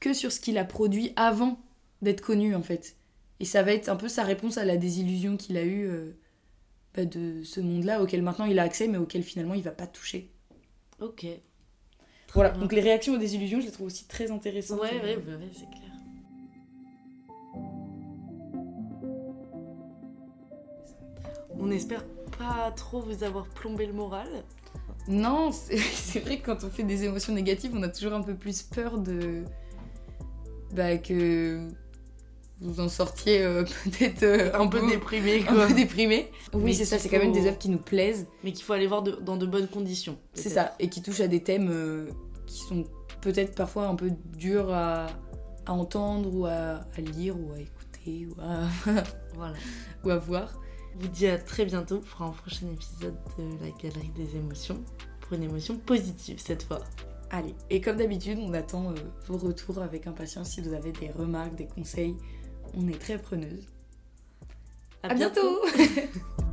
que 0.00 0.12
sur 0.14 0.32
ce 0.32 0.40
qu'il 0.40 0.56
a 0.58 0.64
produit 0.64 1.12
avant 1.16 1.58
d'être 2.02 2.20
connu, 2.22 2.54
en 2.54 2.62
fait. 2.62 2.96
Et 3.40 3.44
ça 3.44 3.62
va 3.62 3.72
être 3.72 3.88
un 3.88 3.96
peu 3.96 4.08
sa 4.08 4.24
réponse 4.24 4.58
à 4.58 4.64
la 4.64 4.76
désillusion 4.76 5.36
qu'il 5.36 5.56
a 5.58 5.62
eue 5.64 5.86
euh, 5.88 6.12
bah, 6.94 7.04
de 7.04 7.42
ce 7.44 7.60
monde-là 7.60 8.02
auquel 8.02 8.22
maintenant 8.22 8.46
il 8.46 8.58
a 8.58 8.62
accès, 8.62 8.88
mais 8.88 8.98
auquel 8.98 9.22
finalement 9.22 9.54
il 9.54 9.62
va 9.62 9.70
pas 9.70 9.86
toucher. 9.86 10.30
Ok. 11.00 11.20
Très 11.20 11.38
Voilà, 12.34 12.50
bien. 12.50 12.60
donc 12.60 12.72
les 12.72 12.80
réactions 12.80 13.14
aux 13.14 13.18
désillusions, 13.18 13.60
je 13.60 13.66
les 13.66 13.72
trouve 13.72 13.86
aussi 13.86 14.06
très 14.06 14.30
intéressantes. 14.30 14.80
Ouais, 14.80 14.92
ouais, 15.00 15.16
ouais, 15.16 15.34
ouais, 15.34 15.50
c'est 15.52 15.70
clair. 15.70 15.87
On 21.58 21.70
espère 21.70 22.04
pas 22.38 22.70
trop 22.76 23.00
vous 23.00 23.24
avoir 23.24 23.46
plombé 23.48 23.86
le 23.86 23.92
moral. 23.92 24.28
Non, 25.08 25.50
c'est 25.52 26.20
vrai 26.20 26.38
que 26.38 26.46
quand 26.46 26.64
on 26.64 26.70
fait 26.70 26.82
des 26.84 27.04
émotions 27.04 27.32
négatives, 27.32 27.72
on 27.74 27.82
a 27.82 27.88
toujours 27.88 28.12
un 28.12 28.22
peu 28.22 28.34
plus 28.34 28.62
peur 28.62 28.98
de. 28.98 29.44
Bah, 30.74 30.98
que 30.98 31.66
vous 32.60 32.80
en 32.80 32.88
sortiez 32.88 33.42
euh, 33.42 33.64
peut-être 33.84 34.22
euh, 34.22 34.50
Un 34.54 34.66
peu 34.66 34.86
déprimé, 34.86 35.44
un 35.48 35.66
peu 35.68 35.74
déprimé. 35.74 36.30
Oui, 36.52 36.74
c'est 36.74 36.84
ça, 36.84 36.98
c'est 36.98 37.08
quand 37.08 37.18
même 37.18 37.32
des 37.32 37.46
œuvres 37.46 37.58
qui 37.58 37.68
nous 37.70 37.78
plaisent. 37.78 38.26
Mais 38.44 38.52
qu'il 38.52 38.64
faut 38.64 38.72
aller 38.74 38.86
voir 38.86 39.02
de- 39.02 39.12
dans 39.12 39.36
de 39.36 39.46
bonnes 39.46 39.68
conditions. 39.68 40.18
C'est 40.34 40.48
ça, 40.50 40.74
et 40.78 40.88
qui 40.88 41.00
touchent 41.00 41.20
à 41.20 41.28
des 41.28 41.42
thèmes 41.42 41.68
euh, 41.70 42.08
qui 42.46 42.58
sont 42.60 42.84
peut-être 43.22 43.54
parfois 43.54 43.86
un 43.86 43.94
peu 43.94 44.10
durs 44.36 44.70
à, 44.72 45.06
à 45.66 45.72
entendre 45.72 46.34
ou 46.34 46.46
à, 46.46 46.80
à 46.96 47.00
lire 47.00 47.36
ou 47.38 47.52
à 47.54 47.60
écouter 47.60 48.26
ou 48.26 48.40
à, 48.40 48.68
Voilà. 49.34 49.54
ou 50.04 50.10
à 50.10 50.16
voir. 50.18 50.60
Je 50.98 51.06
vous 51.06 51.12
dis 51.12 51.28
à 51.28 51.38
très 51.38 51.64
bientôt 51.64 52.00
pour 52.00 52.22
un 52.22 52.30
prochain 52.30 52.66
épisode 52.72 53.14
de 53.38 53.64
la 53.64 53.70
Galerie 53.70 54.10
des 54.16 54.36
émotions. 54.36 54.82
Pour 55.20 55.34
une 55.34 55.44
émotion 55.44 55.76
positive 55.78 56.40
cette 56.40 56.64
fois. 56.64 56.80
Allez, 57.30 57.54
et 57.70 57.80
comme 57.80 57.98
d'habitude, 57.98 58.38
on 58.40 58.52
attend 58.52 58.90
euh, 58.90 58.94
vos 59.28 59.36
retours 59.36 59.80
avec 59.80 60.08
impatience 60.08 60.50
si 60.50 60.60
vous 60.60 60.72
avez 60.72 60.90
des 60.90 61.10
remarques, 61.10 61.54
des 61.54 61.68
conseils. 61.68 62.16
On 62.74 62.88
est 62.88 62.98
très 62.98 63.16
preneuse. 63.16 63.66
À 65.04 65.12
à 65.12 65.14
bientôt 65.14 65.60